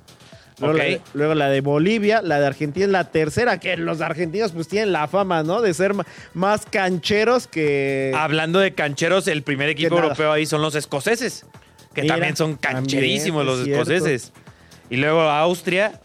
Luego, 0.61 0.79
la, 0.79 0.85
de- 0.85 1.01
luego 1.15 1.35
la 1.35 1.49
de 1.51 1.61
Bolivia, 1.63 2.23
la 2.23 2.39
de 2.39 2.47
Argentina 2.47 2.87
es 2.87 2.93
la 2.93 3.11
tercera, 3.11 3.59
que 3.59 3.77
los 3.77 4.01
argentinos 4.01 4.53
pues 4.53 4.69
tienen 4.69 4.93
la 4.93 5.09
fama, 5.09 5.43
¿no? 5.43 5.61
De 5.61 5.75
ser 5.75 5.95
más 6.33 6.65
cancheros 6.67 7.49
que... 7.49 8.13
Hablando 8.15 8.61
de 8.61 8.73
cancheros, 8.73 9.27
el 9.27 9.43
primer 9.43 9.69
equipo 9.69 9.97
europeo 9.97 10.31
ahí 10.31 10.47
son 10.47 10.63
los 10.63 10.77
escoceses, 10.77 11.45
que 11.95 12.03
Mira, 12.03 12.15
también 12.15 12.37
son 12.37 12.57
cancherísimos 12.57 13.47
también, 13.47 13.59
los 13.59 13.67
es 13.67 13.73
escoceses. 13.73 14.33
Y 14.91 14.97
luego 14.97 15.23
Austria, 15.23 16.01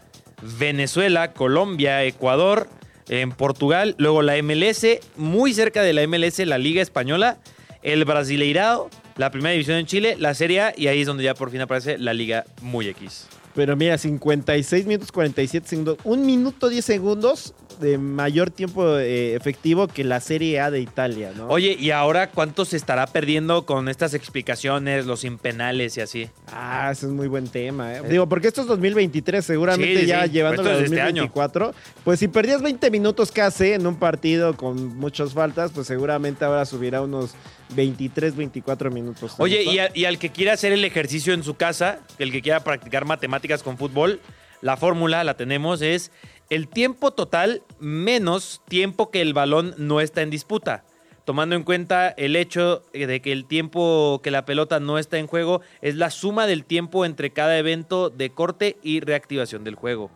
Venezuela, 0.58 1.32
Colombia, 1.32 2.04
Ecuador, 2.04 2.68
en 3.08 3.32
Portugal, 3.32 3.96
luego 3.98 4.22
la 4.22 4.40
MLS, 4.42 4.86
muy 5.16 5.52
cerca 5.52 5.82
de 5.82 5.92
la 5.92 6.06
MLS, 6.06 6.38
la 6.46 6.58
Liga 6.58 6.80
Española, 6.80 7.38
el 7.82 8.04
Brasileirao, 8.04 8.88
la 9.16 9.30
primera 9.30 9.52
división 9.52 9.78
en 9.78 9.86
Chile, 9.86 10.16
la 10.18 10.32
Serie 10.34 10.60
A, 10.60 10.74
y 10.76 10.86
ahí 10.86 11.00
es 11.00 11.06
donde 11.06 11.24
ya 11.24 11.34
por 11.34 11.50
fin 11.50 11.60
aparece 11.60 11.98
la 11.98 12.14
Liga 12.14 12.44
muy 12.62 12.86
X. 12.88 13.26
Pero 13.54 13.76
mira, 13.76 13.98
56 13.98 14.86
minutos 14.86 15.10
47 15.10 15.68
segundos. 15.68 15.98
Un 16.04 16.24
minuto 16.24 16.68
10 16.68 16.84
segundos 16.84 17.52
de 17.80 17.98
mayor 17.98 18.50
tiempo 18.50 18.98
eh, 18.98 19.34
efectivo 19.34 19.88
que 19.88 20.04
la 20.04 20.20
Serie 20.20 20.60
A 20.60 20.70
de 20.70 20.80
Italia, 20.80 21.32
¿no? 21.36 21.48
Oye, 21.48 21.76
¿y 21.78 21.90
ahora 21.90 22.30
cuánto 22.30 22.64
se 22.64 22.76
estará 22.76 23.06
perdiendo 23.06 23.66
con 23.66 23.88
estas 23.88 24.14
explicaciones, 24.14 25.06
los 25.06 25.24
impenales 25.24 25.96
y 25.96 26.00
así? 26.00 26.28
Ah, 26.52 26.90
ese 26.92 27.06
es 27.06 27.12
muy 27.12 27.26
buen 27.28 27.48
tema, 27.48 27.94
¿eh? 27.94 28.02
Digo, 28.08 28.28
porque 28.28 28.48
esto 28.48 28.60
es 28.60 28.66
2023, 28.66 29.44
seguramente 29.44 30.00
Sí, 30.00 30.06
ya 30.06 30.24
sí. 30.24 30.30
llevándolo 30.30 30.70
a 30.70 30.72
es 30.74 30.78
de 30.80 30.84
este 30.84 31.00
año. 31.00 31.22
2024. 31.22 31.74
Pues 32.04 32.18
si 32.20 32.28
perdías 32.28 32.62
20 32.62 32.90
minutos 32.90 33.32
casi 33.32 33.72
en 33.72 33.86
un 33.86 33.96
partido 33.96 34.56
con 34.56 34.96
muchas 34.98 35.32
faltas, 35.32 35.72
pues 35.72 35.86
seguramente 35.86 36.44
ahora 36.44 36.64
subirá 36.66 37.02
unos 37.02 37.32
23, 37.74 38.36
24 38.36 38.90
minutos. 38.90 39.36
¿Te 39.36 39.42
Oye, 39.42 39.64
gusta? 39.64 39.72
y, 39.74 39.78
a- 39.78 39.90
y 39.94 40.04
al 40.04 40.18
que 40.18 40.30
quiera 40.30 40.52
hacer 40.52 40.72
el 40.72 40.84
ejercicio 40.84 41.32
en 41.34 41.42
su 41.44 41.54
casa, 41.54 42.00
el 42.18 42.32
que 42.32 42.42
quiera 42.42 42.60
practicar 42.64 43.04
matemáticas 43.04 43.62
con 43.62 43.78
fútbol, 43.78 44.20
la 44.62 44.76
fórmula 44.76 45.24
la 45.24 45.34
tenemos, 45.34 45.80
es 45.80 46.10
el 46.50 46.68
tiempo 46.68 47.12
total 47.12 47.62
menos 47.78 48.60
tiempo 48.68 49.10
que 49.10 49.22
el 49.22 49.32
balón 49.34 49.74
no 49.78 50.00
está 50.00 50.22
en 50.22 50.30
disputa. 50.30 50.84
Tomando 51.24 51.54
en 51.54 51.62
cuenta 51.62 52.08
el 52.08 52.34
hecho 52.34 52.82
de 52.92 53.22
que 53.22 53.30
el 53.30 53.44
tiempo 53.46 54.20
que 54.22 54.30
la 54.32 54.44
pelota 54.44 54.80
no 54.80 54.98
está 54.98 55.18
en 55.18 55.26
juego 55.28 55.60
es 55.80 55.94
la 55.94 56.10
suma 56.10 56.46
del 56.46 56.64
tiempo 56.64 57.04
entre 57.04 57.30
cada 57.30 57.56
evento 57.56 58.10
de 58.10 58.30
corte 58.30 58.78
y 58.82 59.00
reactivación 59.00 59.62
del 59.62 59.76
juego. 59.76 60.10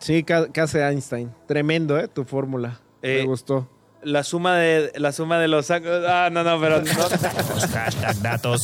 Sí, 0.00 0.24
ca- 0.24 0.50
casi 0.50 0.78
Einstein. 0.78 1.30
Tremendo, 1.46 1.96
¿eh? 1.98 2.08
Tu 2.08 2.24
fórmula. 2.24 2.80
Eh, 3.02 3.20
Me 3.20 3.26
gustó. 3.26 3.68
La 4.06 4.22
suma 4.22 4.56
de, 4.56 4.92
la 4.94 5.10
suma 5.10 5.40
de 5.40 5.48
los... 5.48 5.68
ángulos- 5.68 6.04
Ah, 6.06 6.28
no, 6.30 6.44
no, 6.44 6.60
pero... 6.60 6.80
no. 6.80 6.92
Hashtag 7.72 8.14
datos. 8.22 8.62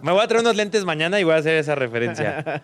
Me 0.00 0.10
voy 0.10 0.22
a 0.22 0.26
traer 0.26 0.40
unos 0.40 0.56
lentes 0.56 0.86
mañana 0.86 1.20
y 1.20 1.24
voy 1.24 1.34
a 1.34 1.36
hacer 1.36 1.56
esa 1.56 1.74
referencia. 1.74 2.62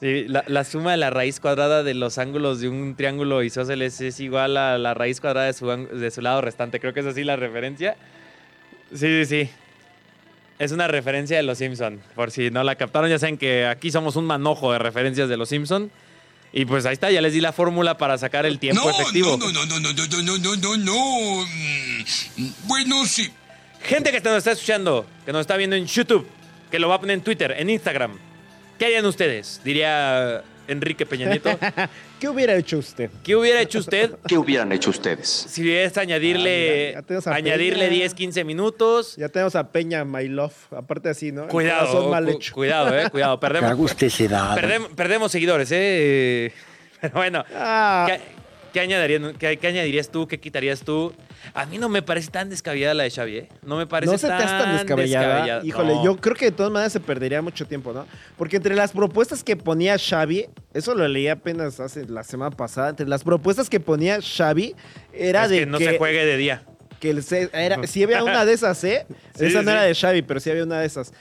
Sí, 0.00 0.24
la, 0.26 0.42
la 0.48 0.64
suma 0.64 0.90
de 0.90 0.96
la 0.96 1.10
raíz 1.10 1.38
cuadrada 1.38 1.84
de 1.84 1.94
los 1.94 2.18
ángulos 2.18 2.60
de 2.60 2.68
un 2.68 2.96
triángulo 2.96 3.40
isósceles 3.44 4.00
es 4.00 4.18
igual 4.18 4.56
a 4.56 4.78
la 4.78 4.94
raíz 4.94 5.20
cuadrada 5.20 5.46
de 5.46 5.52
su, 5.52 5.68
de 5.68 6.10
su 6.10 6.22
lado 6.22 6.40
restante. 6.40 6.80
Creo 6.80 6.92
que 6.92 7.00
es 7.00 7.06
así 7.06 7.22
la 7.22 7.36
referencia. 7.36 7.96
Sí, 8.92 9.24
sí, 9.24 9.24
sí. 9.24 9.50
Es 10.58 10.72
una 10.72 10.88
referencia 10.88 11.36
de 11.36 11.44
los 11.44 11.58
Simpson. 11.58 12.00
Por 12.16 12.32
si 12.32 12.50
no 12.50 12.64
la 12.64 12.74
captaron, 12.74 13.08
ya 13.08 13.20
saben 13.20 13.38
que 13.38 13.66
aquí 13.66 13.92
somos 13.92 14.16
un 14.16 14.24
manojo 14.24 14.72
de 14.72 14.80
referencias 14.80 15.28
de 15.28 15.36
los 15.36 15.48
Simpson. 15.50 15.92
Y 16.56 16.66
pues 16.66 16.86
ahí 16.86 16.92
está, 16.92 17.10
ya 17.10 17.20
les 17.20 17.32
di 17.32 17.40
la 17.40 17.52
fórmula 17.52 17.98
para 17.98 18.16
sacar 18.16 18.46
el 18.46 18.60
tiempo 18.60 18.88
efectivo. 18.88 19.36
no, 19.36 19.50
no, 19.50 19.66
no, 19.66 19.80
no, 19.80 19.92
no, 19.92 20.22
no, 20.22 20.38
no, 20.38 20.56
no, 20.56 20.76
no. 20.76 21.44
Mm, 22.36 22.50
Bueno, 22.68 23.04
sí. 23.06 23.28
Gente 23.82 24.12
que 24.12 24.20
nos 24.20 24.38
está 24.38 24.52
escuchando, 24.52 25.04
que 25.26 25.32
nos 25.32 25.40
está 25.40 25.56
viendo 25.56 25.74
en 25.74 25.84
YouTube, 25.86 26.24
que 26.70 26.78
lo 26.78 26.88
va 26.88 26.94
a 26.94 27.00
poner 27.00 27.14
en 27.14 27.24
Twitter, 27.24 27.54
en 27.58 27.70
Instagram. 27.70 28.16
¿Qué 28.78 28.86
harían 28.86 29.04
ustedes? 29.04 29.60
Diría 29.64 30.44
Enrique 30.68 31.04
Peña 31.06 31.28
Nieto. 31.28 31.50
¿Qué 32.20 32.28
hubiera 32.28 32.54
hecho 32.54 32.78
usted? 32.78 33.10
¿Qué 33.22 33.36
hubiera 33.36 33.60
hecho 33.60 33.78
usted 33.80 34.12
¿Qué 34.26 34.38
hubieran 34.38 34.72
hecho 34.72 34.90
ustedes? 34.90 35.28
si 35.28 35.62
hubiese 35.62 36.00
añadirle, 36.00 36.96
Ah, 36.96 37.02
ya 37.08 37.34
añadirle 37.34 37.86
Peña. 37.86 37.94
10, 38.00 38.14
15 38.14 38.44
minutos? 38.44 39.16
Ya 39.16 39.28
tenemos 39.28 39.54
a 39.56 39.70
Peña, 39.70 40.04
My 40.04 40.28
Love. 40.28 40.54
Aparte 40.72 41.08
así, 41.10 41.32
¿no? 41.32 41.48
Cuidado, 41.48 42.08
mal 42.10 42.24
cu- 42.24 42.30
hecho. 42.30 42.54
cuidado, 42.54 42.98
eh, 42.98 43.10
cuidado. 43.10 43.38
Perdemos, 43.40 43.78
usted 43.78 44.08
se 44.08 44.28
da. 44.28 44.54
perdem- 44.56 44.88
perdemos 44.94 45.30
seguidores, 45.32 45.68
eh. 45.72 46.52
Pero 47.00 47.14
bueno, 47.14 47.44
Ah, 47.54 48.06
¿qué, 48.08 48.20
qué 48.72 48.80
añadirían- 48.80 49.36
qué- 49.36 49.58
qué 49.58 49.66
añadirías 49.66 50.08
tú? 50.10 50.26
¿Qué 50.26 50.40
quitarías 50.40 50.80
tú? 50.80 51.12
A 51.52 51.66
mí 51.66 51.78
no 51.78 51.88
me 51.88 52.00
parece 52.02 52.30
tan 52.30 52.48
descabellada 52.48 52.94
la 52.94 53.02
de 53.04 53.10
Xavi, 53.10 53.36
¿eh? 53.36 53.48
No 53.62 53.76
me 53.76 53.86
parece 53.86 54.12
no 54.12 54.18
se 54.18 54.26
te 54.28 54.32
hace 54.32 54.44
tan 54.46 54.72
descabellada. 54.76 55.64
Híjole, 55.64 55.94
No. 55.94 56.04
yo 56.04 56.16
creo 56.16 56.34
que 56.34 56.46
de 56.46 56.52
todas 56.52 56.72
maneras 56.72 56.92
se 56.92 57.00
perdería 57.00 57.42
mucho 57.42 57.66
tiempo, 57.66 57.92
¿no? 57.92 58.06
Porque 58.38 58.56
entre 58.56 58.74
las 58.74 58.92
propuestas 58.92 59.44
que 59.44 59.56
ponía 59.56 59.96
Xavi, 59.98 60.46
eso 60.72 60.94
lo 60.94 61.06
leí 61.06 61.28
apenas 61.28 61.80
hace 61.80 62.06
la 62.06 62.24
semana 62.24 62.56
pasada, 62.56 62.90
entre 62.90 63.06
las 63.06 63.22
propuestas 63.24 63.68
que 63.68 63.80
ponía 63.80 64.18
Xavi 64.22 64.74
era 65.12 65.44
Es 65.44 65.50
de 65.50 65.58
que 65.60 65.66
no 65.66 65.78
se 65.78 65.98
juegue 65.98 66.24
de 66.24 66.36
día. 66.36 66.62
que 67.00 67.10
el 67.10 67.22
era, 67.52 67.86
si 67.86 68.02
había 68.02 68.24
una 68.24 68.44
de 68.46 68.52
esas, 68.54 68.82
¿eh? 68.84 69.06
Sí, 69.36 69.46
Esa 69.46 69.58
no 69.62 69.70
sí. 69.70 69.76
era 69.76 69.82
de 69.82 69.94
Xavi, 69.94 70.22
pero 70.22 70.40
sí 70.40 70.50
había 70.50 70.62
una 70.64 70.78
de 70.80 70.86
esas. 70.86 71.12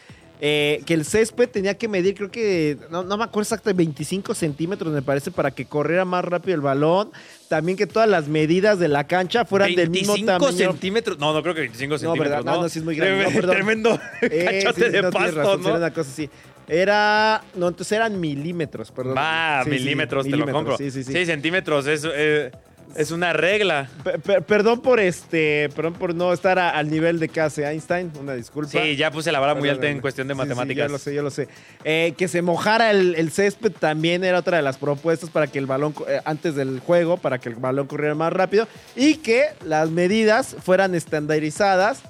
Eh, 0.46 0.82
que 0.86 0.94
el 0.94 1.06
césped 1.06 1.48
tenía 1.48 1.78
que 1.78 1.88
medir, 1.88 2.16
creo 2.16 2.30
que, 2.30 2.78
no, 2.92 3.02
no 3.02 3.16
me 3.16 3.24
acuerdo 3.24 3.44
exacto, 3.46 3.74
25 3.74 4.36
centímetros 4.36 4.92
me 4.94 5.02
parece, 5.02 5.32
para 5.32 5.52
que 5.52 5.64
corriera 5.64 6.04
más 6.04 6.26
rápido 6.26 6.54
el 6.56 6.60
balón. 6.60 7.12
También 7.48 7.78
que 7.78 7.88
todas 7.88 8.10
las 8.10 8.28
medidas 8.28 8.78
de 8.78 8.90
la 8.90 9.06
cancha 9.08 9.46
fueran 9.46 9.74
del 9.74 9.90
mismo 9.90 10.16
25 10.16 10.46
tamaño. 10.46 10.72
centímetros. 10.72 11.18
No, 11.18 11.32
no 11.32 11.42
creo 11.44 11.56
que 11.56 11.62
25 11.62 11.94
No, 11.94 11.98
centímetros. 11.98 12.30
¿verdad? 12.30 12.44
No, 12.46 12.56
No, 12.58 12.62
no, 12.64 12.68
sí 12.70 12.80
es 12.80 12.84
muy 12.86 12.96
grande. 12.98 13.24
No, 13.24 13.30
Tremendo- 13.30 13.40
perdón. 13.42 13.56
Tremendo 13.56 14.00
Eh, 14.22 14.60
cachote 14.64 14.82
sí, 14.82 14.86
sí, 14.88 14.92
de 14.92 15.02
no, 15.02 15.12
pasto, 15.12 15.36
razón, 15.38 15.62
¿no? 15.62 15.70
Era 15.70 15.78
una 15.78 15.94
cosa 15.94 16.12
así. 16.12 16.30
Era, 16.68 17.42
no, 17.56 17.70
entonces 17.70 17.92
eran 17.94 18.20
milímetros, 18.20 18.92
perdón. 18.92 19.16
Va, 19.16 19.62
Sí, 19.64 19.70
sí, 19.70 19.76
milímetros, 19.78 20.26
te 20.26 20.36
lo 20.36 20.46
compro. 20.52 20.78
Sí, 20.78 20.92
sí, 20.92 21.06
sí. 21.06 21.14
Sí, 21.14 21.26
centímetros 21.26 21.88
es, 21.88 22.06
eh, 22.14 22.52
es 22.96 23.12
una 23.12 23.34
regla. 23.34 23.90
Pe- 24.04 24.20
pe- 24.20 24.42
perdón 24.42 24.82
por 24.82 25.00
este, 25.00 25.70
perdón 25.76 25.94
por 25.94 26.14
no 26.14 26.32
estar 26.34 26.60
a- 26.60 26.70
al 26.70 26.90
nivel 26.90 27.20
de 27.20 27.30
casi 27.30 27.62
Einstein, 27.64 28.12
una 28.20 28.34
disculpa. 28.36 28.70
Sí, 28.72 28.96
ya 28.96 29.12
puse 29.12 29.32
la 29.32 29.40
vara 29.40 29.56
muy 29.56 29.68
alta 29.70 29.88
en 29.88 30.00
cuestión 30.02 30.28
de 30.28 30.34
Sí, 30.34 30.40
sí, 30.42 30.46
matemáticas. 30.48 30.88
yo 30.88 30.92
lo 30.92 30.98
sé, 31.00 31.14
yo 31.16 31.24
lo 31.24 31.30
sé. 31.32 31.48
Eh, 31.84 32.14
que 32.18 32.28
se 32.28 32.42
mojara 32.42 32.92
el, 32.92 33.16
el 33.16 33.32
césped 33.32 33.72
también 33.72 34.24
era 34.24 34.40
otra 34.40 34.58
de 34.58 34.64
las 34.64 34.78
propuestas 34.78 35.30
para 35.30 35.48
que 35.48 35.60
el 35.60 35.66
balón, 35.66 35.94
eh, 36.08 36.22
antes 36.26 36.56
del 36.56 36.80
juego, 36.80 37.18
para 37.18 37.40
que 37.40 37.50
el 37.50 37.56
balón 37.56 37.88
corriera 37.88 38.16
más 38.16 38.32
rápido 38.34 38.68
y 38.96 39.16
que 39.16 39.46
las 39.66 39.90
medidas 39.90 40.56
fueran 40.64 40.96
estandarizadas 40.96 42.02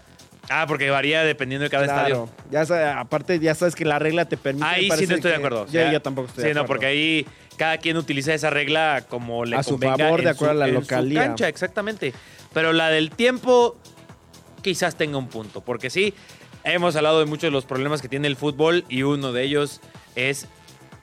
Ah, 0.50 0.66
porque 0.68 0.90
varía 0.90 1.24
dependiendo 1.24 1.64
de 1.64 1.70
cada 1.70 1.86
Claro. 1.86 2.28
estadio. 2.52 2.66
Ya 2.68 3.00
aparte, 3.00 3.40
ya 3.40 3.56
sabes 3.56 3.76
que 3.76 3.86
la 3.86 3.98
regla 3.98 4.26
te 4.26 4.36
permite. 4.36 4.68
Ahí 4.68 4.92
sí 4.92 5.08
no 5.08 5.16
estoy 5.16 5.18
de 5.18 5.22
que- 5.30 5.36
acuerdo. 5.36 5.62
o 5.62 5.66
Yo, 5.68 5.72
sea, 5.72 5.92
yo 5.94 6.02
tampoco 6.02 6.28
estoy 6.28 6.42
Sí, 6.42 6.48
de 6.50 6.54
no, 6.54 6.60
acuerdo. 6.62 6.68
porque 6.68 6.86
ahí 6.86 7.26
cada 7.58 7.78
quien 7.78 7.98
utiliza 7.98 8.34
esa 8.34 8.50
regla 8.50 9.06
como 9.08 9.46
le 9.46 9.56
A 9.56 9.64
su 9.64 9.72
convenga 9.72 9.98
favor, 9.98 10.24
de 10.24 10.30
acuerdo 10.30 10.54
su- 10.54 10.58
a 10.58 10.60
la 10.60 10.68
en 10.68 10.74
su 10.76 10.82
localía. 10.82 11.22
cancha, 11.28 11.48
exactamente. 11.48 12.14
Pero 12.54 12.74
la 12.74 12.90
del 12.90 13.10
tiempo 13.12 13.78
quizás 14.62 14.96
tenga 14.96 15.18
un 15.18 15.28
punto, 15.28 15.62
porque 15.62 15.90
sí, 15.90 16.14
hemos 16.64 16.96
hablado 16.96 17.20
de 17.20 17.26
muchos 17.26 17.44
de 17.44 17.52
los 17.52 17.66
problemas 17.66 18.02
que 18.02 18.08
tiene 18.10 18.28
el 18.28 18.36
fútbol 18.36 18.86
y 18.90 19.04
uno 19.04 19.32
de 19.34 19.44
ellos 19.44 19.82
es 20.16 20.48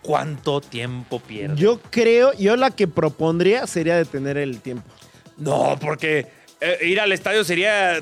cuánto 0.03 0.61
tiempo 0.61 1.21
pierde. 1.21 1.57
Yo 1.57 1.81
creo, 1.91 2.33
yo 2.35 2.57
la 2.57 2.71
que 2.71 2.89
propondría 2.89 3.67
sería 3.67 3.97
detener 3.97 4.39
el 4.39 4.61
tiempo. 4.61 4.89
No, 5.37 5.77
porque 5.81 6.27
eh, 6.61 6.79
ir 6.83 7.01
al 7.01 7.13
estadio 7.13 7.45
sería 7.45 8.01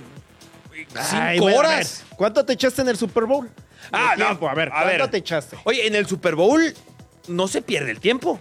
cinco 0.75 0.93
Ay, 1.11 1.39
bueno, 1.41 1.59
a 1.59 1.63
ver, 1.63 1.71
horas. 1.77 2.05
¿Cuánto 2.17 2.45
te 2.45 2.53
echaste 2.53 2.83
en 2.83 2.89
el 2.89 2.97
Super 2.97 3.25
Bowl? 3.25 3.51
Ah, 3.91 4.15
no, 4.19 4.27
a 4.49 4.55
ver, 4.55 4.69
a 4.69 4.73
¿cuánto 4.83 4.87
ver. 5.05 5.11
te 5.11 5.17
echaste? 5.19 5.57
Oye, 5.65 5.87
en 5.87 5.95
el 5.95 6.07
Super 6.07 6.35
Bowl 6.35 6.61
no 7.29 7.49
se 7.49 7.63
pierde 7.63 7.91
el 7.91 8.01
tiempo. 8.01 8.41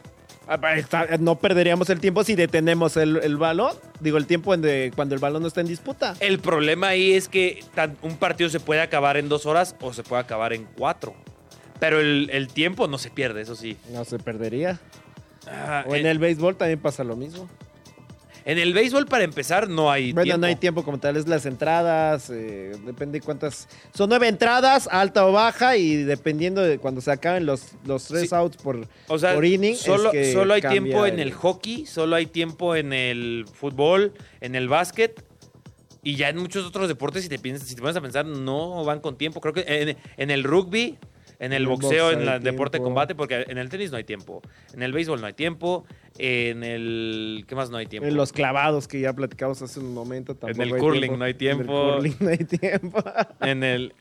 Ah, 0.50 0.58
No 1.20 1.36
perderíamos 1.40 1.90
el 1.90 2.00
tiempo 2.00 2.24
si 2.24 2.36
detenemos 2.36 2.96
el, 2.96 3.18
el 3.18 3.36
balón. 3.36 3.76
Digo, 4.00 4.18
el 4.18 4.26
tiempo 4.26 4.54
en 4.54 4.62
de, 4.62 4.94
cuando 4.96 5.14
el 5.14 5.20
balón 5.20 5.42
no 5.42 5.48
está 5.50 5.60
en 5.62 5.68
disputa. 5.68 6.16
El 6.22 6.40
problema 6.40 6.88
ahí 6.88 7.14
es 7.14 7.28
que 7.28 7.64
tan- 7.76 7.98
un 8.02 8.16
partido 8.16 8.50
se 8.50 8.60
puede 8.62 8.82
acabar 8.82 9.18
en 9.18 9.28
dos 9.28 9.46
horas 9.46 9.76
o 9.82 9.92
se 9.94 10.04
puede 10.04 10.22
acabar 10.22 10.54
en 10.54 10.66
cuatro. 10.78 11.14
Pero 11.80 12.00
el, 12.00 12.30
el 12.32 12.48
tiempo 12.48 12.88
no 12.88 12.98
se 12.98 13.10
pierde, 13.10 13.42
eso 13.42 13.56
sí. 13.56 13.78
No 13.92 14.06
se 14.06 14.20
perdería. 14.20 14.80
Ah, 15.48 15.84
O 15.88 15.96
en 15.96 16.06
el 16.06 16.18
béisbol 16.18 16.56
también 16.56 16.80
pasa 16.80 17.04
lo 17.04 17.16
mismo. 17.18 17.50
En 18.50 18.58
el 18.58 18.74
béisbol, 18.74 19.06
para 19.08 19.26
empezar, 19.26 19.68
no 19.70 19.92
hay 19.92 20.14
Bueno, 20.14 20.24
tiempo. 20.24 20.40
no 20.40 20.48
hay 20.48 20.56
tiempo 20.56 20.84
como 20.86 20.98
tal, 21.00 21.18
es 21.18 21.28
las 21.28 21.46
entradas, 21.46 22.30
eh, 22.30 22.72
depende 22.86 23.20
cuántas. 23.20 23.68
Son 23.94 24.08
nueve 24.08 24.30
entradas, 24.30 24.88
alta 24.90 25.28
o 25.28 25.34
baja, 25.34 25.76
y 25.76 25.98
dependiendo 26.04 26.62
de 26.62 26.80
cuando 26.80 27.02
se 27.02 27.12
acaben 27.12 27.46
los, 27.46 27.74
los 27.86 28.06
tres 28.06 28.30
Sí. 28.30 28.36
outs 28.36 28.56
por, 28.56 28.88
O 29.10 29.20
sea, 29.20 29.34
por 29.36 29.44
inning. 29.46 29.74
es 29.74 29.80
solo, 29.82 30.12
que 30.12 30.32
solo 30.32 30.54
hay 30.54 30.62
tiempo 30.62 31.06
en 31.06 31.20
el 31.20 31.34
hockey, 31.34 31.86
solo 31.86 32.16
hay 32.16 32.26
tiempo 32.26 32.76
en 32.76 32.94
el 32.94 33.46
fútbol, 33.54 34.14
en 34.40 34.56
el 34.56 34.70
básquet. 34.70 35.24
Y 36.04 36.16
ya 36.16 36.30
en 36.30 36.38
muchos 36.38 36.66
otros 36.66 36.88
deportes, 36.88 37.24
si 37.24 37.30
te, 37.30 37.38
piensas, 37.40 37.68
si 37.68 37.76
te 37.76 37.82
pones 37.82 37.98
a 37.98 38.02
pensar, 38.02 38.26
no 38.26 38.86
van 38.86 39.02
con 39.02 39.18
tiempo. 39.18 39.42
Creo 39.42 39.54
que 39.54 39.66
en, 39.68 39.98
en 40.16 40.32
el 40.32 40.46
rugby, 40.46 40.98
en 41.40 41.52
el 41.52 41.68
boxeo, 41.68 42.06
box 42.12 42.18
en 42.22 42.30
el 42.30 42.42
deporte 42.44 42.78
de 42.78 42.84
combate, 42.86 43.14
porque 43.14 43.44
en 43.48 43.58
el 43.58 43.68
tenis 43.68 43.92
no 43.92 43.98
hay 43.98 44.06
tiempo. 44.06 44.42
En 44.74 44.84
el 44.84 44.94
béisbol 44.94 45.20
no 45.20 45.28
hay 45.28 45.34
tiempo. 45.34 45.86
En 46.20 46.64
el... 46.64 47.46
¿Qué 47.48 47.56
más 47.56 47.70
no 47.70 47.78
hay 47.78 47.86
tiempo? 47.86 48.08
En 48.08 48.16
los 48.16 48.32
clavados 48.34 48.88
que 48.88 49.00
ya 49.00 49.14
platicamos 49.14 49.62
hace 49.62 49.80
un 49.80 49.94
momento. 49.94 50.36
tampoco 50.36 50.64
el 50.64 50.74
hay 50.74 50.80
curling 50.80 51.18
no 51.20 51.26
hay 51.26 51.34
tiempo. 51.34 51.98
En 52.00 52.06
el 52.06 52.16
curling 52.16 52.16
no 52.20 52.30
hay 52.30 52.38
tiempo. 52.38 53.04
En 53.42 53.64
el, 53.64 53.94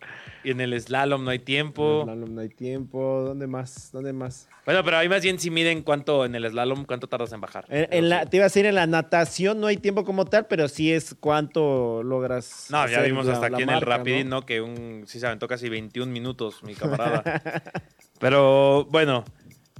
en 0.44 0.60
el 0.60 0.80
slalom 0.80 1.24
no 1.24 1.30
hay 1.30 1.38
En 1.38 1.44
tiempo. 1.44 1.98
el 2.00 2.04
slalom 2.04 2.34
no 2.34 2.40
hay 2.40 2.48
tiempo. 2.48 3.22
¿Dónde 3.26 3.46
más? 3.46 3.90
¿Dónde 3.92 4.12
más? 4.12 4.48
Bueno, 4.64 4.82
pero 4.82 4.96
ahí 4.96 5.08
más 5.08 5.22
bien 5.22 5.38
si 5.38 5.48
miden 5.50 5.82
cuánto 5.82 6.24
en 6.24 6.34
el 6.34 6.48
slalom, 6.50 6.84
cuánto 6.86 7.08
tardas 7.08 7.32
en 7.32 7.40
bajar. 7.40 7.64
En, 7.68 7.86
en 7.92 8.08
la, 8.08 8.26
te 8.26 8.38
iba 8.38 8.44
a 8.44 8.48
decir, 8.48 8.66
en 8.66 8.74
la 8.74 8.86
natación 8.86 9.60
no 9.60 9.68
hay 9.68 9.76
tiempo 9.76 10.04
como 10.04 10.24
tal, 10.24 10.46
pero 10.46 10.66
sí 10.68 10.92
es 10.92 11.14
cuánto 11.20 12.02
logras. 12.02 12.66
No, 12.70 12.88
ya 12.88 13.00
vimos 13.02 13.26
la- 13.26 13.34
hasta 13.34 13.48
la 13.48 13.56
aquí 13.58 13.62
en 13.62 13.66
marca, 13.68 13.78
el 13.78 13.98
Rapidín, 13.98 14.28
¿no? 14.28 14.40
¿no? 14.40 14.46
Que 14.46 14.60
un, 14.60 15.04
sí 15.06 15.20
se 15.20 15.26
aventó 15.26 15.46
casi 15.46 15.68
21 15.68 16.10
minutos, 16.10 16.62
mi 16.64 16.74
camarada. 16.74 17.22
Pero 18.18 18.86
bueno, 18.86 19.24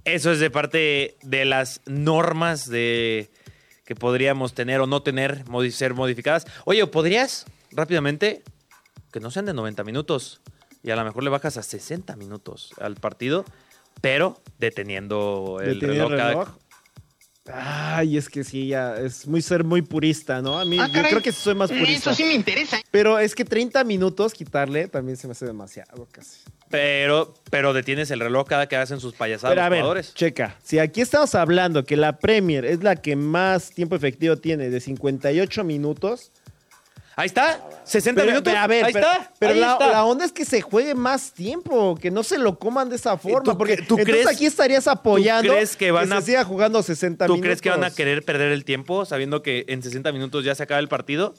eso 0.07 0.31
es 0.31 0.39
de 0.39 0.51
parte 0.51 1.17
de 1.23 1.45
las 1.45 1.83
normas 1.85 2.71
de 2.71 3.29
que 3.85 3.95
podríamos 3.95 4.55
tener 4.55 4.81
o 4.81 4.87
no 4.87 5.03
tener, 5.03 5.45
ser 5.71 5.95
modificadas. 5.95 6.47
Oye, 6.65 6.87
¿podrías 6.87 7.45
rápidamente 7.73 8.43
que 9.13 9.21
no 9.21 9.31
sean 9.31 9.47
de 9.47 9.55
90 9.55 9.85
minutos 9.85 10.41
y 10.83 10.91
a 10.91 10.97
lo 10.97 11.05
mejor 11.05 11.25
le 11.25 11.31
bajas 11.31 11.57
a 11.57 11.63
60 11.63 12.15
minutos 12.17 12.73
al 12.81 12.95
partido, 12.95 13.45
pero 14.01 14.41
deteniendo 14.59 15.59
el 15.61 15.81
Detenido 15.81 16.09
reloj? 16.09 16.21
el 16.21 16.29
reloj. 16.29 16.49
Ay, 17.53 18.17
es 18.17 18.29
que 18.29 18.45
sí, 18.45 18.69
ya 18.69 18.97
es 18.97 19.27
muy 19.27 19.41
ser 19.43 19.65
muy 19.65 19.83
purista, 19.83 20.43
¿no? 20.43 20.59
A 20.59 20.65
mí 20.65 20.79
Ah, 20.81 20.89
yo 20.89 21.03
creo 21.03 21.23
que 21.23 21.33
soy 21.33 21.55
más 21.55 21.71
purista. 21.71 22.11
Eso 22.11 22.15
sí 22.15 22.25
me 22.25 22.35
interesa. 22.35 22.81
Pero 22.91 23.19
es 23.19 23.35
que 23.35 23.45
30 23.45 23.85
minutos 23.85 24.33
quitarle 24.35 24.89
también 24.89 25.17
se 25.17 25.27
me 25.27 25.33
hace 25.33 25.47
demasiado 25.47 26.07
casi. 26.11 26.41
Pero, 26.69 27.35
pero 27.51 27.73
detienes 27.73 28.11
el 28.11 28.19
reloj 28.21 28.47
cada 28.49 28.67
que 28.69 28.77
hacen 28.77 28.99
sus 28.99 29.15
payasadas 29.15 29.53
Pero 29.55 29.63
a 29.63 29.65
los 29.67 29.71
ver, 29.71 29.81
jugadores. 29.81 30.15
checa. 30.15 30.57
Si 30.65 30.79
aquí 30.81 31.01
estamos 31.01 31.35
hablando 31.37 31.85
que 31.85 31.97
la 31.97 32.19
Premier 32.19 32.65
es 32.65 32.83
la 32.83 32.97
que 32.97 33.15
más 33.15 33.71
tiempo 33.71 33.95
efectivo 33.95 34.37
tiene, 34.37 34.69
de 34.69 34.81
58 34.81 35.63
minutos. 35.65 36.33
Ahí 37.19 37.27
está, 37.29 37.59
60 37.85 38.21
Pero, 38.21 38.31
minutos. 38.33 38.53
pero, 38.53 38.63
a 38.63 38.67
ver, 38.67 38.85
ahí 38.85 38.93
pero, 38.93 39.07
está. 39.11 39.33
pero 39.39 39.53
ahí 39.55 39.59
la, 39.61 39.73
está. 39.73 39.91
la 39.91 40.05
onda 40.05 40.27
es 40.27 40.33
que 40.33 40.45
se 40.45 40.61
juegue 40.61 40.95
más 40.95 41.33
tiempo, 41.33 41.97
que 41.97 42.11
no 42.11 42.23
se 42.23 42.37
lo 42.37 42.59
coman 42.59 42.91
de 42.91 42.97
esa 42.97 43.17
forma. 43.17 43.53
¿tú 43.53 43.57
porque 43.57 43.79
tú 43.79 43.97
entonces 43.99 44.05
crees- 44.07 44.27
aquí 44.27 44.45
estarías 44.45 44.87
apoyando 44.87 45.51
crees 45.55 45.77
que 45.77 45.91
van 45.93 46.13
a- 46.13 46.21
se 46.21 46.27
siga 46.27 46.45
jugando 46.45 46.83
60 46.83 47.25
¿Tú 47.27 47.33
minutos. 47.33 47.47
crees 47.47 47.63
que 47.63 47.71
van 47.71 47.85
a 47.85 47.91
querer 47.91 48.23
perder 48.23 48.53
el 48.53 48.67
tiempo 48.67 49.07
sabiendo 49.07 49.43
que 49.43 49.65
en 49.69 49.83
60 49.83 50.13
minutos 50.13 50.45
ya 50.45 50.55
se 50.55 50.63
acaba 50.63 50.79
el 50.79 50.89
partido? 50.89 51.35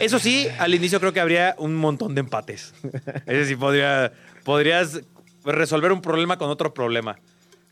Eso 0.00 0.18
sí, 0.18 0.48
al 0.58 0.74
inicio 0.74 0.98
creo 0.98 1.12
que 1.12 1.20
habría 1.20 1.54
un 1.58 1.76
montón 1.76 2.14
de 2.16 2.20
empates. 2.22 2.74
Es 2.82 3.24
decir, 3.38 3.56
podría, 3.58 4.12
podrías 4.42 5.02
resolver 5.44 5.92
un 5.92 6.02
problema 6.02 6.36
con 6.36 6.48
otro 6.50 6.74
problema. 6.74 7.16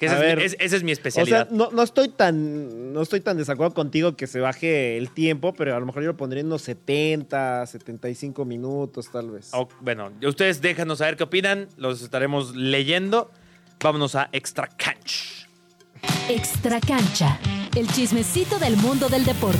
Que 0.00 0.06
esa, 0.06 0.14
es, 0.16 0.20
mi- 0.20 0.26
ver, 0.26 0.38
es- 0.40 0.56
esa 0.58 0.76
es 0.76 0.82
mi 0.82 0.90
O 0.90 0.94
especialidad. 0.94 1.46
sea, 1.48 1.56
no, 1.56 1.70
no 1.70 1.82
estoy 1.82 2.08
tan 2.08 2.92
no 2.92 3.02
estoy 3.02 3.20
tan 3.20 3.36
desacuerdo 3.36 3.74
contigo 3.74 4.16
que 4.16 4.26
se 4.26 4.40
baje 4.40 4.96
el 4.96 5.10
tiempo, 5.10 5.52
pero 5.54 5.76
a 5.76 5.78
lo 5.78 5.86
mejor 5.86 6.02
yo 6.02 6.08
lo 6.08 6.16
pondría 6.16 6.40
en 6.40 6.46
unos 6.46 6.62
70, 6.62 7.66
75 7.66 8.44
minutos 8.44 9.10
tal 9.12 9.30
vez. 9.30 9.50
O- 9.52 9.68
bueno, 9.80 10.10
ustedes 10.26 10.60
déjanos 10.62 10.98
saber 10.98 11.16
qué 11.16 11.24
opinan. 11.24 11.68
Los 11.76 12.02
estaremos 12.02 12.56
leyendo. 12.56 13.30
Vámonos 13.82 14.14
a 14.16 14.28
Extra 14.32 14.66
Catch. 14.68 15.46
Extra 16.28 16.80
cancha. 16.80 17.38
El 17.76 17.86
chismecito 17.88 18.58
del 18.58 18.76
mundo 18.78 19.08
del 19.08 19.24
deporte. 19.24 19.58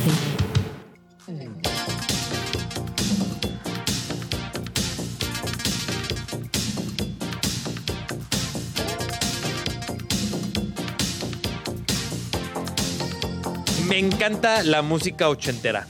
Encanta 14.01 14.63
la 14.63 14.83
música 14.83 15.29
ochentera. 15.29 15.87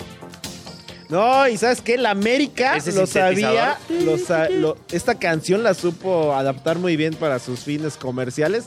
No, 1.08 1.48
y 1.48 1.56
¿sabes 1.56 1.80
qué? 1.80 1.98
La 1.98 2.10
América 2.10 2.76
Ese 2.76 2.92
lo 2.92 3.04
sabía, 3.06 3.78
sintetizador. 3.88 4.18
lo 4.18 4.18
sa- 4.24 4.48
lo- 4.48 4.76
esta 4.92 5.16
canción 5.18 5.62
la 5.64 5.74
supo 5.74 6.34
adaptar 6.34 6.78
muy 6.78 6.96
bien 6.96 7.14
para 7.14 7.38
sus 7.40 7.60
fines 7.60 7.96
comerciales. 7.96 8.66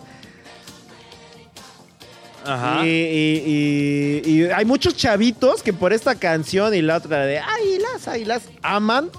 Ajá. 2.46 2.86
Y, 2.86 2.90
y- 2.90 4.22
y- 4.26 4.32
y 4.32 4.44
hay 4.52 4.66
muchos 4.66 4.98
chavitos 4.98 5.64
que 5.64 5.72
por 5.72 5.94
esta 5.94 6.16
canción 6.16 6.74
y 6.76 6.82
la 6.82 6.98
otra 6.98 7.26
de 7.26 7.40
Águilas, 7.40 8.08
Águilas, 8.08 8.44
aman 8.62 9.10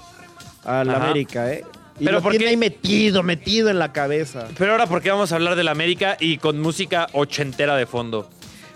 a 0.63 0.83
la 0.83 0.93
Ajá. 0.97 1.05
América, 1.05 1.51
¿eh? 1.51 1.63
Y 1.99 2.05
Pero 2.05 2.17
lo 2.17 2.21
¿por 2.23 2.31
tiene 2.33 2.45
qué? 2.45 2.49
ahí 2.51 2.57
metido, 2.57 3.23
metido 3.23 3.69
en 3.69 3.79
la 3.79 3.91
cabeza. 3.93 4.47
Pero 4.57 4.73
ahora, 4.73 4.85
¿por 4.85 5.01
qué 5.01 5.09
vamos 5.09 5.31
a 5.31 5.35
hablar 5.35 5.55
de 5.55 5.63
la 5.63 5.71
América 5.71 6.17
y 6.19 6.37
con 6.37 6.59
música 6.59 7.07
ochentera 7.13 7.75
de 7.77 7.87
fondo? 7.87 8.29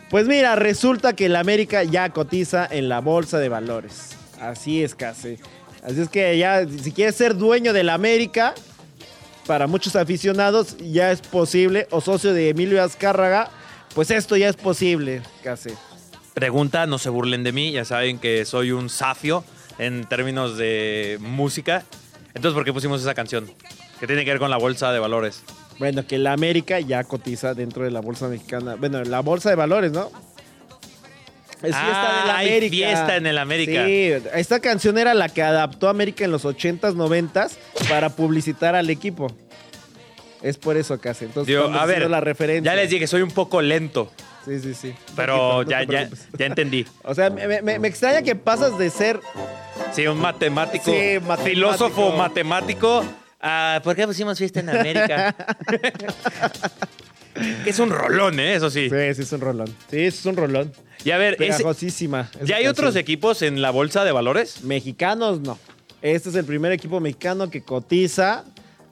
Pues 0.10 0.28
mira, 0.28 0.56
resulta 0.56 1.14
que 1.14 1.30
la 1.30 1.40
América 1.40 1.84
ya 1.84 2.10
cotiza 2.10 2.68
en 2.70 2.90
la 2.90 3.00
bolsa 3.00 3.38
de 3.38 3.48
valores. 3.48 4.18
Así 4.42 4.84
es 4.84 4.96
casi. 4.96 5.38
Así 5.84 6.02
es 6.02 6.10
que 6.10 6.38
ya, 6.38 6.66
si 6.68 6.92
quieres 6.92 7.16
ser 7.16 7.36
dueño 7.36 7.74
de 7.74 7.84
la 7.84 7.94
América, 7.94 8.56
para 9.46 9.68
muchos 9.68 9.96
aficionados 9.96 10.78
ya 10.78 11.12
es 11.12 11.22
posible, 11.22 11.88
o 11.92 12.02
socio 12.02 12.34
de 12.34 12.50
Emilio 12.50 12.84
Azcárraga, 12.84 13.52
pues 13.94 14.10
esto 14.10 14.36
ya 14.36 14.50
es 14.50 14.56
posible, 14.56 15.22
casi. 15.44 15.70
Pregunta, 16.34 16.88
no 16.88 16.98
se 16.98 17.10
burlen 17.10 17.44
de 17.44 17.52
mí, 17.52 17.72
ya 17.72 17.86
saben 17.86 18.18
que 18.18 18.46
soy 18.46 18.72
un 18.72 18.90
safio 18.90 19.44
en 19.78 20.06
términos 20.06 20.58
de 20.58 21.18
música. 21.22 21.84
Entonces, 22.34 22.54
¿por 22.54 22.66
qué 22.66 22.74
pusimos 22.74 23.02
esa 23.02 23.14
canción? 23.14 23.52
Que 24.00 24.08
tiene 24.08 24.26
que 24.26 24.32
ver 24.32 24.40
con 24.40 24.50
la 24.50 24.58
bolsa 24.58 24.92
de 24.92 25.00
valores. 25.00 25.44
Bueno, 25.80 26.06
que 26.06 26.18
la 26.18 26.34
América 26.34 26.80
ya 26.80 27.04
cotiza 27.06 27.54
dentro 27.54 27.84
de 27.86 27.92
la 27.92 28.02
bolsa 28.02 28.28
mexicana. 28.28 28.76
Bueno, 28.76 29.02
la 29.04 29.22
bolsa 29.22 29.50
de 29.50 29.56
valores, 29.56 29.92
¿no? 29.92 30.12
Es 31.64 31.74
Ah, 31.76 32.36
hay 32.38 32.70
fiesta 32.70 33.18
en 33.18 33.28
el 33.28 33.38
América. 33.38 33.86
Sí, 33.86 34.12
esta 34.34 34.60
canción 34.62 34.98
era 34.98 35.14
la 35.14 35.28
que 35.30 35.42
adaptó 35.42 35.90
América 35.90 36.24
en 36.24 36.32
los 36.32 36.46
80s, 36.46 36.96
90s 36.96 37.58
para 37.90 38.10
publicitar 38.10 38.76
al 38.76 38.90
equipo. 38.90 39.28
Es 40.42 40.58
por 40.58 40.78
eso 40.78 41.00
casi. 41.02 41.26
Entonces, 41.26 41.48
Digo, 41.54 41.66
a 41.66 41.86
ver, 41.86 42.10
la 42.10 42.22
referencia. 42.22 42.72
ya 42.72 42.76
les 42.80 42.90
dije, 42.90 43.08
soy 43.08 43.22
un 43.24 43.32
poco 43.32 43.62
lento, 43.62 44.10
Sí, 44.46 44.60
sí, 44.62 44.74
sí. 44.74 44.94
pero 45.18 45.64
no 45.64 45.70
ya, 45.70 45.84
ya, 45.84 46.10
ya 46.38 46.46
entendí. 46.46 46.86
O 47.04 47.14
sea, 47.14 47.30
me, 47.30 47.62
me- 47.62 47.78
me 47.78 47.88
extraña 47.90 48.22
que 48.22 48.36
pasas 48.36 48.78
de 48.78 48.90
ser 48.90 49.20
Sí, 49.92 50.08
un 50.08 50.18
matemático, 50.20 50.86
Sí, 50.86 50.92
matemático. 51.20 51.46
filósofo 51.50 52.12
matemático. 52.14 53.04
Ah, 53.42 53.80
¿Por 53.84 53.96
qué 53.96 54.06
pusimos 54.06 54.38
fiesta 54.38 54.60
en 54.60 54.70
América? 54.70 55.36
que 57.64 57.70
es 57.70 57.80
un 57.80 57.90
rolón, 57.90 58.40
¿eh? 58.40 58.56
Eso 58.56 58.70
sí. 58.70 58.90
Sí, 58.90 59.14
sí, 59.16 59.22
es 59.22 59.32
un 59.32 59.42
rolón. 59.42 59.68
Sí, 59.90 60.00
es 60.02 60.26
un 60.26 60.36
rolón. 60.36 60.72
Y 61.06 61.12
a 61.12 61.18
ver, 61.18 61.38
Pegajosísima. 61.38 62.30
esa 62.36 62.46
¿ya 62.46 62.58
hay 62.58 62.68
otros 62.68 62.96
equipos 62.98 63.42
en 63.42 63.62
la 63.62 63.70
bolsa 63.72 64.04
de 64.04 64.12
valores? 64.12 64.64
Mexicanos, 64.64 65.40
no. 65.40 65.58
Este 66.02 66.30
es 66.30 66.36
el 66.36 66.46
primer 66.46 66.72
equipo 66.74 67.00
mexicano 67.00 67.50
que 67.50 67.62
cotiza 67.64 68.44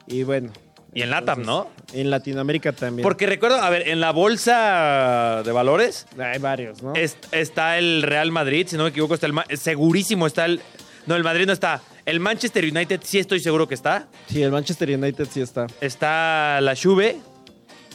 y 0.06 0.22
bueno. 0.22 0.50
Y 0.94 1.02
en 1.02 1.10
LATAM, 1.10 1.42
¿no? 1.42 1.70
En 1.92 2.08
Latinoamérica 2.08 2.72
también. 2.72 3.02
Porque 3.02 3.26
recuerdo, 3.26 3.56
a 3.60 3.68
ver, 3.68 3.88
en 3.88 4.00
la 4.00 4.10
bolsa 4.10 5.42
de 5.44 5.52
valores 5.52 6.06
hay 6.18 6.38
varios, 6.38 6.82
¿no? 6.82 6.94
es- 6.94 7.18
está 7.30 7.76
el 7.78 8.02
Real 8.02 8.32
Madrid, 8.32 8.66
si 8.68 8.76
no 8.78 8.84
me 8.84 8.88
equivoco, 8.90 9.12
está 9.14 9.26
el 9.26 9.34
Ma- 9.34 9.44
segurísimo 9.54 10.26
está 10.26 10.46
el 10.46 10.62
no, 11.06 11.14
el 11.16 11.24
Madrid 11.24 11.46
no 11.46 11.52
está. 11.52 11.80
El 12.08 12.18
Manchester 12.20 12.64
United 12.64 13.00
sí 13.04 13.18
estoy 13.18 13.38
seguro 13.38 13.68
que 13.68 13.74
está. 13.74 14.08
Sí, 14.30 14.42
el 14.42 14.50
Manchester 14.50 14.88
United 14.88 15.28
sí 15.30 15.42
está. 15.42 15.66
Está 15.78 16.58
la 16.62 16.74
Juve, 16.74 17.18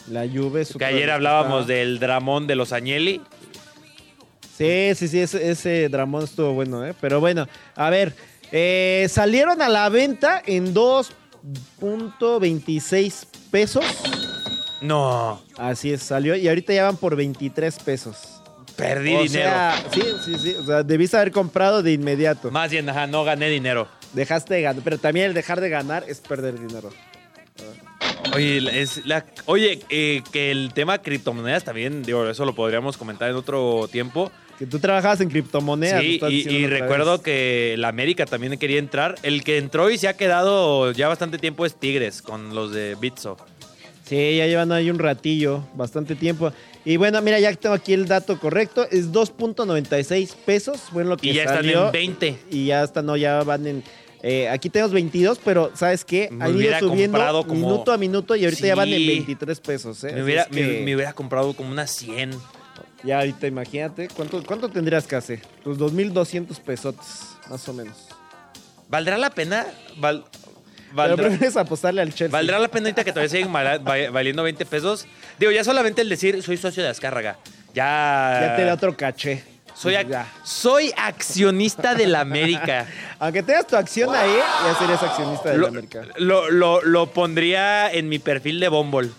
La 0.08 0.20
Juve. 0.28 0.64
que 0.78 0.84
ayer 0.84 1.10
hablábamos 1.10 1.62
está. 1.62 1.72
del 1.72 1.98
dramón 1.98 2.46
de 2.46 2.54
los 2.54 2.72
Agnelli. 2.72 3.20
Sí, 4.56 4.92
sí, 4.94 5.08
sí, 5.08 5.18
ese, 5.18 5.50
ese 5.50 5.88
dramón 5.88 6.22
estuvo 6.22 6.52
bueno, 6.52 6.86
¿eh? 6.86 6.94
Pero 7.00 7.18
bueno, 7.18 7.48
a 7.74 7.90
ver, 7.90 8.14
eh, 8.52 9.08
salieron 9.10 9.60
a 9.60 9.68
la 9.68 9.88
venta 9.88 10.40
en 10.46 10.72
2.26 10.72 13.26
pesos. 13.50 13.84
No, 14.80 15.42
Así 15.56 15.92
es, 15.92 16.04
salió 16.04 16.36
y 16.36 16.46
ahorita 16.46 16.72
ya 16.72 16.84
van 16.84 16.98
por 16.98 17.16
23 17.16 17.80
pesos. 17.80 18.40
perdí 18.76 19.16
o 19.16 19.22
dinero. 19.22 19.50
sea, 19.50 19.84
sí, 19.92 20.02
sí, 20.24 20.38
sí, 20.38 20.54
o 20.54 20.64
sea, 20.64 20.84
debiste 20.84 21.16
haber 21.16 21.32
comprado 21.32 21.82
de 21.82 21.90
inmediato. 21.92 22.52
Más 22.52 22.70
bien, 22.70 22.88
ajá, 22.88 23.08
no 23.08 23.24
gané 23.24 23.48
dinero. 23.48 23.88
Dejaste 24.14 24.54
de 24.54 24.62
ganar, 24.62 24.82
pero 24.82 24.98
también 24.98 25.26
el 25.26 25.34
dejar 25.34 25.60
de 25.60 25.68
ganar 25.68 26.04
es 26.08 26.20
perder 26.20 26.58
dinero. 26.58 26.90
Oye, 28.34 28.80
es 28.80 29.04
la, 29.06 29.24
oye 29.46 29.80
eh, 29.90 30.22
que 30.32 30.50
el 30.50 30.72
tema 30.72 30.98
criptomonedas 30.98 31.64
también, 31.64 32.02
digo, 32.02 32.28
eso 32.28 32.44
lo 32.44 32.54
podríamos 32.54 32.96
comentar 32.96 33.28
en 33.30 33.36
otro 33.36 33.88
tiempo. 33.90 34.32
Que 34.58 34.66
tú 34.66 34.78
trabajabas 34.78 35.20
en 35.20 35.30
criptomonedas. 35.30 36.00
Sí, 36.00 36.20
y, 36.28 36.66
recuerdo 36.66 37.12
vez. 37.12 37.22
que 37.22 37.74
la 37.76 37.88
América 37.88 38.24
también 38.24 38.56
quería 38.56 38.78
entrar. 38.78 39.16
El 39.22 39.42
que 39.42 39.58
entró 39.58 39.90
y 39.90 39.98
se 39.98 40.08
ha 40.08 40.16
quedado 40.16 40.92
ya 40.92 41.08
bastante 41.08 41.38
tiempo 41.38 41.66
es 41.66 41.74
Tigres 41.74 42.22
con 42.22 42.54
los 42.54 42.72
de 42.72 42.96
Bitso. 43.00 43.36
Sí, 44.04 44.36
ya 44.36 44.46
llevan 44.46 44.70
ahí 44.70 44.90
un 44.90 44.98
ratillo, 44.98 45.66
bastante 45.74 46.14
tiempo. 46.14 46.52
Y 46.84 46.98
bueno, 46.98 47.20
mira, 47.22 47.40
ya 47.40 47.52
tengo 47.54 47.74
aquí 47.74 47.94
el 47.94 48.06
dato 48.06 48.38
correcto. 48.38 48.86
Es 48.90 49.10
2.96 49.10 50.34
pesos. 50.44 50.82
Bueno, 50.92 51.10
lo 51.10 51.16
que 51.16 51.30
Y 51.30 51.32
ya 51.32 51.42
están 51.44 51.56
salió. 51.56 51.86
en 51.86 51.92
20. 51.92 52.38
Y 52.50 52.66
ya 52.66 52.84
están, 52.84 53.06
no, 53.06 53.16
ya 53.16 53.42
van 53.42 53.66
en. 53.66 53.82
Eh, 54.26 54.48
aquí 54.48 54.70
tenemos 54.70 54.92
22, 54.92 55.38
pero 55.44 55.70
¿sabes 55.74 56.04
qué? 56.04 56.28
Me 56.32 56.44
Han 56.44 56.50
ido 56.50 56.58
hubiera 56.58 56.78
subiendo 56.80 57.18
comprado 57.18 57.46
como- 57.46 57.54
minuto 57.68 57.92
a 57.92 57.98
minuto 57.98 58.34
y 58.34 58.44
ahorita 58.44 58.66
ya 58.66 58.74
van 58.74 58.88
en 58.88 58.96
Sí. 58.96 59.06
23 59.06 59.60
pesos. 59.60 60.02
¿eh? 60.04 60.12
Me 60.14 60.22
hubiera, 60.24 60.42
es 60.42 60.48
que 60.48 60.62
me- 60.62 60.80
me 60.80 60.94
hubiera 60.94 61.12
comprado 61.12 61.52
como 61.52 61.70
unas 61.70 61.90
100. 61.90 62.30
Ya 63.02 63.18
ahorita 63.18 63.46
imagínate, 63.46 64.08
¿cuánto, 64.08 64.42
¿cuánto 64.42 64.70
tendrías 64.70 65.06
que 65.06 65.14
hacer? 65.16 65.42
Tus 65.62 65.76
2.200 65.78 66.58
pesotes, 66.58 67.06
más 67.50 67.68
o 67.68 67.74
menos. 67.74 68.08
¿Valdrá 68.88 69.18
la 69.18 69.28
pena? 69.30 69.66
Val- 69.98 70.24
Pero 70.24 70.96
¿Valdrá, 70.96 71.26
prefieres 71.28 71.56
apostarle 71.56 72.00
al 72.00 72.08
Chelsea. 72.14 72.28
¿Valdrá 72.28 72.58
la 72.58 72.68
pena 72.68 72.86
ahorita 72.86 73.02
que 73.04 73.10
todavía 73.12 73.28
siguen 73.28 73.52
valiendo 73.52 74.42
20 74.44 74.64
pesos? 74.64 75.06
Digo, 75.38 75.50
ya 75.52 75.64
solamente 75.64 76.00
el 76.02 76.08
decir 76.08 76.40
soy 76.42 76.56
socio 76.56 76.82
de 76.82 76.88
Azcárraga. 76.88 77.36
Ya. 77.74 78.38
Ya 78.40 78.56
te 78.56 78.64
da 78.64 78.74
otro 78.74 78.96
caché. 78.96 79.42
Soy, 79.74 79.94
ac- 79.94 80.08
Ya. 80.08 80.26
soy 80.44 80.92
accionista 80.96 81.94
de 81.94 82.06
la 82.06 82.20
América. 82.20 82.86
Aunque 83.18 83.42
tengas 83.42 83.66
tu 83.66 83.76
acción 83.76 84.14
ahí, 84.14 84.32
ya 84.64 84.74
serías 84.78 85.02
accionista 85.02 85.50
de 85.50 85.56
lo, 85.56 85.62
la 85.62 85.68
América. 85.68 86.02
lo- 86.16 86.50
lo- 86.50 86.80
lo 86.82 87.10
pondría 87.10 87.90
en 87.92 88.08
mi 88.08 88.18
perfil 88.18 88.60
de 88.60 88.68
Bumble. 88.68 89.10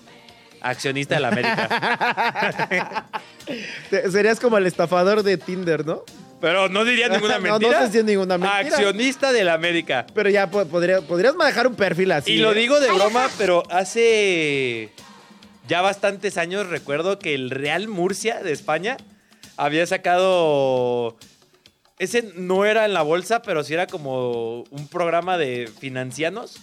Accionista 0.62 1.16
de 1.16 1.22
la 1.22 1.28
América. 1.28 3.06
Serías 4.12 4.39
como 4.39 4.58
el 4.58 4.66
estafador 4.66 5.22
de 5.24 5.38
Tinder, 5.38 5.86
¿no? 5.86 6.03
Pero 6.41 6.70
no 6.70 6.84
diría 6.84 7.08
ninguna 7.10 7.38
No, 7.39 7.45
no 7.45 7.51
mentira. 7.51 7.72
estoy 7.74 7.86
diciendo 7.88 8.12
ninguna 8.12 8.38
mentira. 8.38 8.60
Accionista 8.78 9.32
de 9.32 9.43
la 9.43 9.53
América. 9.53 10.06
Pero 10.14 10.30
ya 10.30 10.49
po- 10.49 10.66
podría- 10.66 11.01
podrías 11.01 11.36
manejar 11.36 11.68
un 11.68 11.76
perfil 11.76 12.12
así. 12.12 12.32
y 12.34 12.38
lo 12.38 12.51
¿eh? 12.53 12.56
digo 12.56 12.80
de 12.80 12.91
broma, 12.91 13.30
pero 13.38 13.64
hace 13.70 14.89
ya 15.68 15.82
bastantes 15.82 16.38
años 16.38 16.68
recuerdo 16.68 17.20
que 17.20 17.36
el 17.36 17.49
Real 17.51 17.88
Murcia 17.88 18.41
de 18.41 18.51
España 18.51 18.97
había 19.58 19.86
sacado. 19.86 21.18
Ese 21.97 22.24
no 22.36 22.66
era 22.66 22.86
en 22.86 22.93
la 22.93 23.03
bolsa, 23.03 23.41
pero 23.41 23.64
sí 23.64 23.74
era 23.74 23.88
como 23.88 24.62
un 24.70 24.88
programa 24.89 25.38
de 25.38 25.70
financianos. 25.80 26.58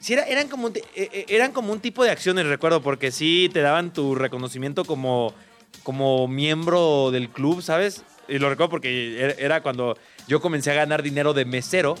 Sí, 0.00 0.14
era- 0.14 0.24
eran, 0.24 0.48
como 0.48 0.68
un, 0.68 0.76
eh, 0.76 0.82
eh, 0.94 1.26
eran 1.28 1.52
como 1.52 1.72
un 1.72 1.80
tipo 1.80 2.02
de 2.02 2.10
acciones, 2.10 2.46
recuerdo, 2.46 2.80
porque 2.80 3.10
sí 3.12 3.50
te 3.52 3.60
daban 3.60 3.92
tu 3.92 4.14
reconocimiento 4.14 4.86
como, 4.86 5.34
como 5.82 6.26
miembro 6.28 7.10
del 7.10 7.28
club, 7.28 7.60
¿sabes? 7.60 8.02
Y 8.26 8.38
lo 8.38 8.48
recuerdo 8.48 8.70
porque 8.70 9.20
era- 9.22 9.34
era 9.34 9.62
cuando 9.62 9.98
yo 10.26 10.40
comencé 10.40 10.70
a 10.70 10.74
ganar 10.74 11.02
dinero 11.02 11.34
de 11.34 11.44
mesero. 11.44 11.96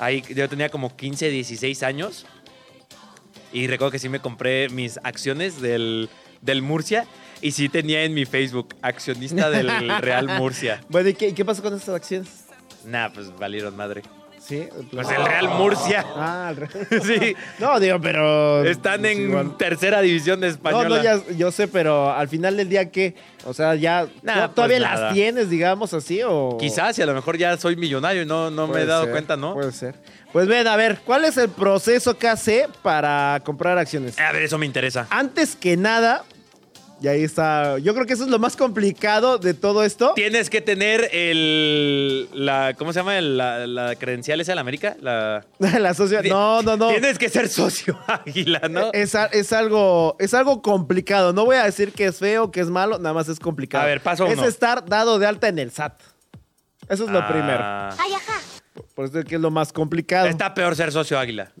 Ahí 0.00 0.22
yo 0.34 0.48
tenía 0.48 0.68
como 0.70 0.96
15, 0.96 1.28
16 1.30 1.84
años. 1.84 2.26
Y 3.52 3.68
recuerdo 3.68 3.92
que 3.92 3.98
sí 4.00 4.08
me 4.08 4.20
compré 4.20 4.68
mis 4.70 4.98
acciones 5.04 5.60
del, 5.60 6.08
del 6.42 6.62
Murcia. 6.62 7.06
Y 7.40 7.52
sí 7.52 7.68
tenía 7.68 8.02
en 8.04 8.14
mi 8.14 8.24
Facebook 8.24 8.74
accionista 8.82 9.50
del 9.50 9.68
Real 10.00 10.26
Murcia. 10.38 10.80
Bueno, 10.88 11.08
¿y 11.10 11.14
qué, 11.14 11.34
qué 11.34 11.44
pasó 11.44 11.62
con 11.62 11.74
esas 11.74 11.94
acciones? 11.94 12.28
Nah, 12.84 13.10
pues 13.12 13.36
valieron 13.38 13.76
madre. 13.76 14.02
Sí. 14.40 14.66
Pues 14.92 15.06
el 15.10 15.22
Real 15.26 15.48
Murcia. 15.50 16.06
Ah, 16.16 16.48
el 16.50 16.56
Real. 16.56 16.70
Sí. 17.02 17.36
No, 17.58 17.78
digo, 17.78 18.00
pero. 18.00 18.64
Están 18.64 19.00
pues, 19.00 19.12
en 19.16 19.22
igual. 19.28 19.56
tercera 19.58 20.00
división 20.00 20.40
de 20.40 20.46
No, 20.46 20.52
española. 20.54 20.88
no, 20.88 21.02
ya, 21.02 21.20
yo 21.36 21.52
sé, 21.52 21.68
pero 21.68 22.10
al 22.10 22.28
final 22.28 22.56
del 22.56 22.68
día, 22.68 22.90
¿qué? 22.90 23.14
O 23.44 23.52
sea, 23.52 23.74
ya. 23.74 24.06
Nah, 24.22 24.48
¿tú- 24.48 24.54
¿Todavía 24.54 24.78
pues 24.78 24.90
las 24.90 25.00
nada. 25.00 25.12
tienes, 25.12 25.50
digamos 25.50 25.92
así? 25.92 26.22
O... 26.24 26.56
Quizás, 26.58 26.98
y 26.98 27.02
a 27.02 27.06
lo 27.06 27.12
mejor 27.14 27.36
ya 27.36 27.58
soy 27.58 27.76
millonario 27.76 28.22
y 28.22 28.26
no, 28.26 28.50
no 28.50 28.66
me 28.68 28.80
he 28.80 28.86
dado 28.86 29.02
ser, 29.02 29.10
cuenta, 29.12 29.36
¿no? 29.36 29.52
Puede 29.52 29.72
ser. 29.72 29.96
Pues 30.32 30.48
ven, 30.48 30.66
a 30.66 30.76
ver, 30.76 31.00
¿cuál 31.04 31.26
es 31.26 31.36
el 31.36 31.50
proceso 31.50 32.16
que 32.16 32.28
hace 32.28 32.68
para 32.82 33.42
comprar 33.44 33.76
acciones? 33.76 34.18
A 34.18 34.32
ver, 34.32 34.42
eso 34.44 34.56
me 34.56 34.64
interesa. 34.66 35.06
Antes 35.10 35.56
que 35.56 35.76
nada, 35.76 36.24
y 37.00 37.08
ahí 37.08 37.22
está. 37.22 37.78
Yo 37.78 37.94
creo 37.94 38.06
que 38.06 38.12
eso 38.14 38.24
es 38.24 38.30
lo 38.30 38.38
más 38.38 38.56
complicado 38.56 39.38
de 39.38 39.54
todo 39.54 39.84
esto. 39.84 40.12
Tienes 40.14 40.50
que 40.50 40.60
tener 40.60 41.08
el. 41.12 42.28
La, 42.32 42.74
¿Cómo 42.76 42.92
se 42.92 43.00
llama? 43.00 43.18
El- 43.18 43.36
La, 43.36 43.66
la 43.66 43.94
credencial 43.96 44.40
esa 44.40 44.52
de 44.52 44.56
la 44.56 44.60
América. 44.62 44.96
La, 45.00 45.44
La 45.58 45.94
socia- 45.94 46.22
No, 46.22 46.62
no, 46.62 46.76
no. 46.76 46.88
Tienes 46.90 47.18
que 47.18 47.28
ser 47.28 47.48
socio 47.48 47.98
águila, 48.06 48.60
¿no? 48.68 48.90
Es, 48.92 49.14
a- 49.14 49.26
es 49.26 49.52
algo, 49.52 50.16
es 50.18 50.34
algo 50.34 50.60
complicado. 50.62 51.32
No 51.32 51.44
voy 51.44 51.56
a 51.56 51.64
decir 51.64 51.92
que 51.92 52.06
es 52.06 52.18
feo, 52.18 52.50
que 52.50 52.60
es 52.60 52.68
malo, 52.70 52.98
nada 52.98 53.14
más 53.14 53.28
es 53.28 53.38
complicado. 53.38 53.84
A 53.84 53.86
ver, 53.86 54.00
paso 54.02 54.26
Es 54.26 54.38
uno. 54.38 54.46
estar 54.48 54.84
dado 54.84 55.18
de 55.18 55.26
alta 55.26 55.48
en 55.48 55.58
el 55.58 55.70
SAT. 55.70 56.00
Eso 56.88 57.04
es 57.04 57.10
lo 57.10 57.18
Ah, 57.18 57.28
primero. 57.28 57.64
Por 58.94 59.04
eso 59.06 59.18
es 59.18 59.24
que 59.24 59.34
es 59.36 59.40
lo 59.40 59.50
más 59.50 59.72
complicado. 59.72 60.26
Está 60.28 60.54
peor 60.54 60.74
ser 60.74 60.90
socio 60.92 61.18
águila. 61.18 61.52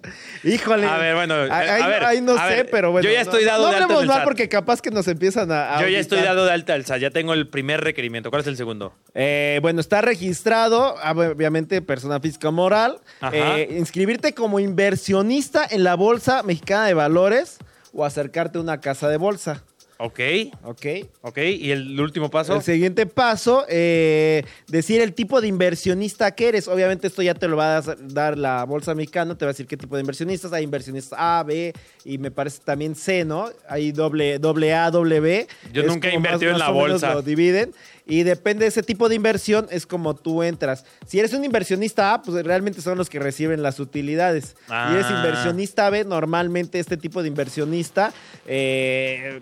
Híjole. 0.44 0.86
A 0.86 0.96
ver, 0.98 1.14
bueno, 1.16 1.34
Ahí, 1.34 1.50
a 1.50 1.74
ahí- 1.74 1.86
ver, 1.90 2.04
ahí 2.04 2.20
no 2.20 2.38
sé, 2.38 2.44
ver, 2.48 2.68
pero 2.70 2.92
bueno. 2.92 3.04
yo 3.08 3.12
ya 3.12 3.24
no- 3.24 3.30
estoy 3.30 3.44
dado 3.44 3.64
no 3.64 3.70
de 3.70 3.74
alta 3.74 3.84
hablemos 3.84 4.02
en 4.04 4.10
el 4.10 4.16
mal 4.16 4.24
porque 4.24 4.48
capaz 4.48 4.80
que 4.80 4.90
nos 4.90 5.08
empiezan 5.08 5.50
a. 5.50 5.76
a 5.78 5.82
Yo 5.82 5.88
ya 5.88 5.98
estoy 5.98 6.20
dado 6.20 6.44
de 6.44 6.52
alta 6.52 6.74
al 6.74 6.84
SAT. 6.84 7.00
Ya 7.00 7.10
tengo 7.10 7.32
el 7.34 7.48
primer 7.48 7.80
requerimiento. 7.82 8.30
¿Cuál 8.30 8.42
es 8.42 8.46
el 8.48 8.56
segundo? 8.56 8.94
Eh, 9.14 9.58
bueno, 9.60 9.80
está 9.80 10.00
registrado, 10.00 10.94
ah, 11.02 11.12
obviamente, 11.12 11.82
persona 11.82 12.20
física 12.20 12.48
o 12.48 12.52
moral. 12.52 13.00
Eh, 13.32 13.74
inscribirte 13.78 14.34
como 14.34 14.60
inversionista 14.60 15.66
en 15.68 15.82
la 15.84 15.94
Bolsa 15.96 16.42
Mexicana 16.44 16.86
de 16.86 16.94
Valores 16.94 17.58
o 17.92 18.04
acercarte 18.04 18.58
a 18.58 18.60
una 18.60 18.80
casa 18.80 19.08
de 19.08 19.16
bolsa. 19.16 19.64
Ok, 20.00 20.20
¿Ok? 20.62 20.86
ok. 21.22 21.38
¿Y 21.38 21.72
el 21.72 22.00
último 22.00 22.30
paso? 22.30 22.54
El 22.54 22.62
siguiente 22.62 23.04
paso, 23.06 23.64
eh, 23.68 24.44
decir 24.68 25.00
el 25.00 25.12
tipo 25.12 25.40
de 25.40 25.48
inversionista 25.48 26.30
que 26.36 26.48
eres. 26.48 26.68
Obviamente 26.68 27.08
esto 27.08 27.20
ya 27.20 27.34
te 27.34 27.48
lo 27.48 27.56
va 27.56 27.78
a 27.78 27.82
dar 28.04 28.38
la 28.38 28.62
bolsa 28.64 28.94
mexicana, 28.94 29.36
te 29.36 29.44
va 29.44 29.50
a 29.50 29.54
decir 29.54 29.66
qué 29.66 29.76
tipo 29.76 29.96
de 29.96 30.02
inversionistas. 30.02 30.52
Hay 30.52 30.62
inversionistas 30.62 31.18
A, 31.20 31.42
B 31.42 31.72
y 32.04 32.18
me 32.18 32.30
parece 32.30 32.60
también 32.64 32.94
C, 32.94 33.24
¿no? 33.24 33.50
Hay 33.68 33.90
doble, 33.90 34.38
doble 34.38 34.72
A, 34.72 34.92
doble 34.92 35.18
B. 35.18 35.48
Yo 35.72 35.82
Es 35.82 35.88
nunca 35.88 36.08
he 36.08 36.14
invertido 36.14 36.52
en 36.52 36.58
la 36.60 36.70
bolsa. 36.70 37.14
Lo 37.14 37.22
dividen 37.22 37.74
y 38.06 38.22
depende 38.22 38.66
de 38.66 38.68
ese 38.68 38.84
tipo 38.84 39.08
de 39.08 39.16
inversión, 39.16 39.66
es 39.70 39.84
como 39.84 40.14
tú 40.14 40.44
entras. 40.44 40.84
Si 41.08 41.18
eres 41.18 41.32
un 41.34 41.44
inversionista 41.44 42.14
A, 42.14 42.22
pues 42.22 42.44
realmente 42.46 42.80
son 42.82 42.98
los 42.98 43.10
que 43.10 43.18
reciben 43.18 43.62
las 43.62 43.80
utilidades. 43.80 44.54
Y 44.68 44.92
eres 44.94 45.06
Ah. 45.08 45.16
inversionista 45.24 45.90
B, 45.90 46.04
normalmente 46.04 46.78
este 46.78 46.96
tipo 46.96 47.20
de 47.22 47.28
inversionista... 47.28 48.12
eh, 48.46 49.40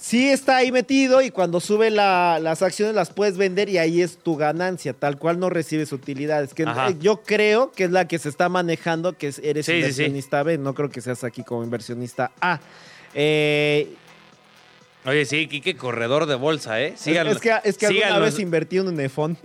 sí 0.00 0.28
está 0.28 0.56
ahí 0.58 0.70
metido 0.72 1.20
y 1.22 1.30
cuando 1.30 1.60
sube 1.60 1.90
la- 1.90 2.38
las 2.40 2.62
acciones 2.62 2.94
las 2.94 3.10
puedes 3.10 3.36
vender 3.36 3.68
y 3.68 3.78
ahí 3.78 4.00
es 4.00 4.16
tu 4.18 4.36
ganancia, 4.36 4.92
tal 4.92 5.18
cual 5.18 5.38
no 5.40 5.50
recibes 5.50 5.92
utilidades. 5.92 6.54
Que 6.54 6.62
Ajá. 6.62 6.90
yo 7.00 7.22
creo 7.22 7.72
que 7.72 7.84
es 7.84 7.90
la 7.90 8.06
que 8.06 8.18
se 8.18 8.28
está 8.28 8.48
manejando, 8.48 9.16
que 9.18 9.28
es- 9.28 9.40
eres 9.42 9.66
Sí, 9.66 9.72
sí, 9.72 9.76
sí. 9.76 9.80
inversionista 9.80 10.42
B, 10.42 10.58
no 10.58 10.74
creo 10.74 10.88
que 10.88 11.00
seas 11.00 11.24
aquí 11.24 11.42
como 11.42 11.64
inversionista 11.64 12.30
A. 12.40 12.60
Eh, 13.14 13.92
Oye, 15.06 15.24
sí, 15.24 15.46
Kike, 15.46 15.76
corredor 15.76 16.26
de 16.26 16.34
bolsa, 16.34 16.80
¿eh? 16.82 16.92
Síganlo. 16.96 17.32
es 17.32 17.38
que, 17.40 17.54
es 17.64 17.78
que 17.78 17.86
alguna 17.86 18.04
síganlo. 18.06 18.24
vez 18.26 18.38
invertí 18.40 18.76
en 18.78 18.88
un 18.88 18.98
iPhone. 19.00 19.38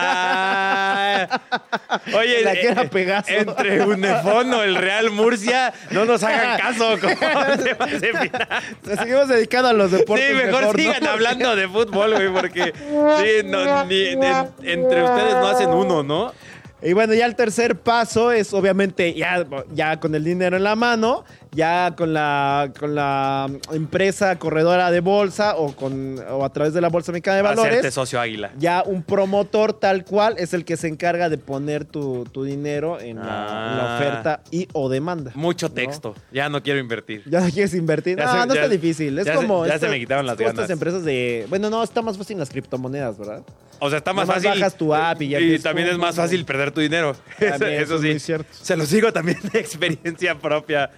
Ah, 0.00 1.40
Oye, 2.16 2.42
La 2.44 2.52
que 2.52 2.68
era 2.68 2.82
eh, 2.82 2.88
Pegaso. 2.88 3.28
entre 3.30 3.82
Unefón 3.84 4.52
o 4.54 4.62
el 4.62 4.76
Real 4.76 5.10
Murcia, 5.10 5.72
no 5.90 6.04
nos 6.04 6.22
hagan 6.22 6.58
caso 6.58 6.96
como 7.00 7.14
temas 7.16 8.00
de 8.00 8.12
final. 8.14 8.48
Nos 8.84 8.98
seguimos 8.98 9.28
dedicando 9.28 9.68
a 9.68 9.72
los 9.72 9.90
deportes. 9.90 10.28
Sí, 10.28 10.34
mejor, 10.46 10.76
sigan 10.76 11.06
hablando 11.06 11.56
de 11.56 11.68
fútbol, 11.68 12.14
güey, 12.14 12.32
porque 12.32 12.72
sí, 12.74 13.46
no, 13.46 13.84
ni- 13.84 14.06
en- 14.08 14.22
entre 14.62 15.02
ustedes 15.02 15.34
no 15.34 15.46
hacen 15.48 15.68
uno, 15.70 16.02
¿no? 16.02 16.32
Y 16.80 16.92
bueno, 16.92 17.12
ya 17.12 17.26
el 17.26 17.34
tercer 17.34 17.74
paso 17.74 18.30
es 18.30 18.54
obviamente 18.54 19.12
ya, 19.12 19.44
ya 19.74 19.98
con 19.98 20.14
el 20.14 20.22
dinero 20.22 20.56
en 20.56 20.62
la 20.62 20.76
mano, 20.76 21.24
ya 21.58 21.92
con 21.96 22.14
la, 22.14 22.70
con 22.78 22.94
la 22.94 23.50
empresa 23.72 24.38
corredora 24.38 24.92
de 24.92 25.00
bolsa 25.00 25.56
o, 25.56 25.74
con, 25.74 26.16
o 26.30 26.44
a 26.44 26.52
través 26.52 26.72
de 26.72 26.80
la 26.80 26.88
Bolsa 26.88 27.10
Mexicana 27.10 27.38
de 27.38 27.42
Valores. 27.42 27.72
Hacerte 27.72 27.90
socio 27.90 28.20
águila. 28.20 28.52
Ya 28.58 28.84
un 28.86 29.02
promotor 29.02 29.72
tal 29.72 30.04
cual 30.04 30.36
es 30.38 30.54
el 30.54 30.64
que 30.64 30.76
se 30.76 30.86
encarga 30.86 31.28
de 31.28 31.36
poner 31.36 31.84
tu, 31.84 32.24
tu 32.30 32.44
dinero 32.44 33.00
en 33.00 33.16
la, 33.16 33.22
en 33.22 33.76
la 33.76 33.84
Ah. 33.88 33.96
oferta 33.96 34.40
y 34.52 34.68
o 34.72 34.88
demanda. 34.88 35.32
Mucho 35.34 35.68
¿no? 35.68 35.74
texto. 35.74 36.14
Ya 36.30 36.48
no 36.48 36.62
quiero 36.62 36.78
invertir. 36.78 37.22
¿Ya 37.26 37.40
no 37.40 37.50
quieres 37.50 37.74
invertir? 37.74 38.18
Ya 38.18 38.26
no, 38.26 38.30
se- 38.42 38.46
no 38.46 38.54
ya- 38.54 38.60
está 38.62 38.68
difícil. 38.72 39.18
Es 39.18 39.26
ya 39.26 39.32
se- 39.32 39.36
como. 39.38 39.66
ya 39.66 39.78
se 39.80 39.88
me 39.88 39.98
quitaron 39.98 40.26
las 40.26 40.36
como 40.36 40.48
Estas 40.48 40.68
ganas. 40.68 40.70
empresas 40.70 41.04
de. 41.04 41.46
Bueno, 41.48 41.70
no, 41.70 41.82
está 41.82 42.02
más 42.02 42.16
fácil 42.16 42.34
en 42.34 42.40
las 42.40 42.50
criptomonedas, 42.50 43.18
¿verdad? 43.18 43.42
O 43.80 43.88
sea, 43.88 43.98
está 43.98 44.12
más 44.12 44.28
Nomás 44.28 44.42
fácil. 44.44 44.60
bajas 44.60 44.76
tu 44.76 44.94
app 44.94 45.20
y 45.22 45.28
ya 45.30 45.40
Y 45.40 45.58
también 45.58 45.88
es 45.88 45.98
más 45.98 46.14
fácil 46.14 46.44
perder 46.44 46.70
tu 46.70 46.80
dinero. 46.80 47.16
Eso, 47.40 47.50
También, 47.58 47.72
eso 47.82 47.96
eso 47.96 48.04
es 48.06 48.12
sí. 48.22 48.26
cierto. 48.26 48.48
Se 48.52 48.76
los 48.76 48.90
digo 48.90 49.12
también 49.12 49.38
de 49.52 49.58
experiencia 49.60 50.36
propia. 50.38 50.90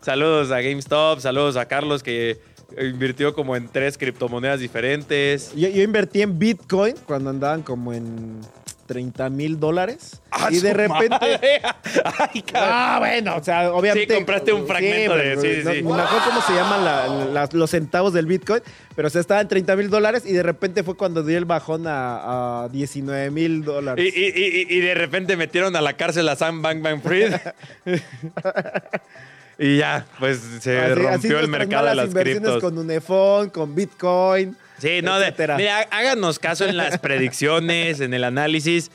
Saludos 0.00 0.50
a 0.50 0.60
GameStop, 0.60 1.20
saludos 1.20 1.56
a 1.56 1.66
Carlos 1.66 2.02
que 2.02 2.38
invirtió 2.80 3.34
como 3.34 3.56
en 3.56 3.68
tres 3.68 3.98
criptomonedas 3.98 4.60
diferentes. 4.60 5.52
Yo, 5.56 5.68
yo 5.68 5.82
invertí 5.82 6.22
en 6.22 6.38
Bitcoin 6.38 6.94
cuando 7.06 7.30
andaban 7.30 7.62
como 7.62 7.92
en 7.92 8.40
30 8.86 9.28
mil 9.30 9.58
dólares. 9.58 10.20
¡Ah, 10.30 10.48
y 10.50 10.60
de 10.60 10.72
repente. 10.72 11.08
madre! 11.10 11.60
Ay, 12.32 12.42
cabrón. 12.42 12.70
Ah, 12.72 12.96
bueno, 13.00 13.36
o 13.36 13.42
sea, 13.44 13.72
obviamente. 13.72 14.12
Sí, 14.14 14.18
compraste 14.18 14.52
un 14.52 14.66
fragmento 14.66 15.14
de- 15.16 15.36
sí, 15.40 15.62
no- 15.64 15.72
sí. 15.72 15.82
Me 15.82 16.00
acuerdo 16.02 16.24
cómo 16.26 16.40
se 16.42 16.54
llaman 16.54 16.84
la- 16.84 17.06
la- 17.32 17.48
los 17.52 17.70
centavos 17.70 18.12
del 18.12 18.26
Bitcoin, 18.26 18.62
pero 18.94 19.08
o 19.08 19.10
sea, 19.10 19.20
estaba 19.20 19.40
en 19.40 19.48
30 19.48 19.74
mil 19.76 19.90
dólares 19.90 20.22
y 20.26 20.32
de 20.32 20.42
repente 20.42 20.82
fue 20.84 20.96
cuando 20.96 21.22
dio 21.22 21.36
el 21.36 21.44
bajón 21.44 21.86
a, 21.86 22.62
a 22.64 22.68
19 22.68 23.30
mil 23.30 23.56
Y, 23.58 23.60
dólares. 23.62 24.14
y- 24.16 24.20
y- 24.24 24.66
y 24.70 24.80
de 24.80 24.94
repente 24.94 25.36
metieron 25.36 25.74
a 25.76 25.80
la 25.82 25.94
cárcel 25.94 26.28
a 26.28 26.36
Sam 26.36 26.62
Bang 26.62 26.80
Bang 26.82 27.02
Fried. 27.02 27.34
y 29.58 29.78
ya, 29.78 30.06
pues 30.18 30.38
se 30.60 30.78
Así- 30.78 30.92
así 30.92 31.02
rompió 31.02 31.40
el 31.40 31.48
mercado 31.48 31.86
de 31.88 31.94
las 31.94 32.06
inversiones 32.08 32.42
criptos. 32.42 32.62
con 32.62 32.78
Unefón, 32.78 33.50
con 33.50 33.74
Bitcoin. 33.74 34.56
Sí, 34.78 35.00
no, 35.02 35.18
de, 35.18 35.34
mira, 35.56 35.80
háganos 35.90 36.38
caso 36.38 36.64
en 36.64 36.76
las 36.76 36.98
predicciones, 36.98 37.98
en 38.00 38.14
el 38.14 38.22
análisis, 38.22 38.90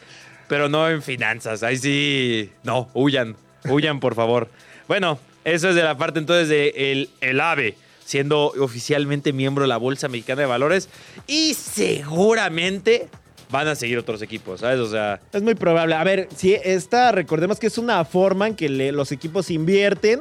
pero 0.48 0.70
no 0.70 0.90
en 0.90 1.02
finanzas. 1.02 1.62
Ahí 1.64 1.78
sí, 1.78 2.50
no, 2.64 2.90
huyan, 2.94 3.36
huyan, 3.70 4.00
por 4.00 4.16
favor. 4.16 4.48
Bueno, 4.88 5.20
eso 5.44 5.68
es 5.70 5.76
de 5.76 5.84
la 5.84 5.98
parte 5.98 6.20
entonces 6.20 6.48
de 6.48 6.70
el, 6.94 7.10
el 7.20 7.42
AVE, 7.42 7.76
siendo 8.06 8.54
oficialmente 8.60 9.34
miembro 9.34 9.64
de 9.64 9.68
la 9.68 9.78
Bolsa 9.78 10.08
Mexicana 10.08 10.42
de 10.42 10.48
Valores 10.48 10.88
y 11.28 11.54
seguramente 11.56 13.10
van 13.50 13.68
a 13.68 13.76
seguir 13.76 13.98
otros 13.98 14.22
equipos, 14.22 14.62
¿sabes? 14.62 14.80
O 14.80 14.90
sea, 14.90 15.20
Es 15.32 15.42
muy 15.42 15.54
probable. 15.56 15.96
A 15.96 16.04
ver, 16.04 16.28
si 16.36 16.54
esta, 16.56 17.12
recordemos 17.12 17.60
que 17.60 17.68
es 17.68 17.78
una 17.78 18.04
forma 18.06 18.48
en 18.48 18.56
que 18.56 18.68
le- 18.70 18.92
los 18.92 19.12
equipos 19.12 19.52
invierten 19.52 20.20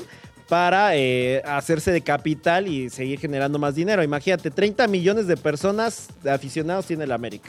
para 0.53 0.95
eh, 0.95 1.41
hacerse 1.47 1.93
de 1.93 2.03
capital 2.03 2.69
y 2.69 2.91
seguir 2.91 3.19
generando 3.19 3.59
más 3.59 3.75
dinero. 3.75 4.03
Imagínate, 4.03 4.51
30 4.51 4.87
millones 4.87 5.27
de 5.27 5.39
personas, 5.39 6.11
de 6.23 6.31
aficionados 6.31 6.85
tiene 6.85 7.05
el 7.05 7.13
América. 7.13 7.49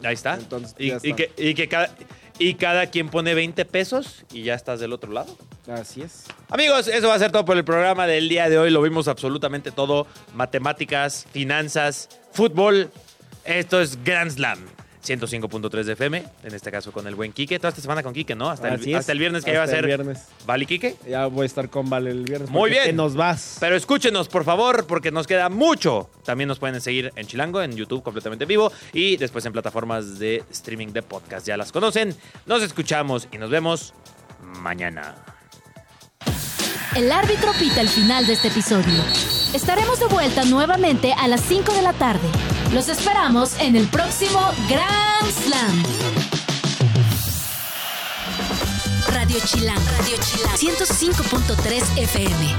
ahí 0.00 0.14
está. 0.14 0.34
Entonces, 0.34 0.76
y, 0.78 0.90
ya 0.90 1.00
y 1.02 1.10
está. 1.10 1.16
que, 1.16 1.32
y 1.36 1.54
que 1.54 1.68
cada, 1.68 1.92
y 2.38 2.54
cada 2.54 2.86
quien 2.86 3.08
pone 3.08 3.34
20 3.34 3.64
pesos 3.64 4.24
y 4.32 4.44
ya 4.44 4.54
estás 4.54 4.78
del 4.78 4.92
otro 4.92 5.10
lado. 5.10 5.36
Así 5.66 6.02
es. 6.02 6.26
Amigos, 6.50 6.86
eso 6.86 7.08
va 7.08 7.14
a 7.14 7.18
ser 7.18 7.32
todo 7.32 7.44
por 7.44 7.56
el 7.56 7.64
programa 7.64 8.06
del 8.06 8.28
día 8.28 8.48
de 8.48 8.58
hoy. 8.58 8.70
Lo 8.70 8.80
vimos 8.80 9.08
absolutamente 9.08 9.72
todo. 9.72 10.06
Matemáticas, 10.34 11.26
finanzas, 11.32 12.08
fútbol. 12.30 12.92
Esto 13.44 13.80
es 13.80 14.04
Grand 14.04 14.30
Slam. 14.30 14.60
105.3 15.06 15.82
de 15.84 15.92
FM, 15.92 16.24
en 16.44 16.54
este 16.54 16.70
caso 16.70 16.90
con 16.92 17.06
el 17.06 17.14
buen 17.14 17.32
Quique. 17.32 17.58
Toda 17.58 17.68
esta 17.70 17.82
semana 17.82 18.02
con 18.02 18.12
Quique, 18.14 18.34
¿no? 18.34 18.48
Hasta, 18.50 18.68
Así 18.72 18.84
el, 18.84 18.90
es. 18.90 19.00
hasta 19.00 19.12
el 19.12 19.18
viernes 19.18 19.44
que 19.44 19.52
ya 19.52 19.58
va 19.58 19.62
a 19.62 19.64
Hasta 19.64 19.76
el 19.76 19.82
ser. 19.82 19.86
viernes. 19.86 20.22
¿Vale, 20.46 20.66
Quique? 20.66 20.96
Ya 21.08 21.26
voy 21.26 21.42
a 21.42 21.46
estar 21.46 21.68
con 21.68 21.90
Vale 21.90 22.10
el 22.10 22.24
viernes. 22.24 22.50
Muy 22.50 22.70
bien. 22.70 22.84
te 22.84 22.92
nos 22.92 23.14
vas. 23.14 23.58
Pero 23.60 23.76
escúchenos, 23.76 24.28
por 24.28 24.44
favor, 24.44 24.86
porque 24.86 25.10
nos 25.10 25.26
queda 25.26 25.48
mucho. 25.48 26.08
También 26.24 26.48
nos 26.48 26.58
pueden 26.58 26.80
seguir 26.80 27.12
en 27.16 27.26
Chilango, 27.26 27.60
en 27.62 27.76
YouTube 27.76 28.02
completamente 28.02 28.46
vivo 28.46 28.72
y 28.92 29.16
después 29.16 29.44
en 29.46 29.52
plataformas 29.52 30.18
de 30.18 30.42
streaming 30.50 30.88
de 30.88 31.02
podcast. 31.02 31.46
Ya 31.46 31.56
las 31.56 31.70
conocen. 31.72 32.14
Nos 32.46 32.62
escuchamos 32.62 33.28
y 33.32 33.38
nos 33.38 33.50
vemos 33.50 33.92
mañana. 34.42 35.14
El 36.96 37.10
árbitro 37.10 37.52
pita 37.58 37.80
el 37.80 37.88
final 37.88 38.26
de 38.26 38.34
este 38.34 38.48
episodio. 38.48 39.02
Estaremos 39.52 39.98
de 39.98 40.06
vuelta 40.06 40.44
nuevamente 40.44 41.12
a 41.12 41.26
las 41.28 41.40
5 41.42 41.72
de 41.74 41.82
la 41.82 41.92
tarde. 41.92 42.28
Los 42.74 42.88
esperamos 42.88 43.54
en 43.60 43.76
el 43.76 43.86
próximo 43.86 44.40
Grand 44.68 45.30
Slam. 45.30 45.84
Radio 49.06 49.38
Chilán, 49.46 49.78
Radio 49.96 50.16
Chilán, 50.16 50.56
105.3 50.56 51.98
FM. 51.98 52.56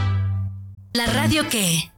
La 0.93 1.07
radio 1.07 1.49
que... 1.49 1.91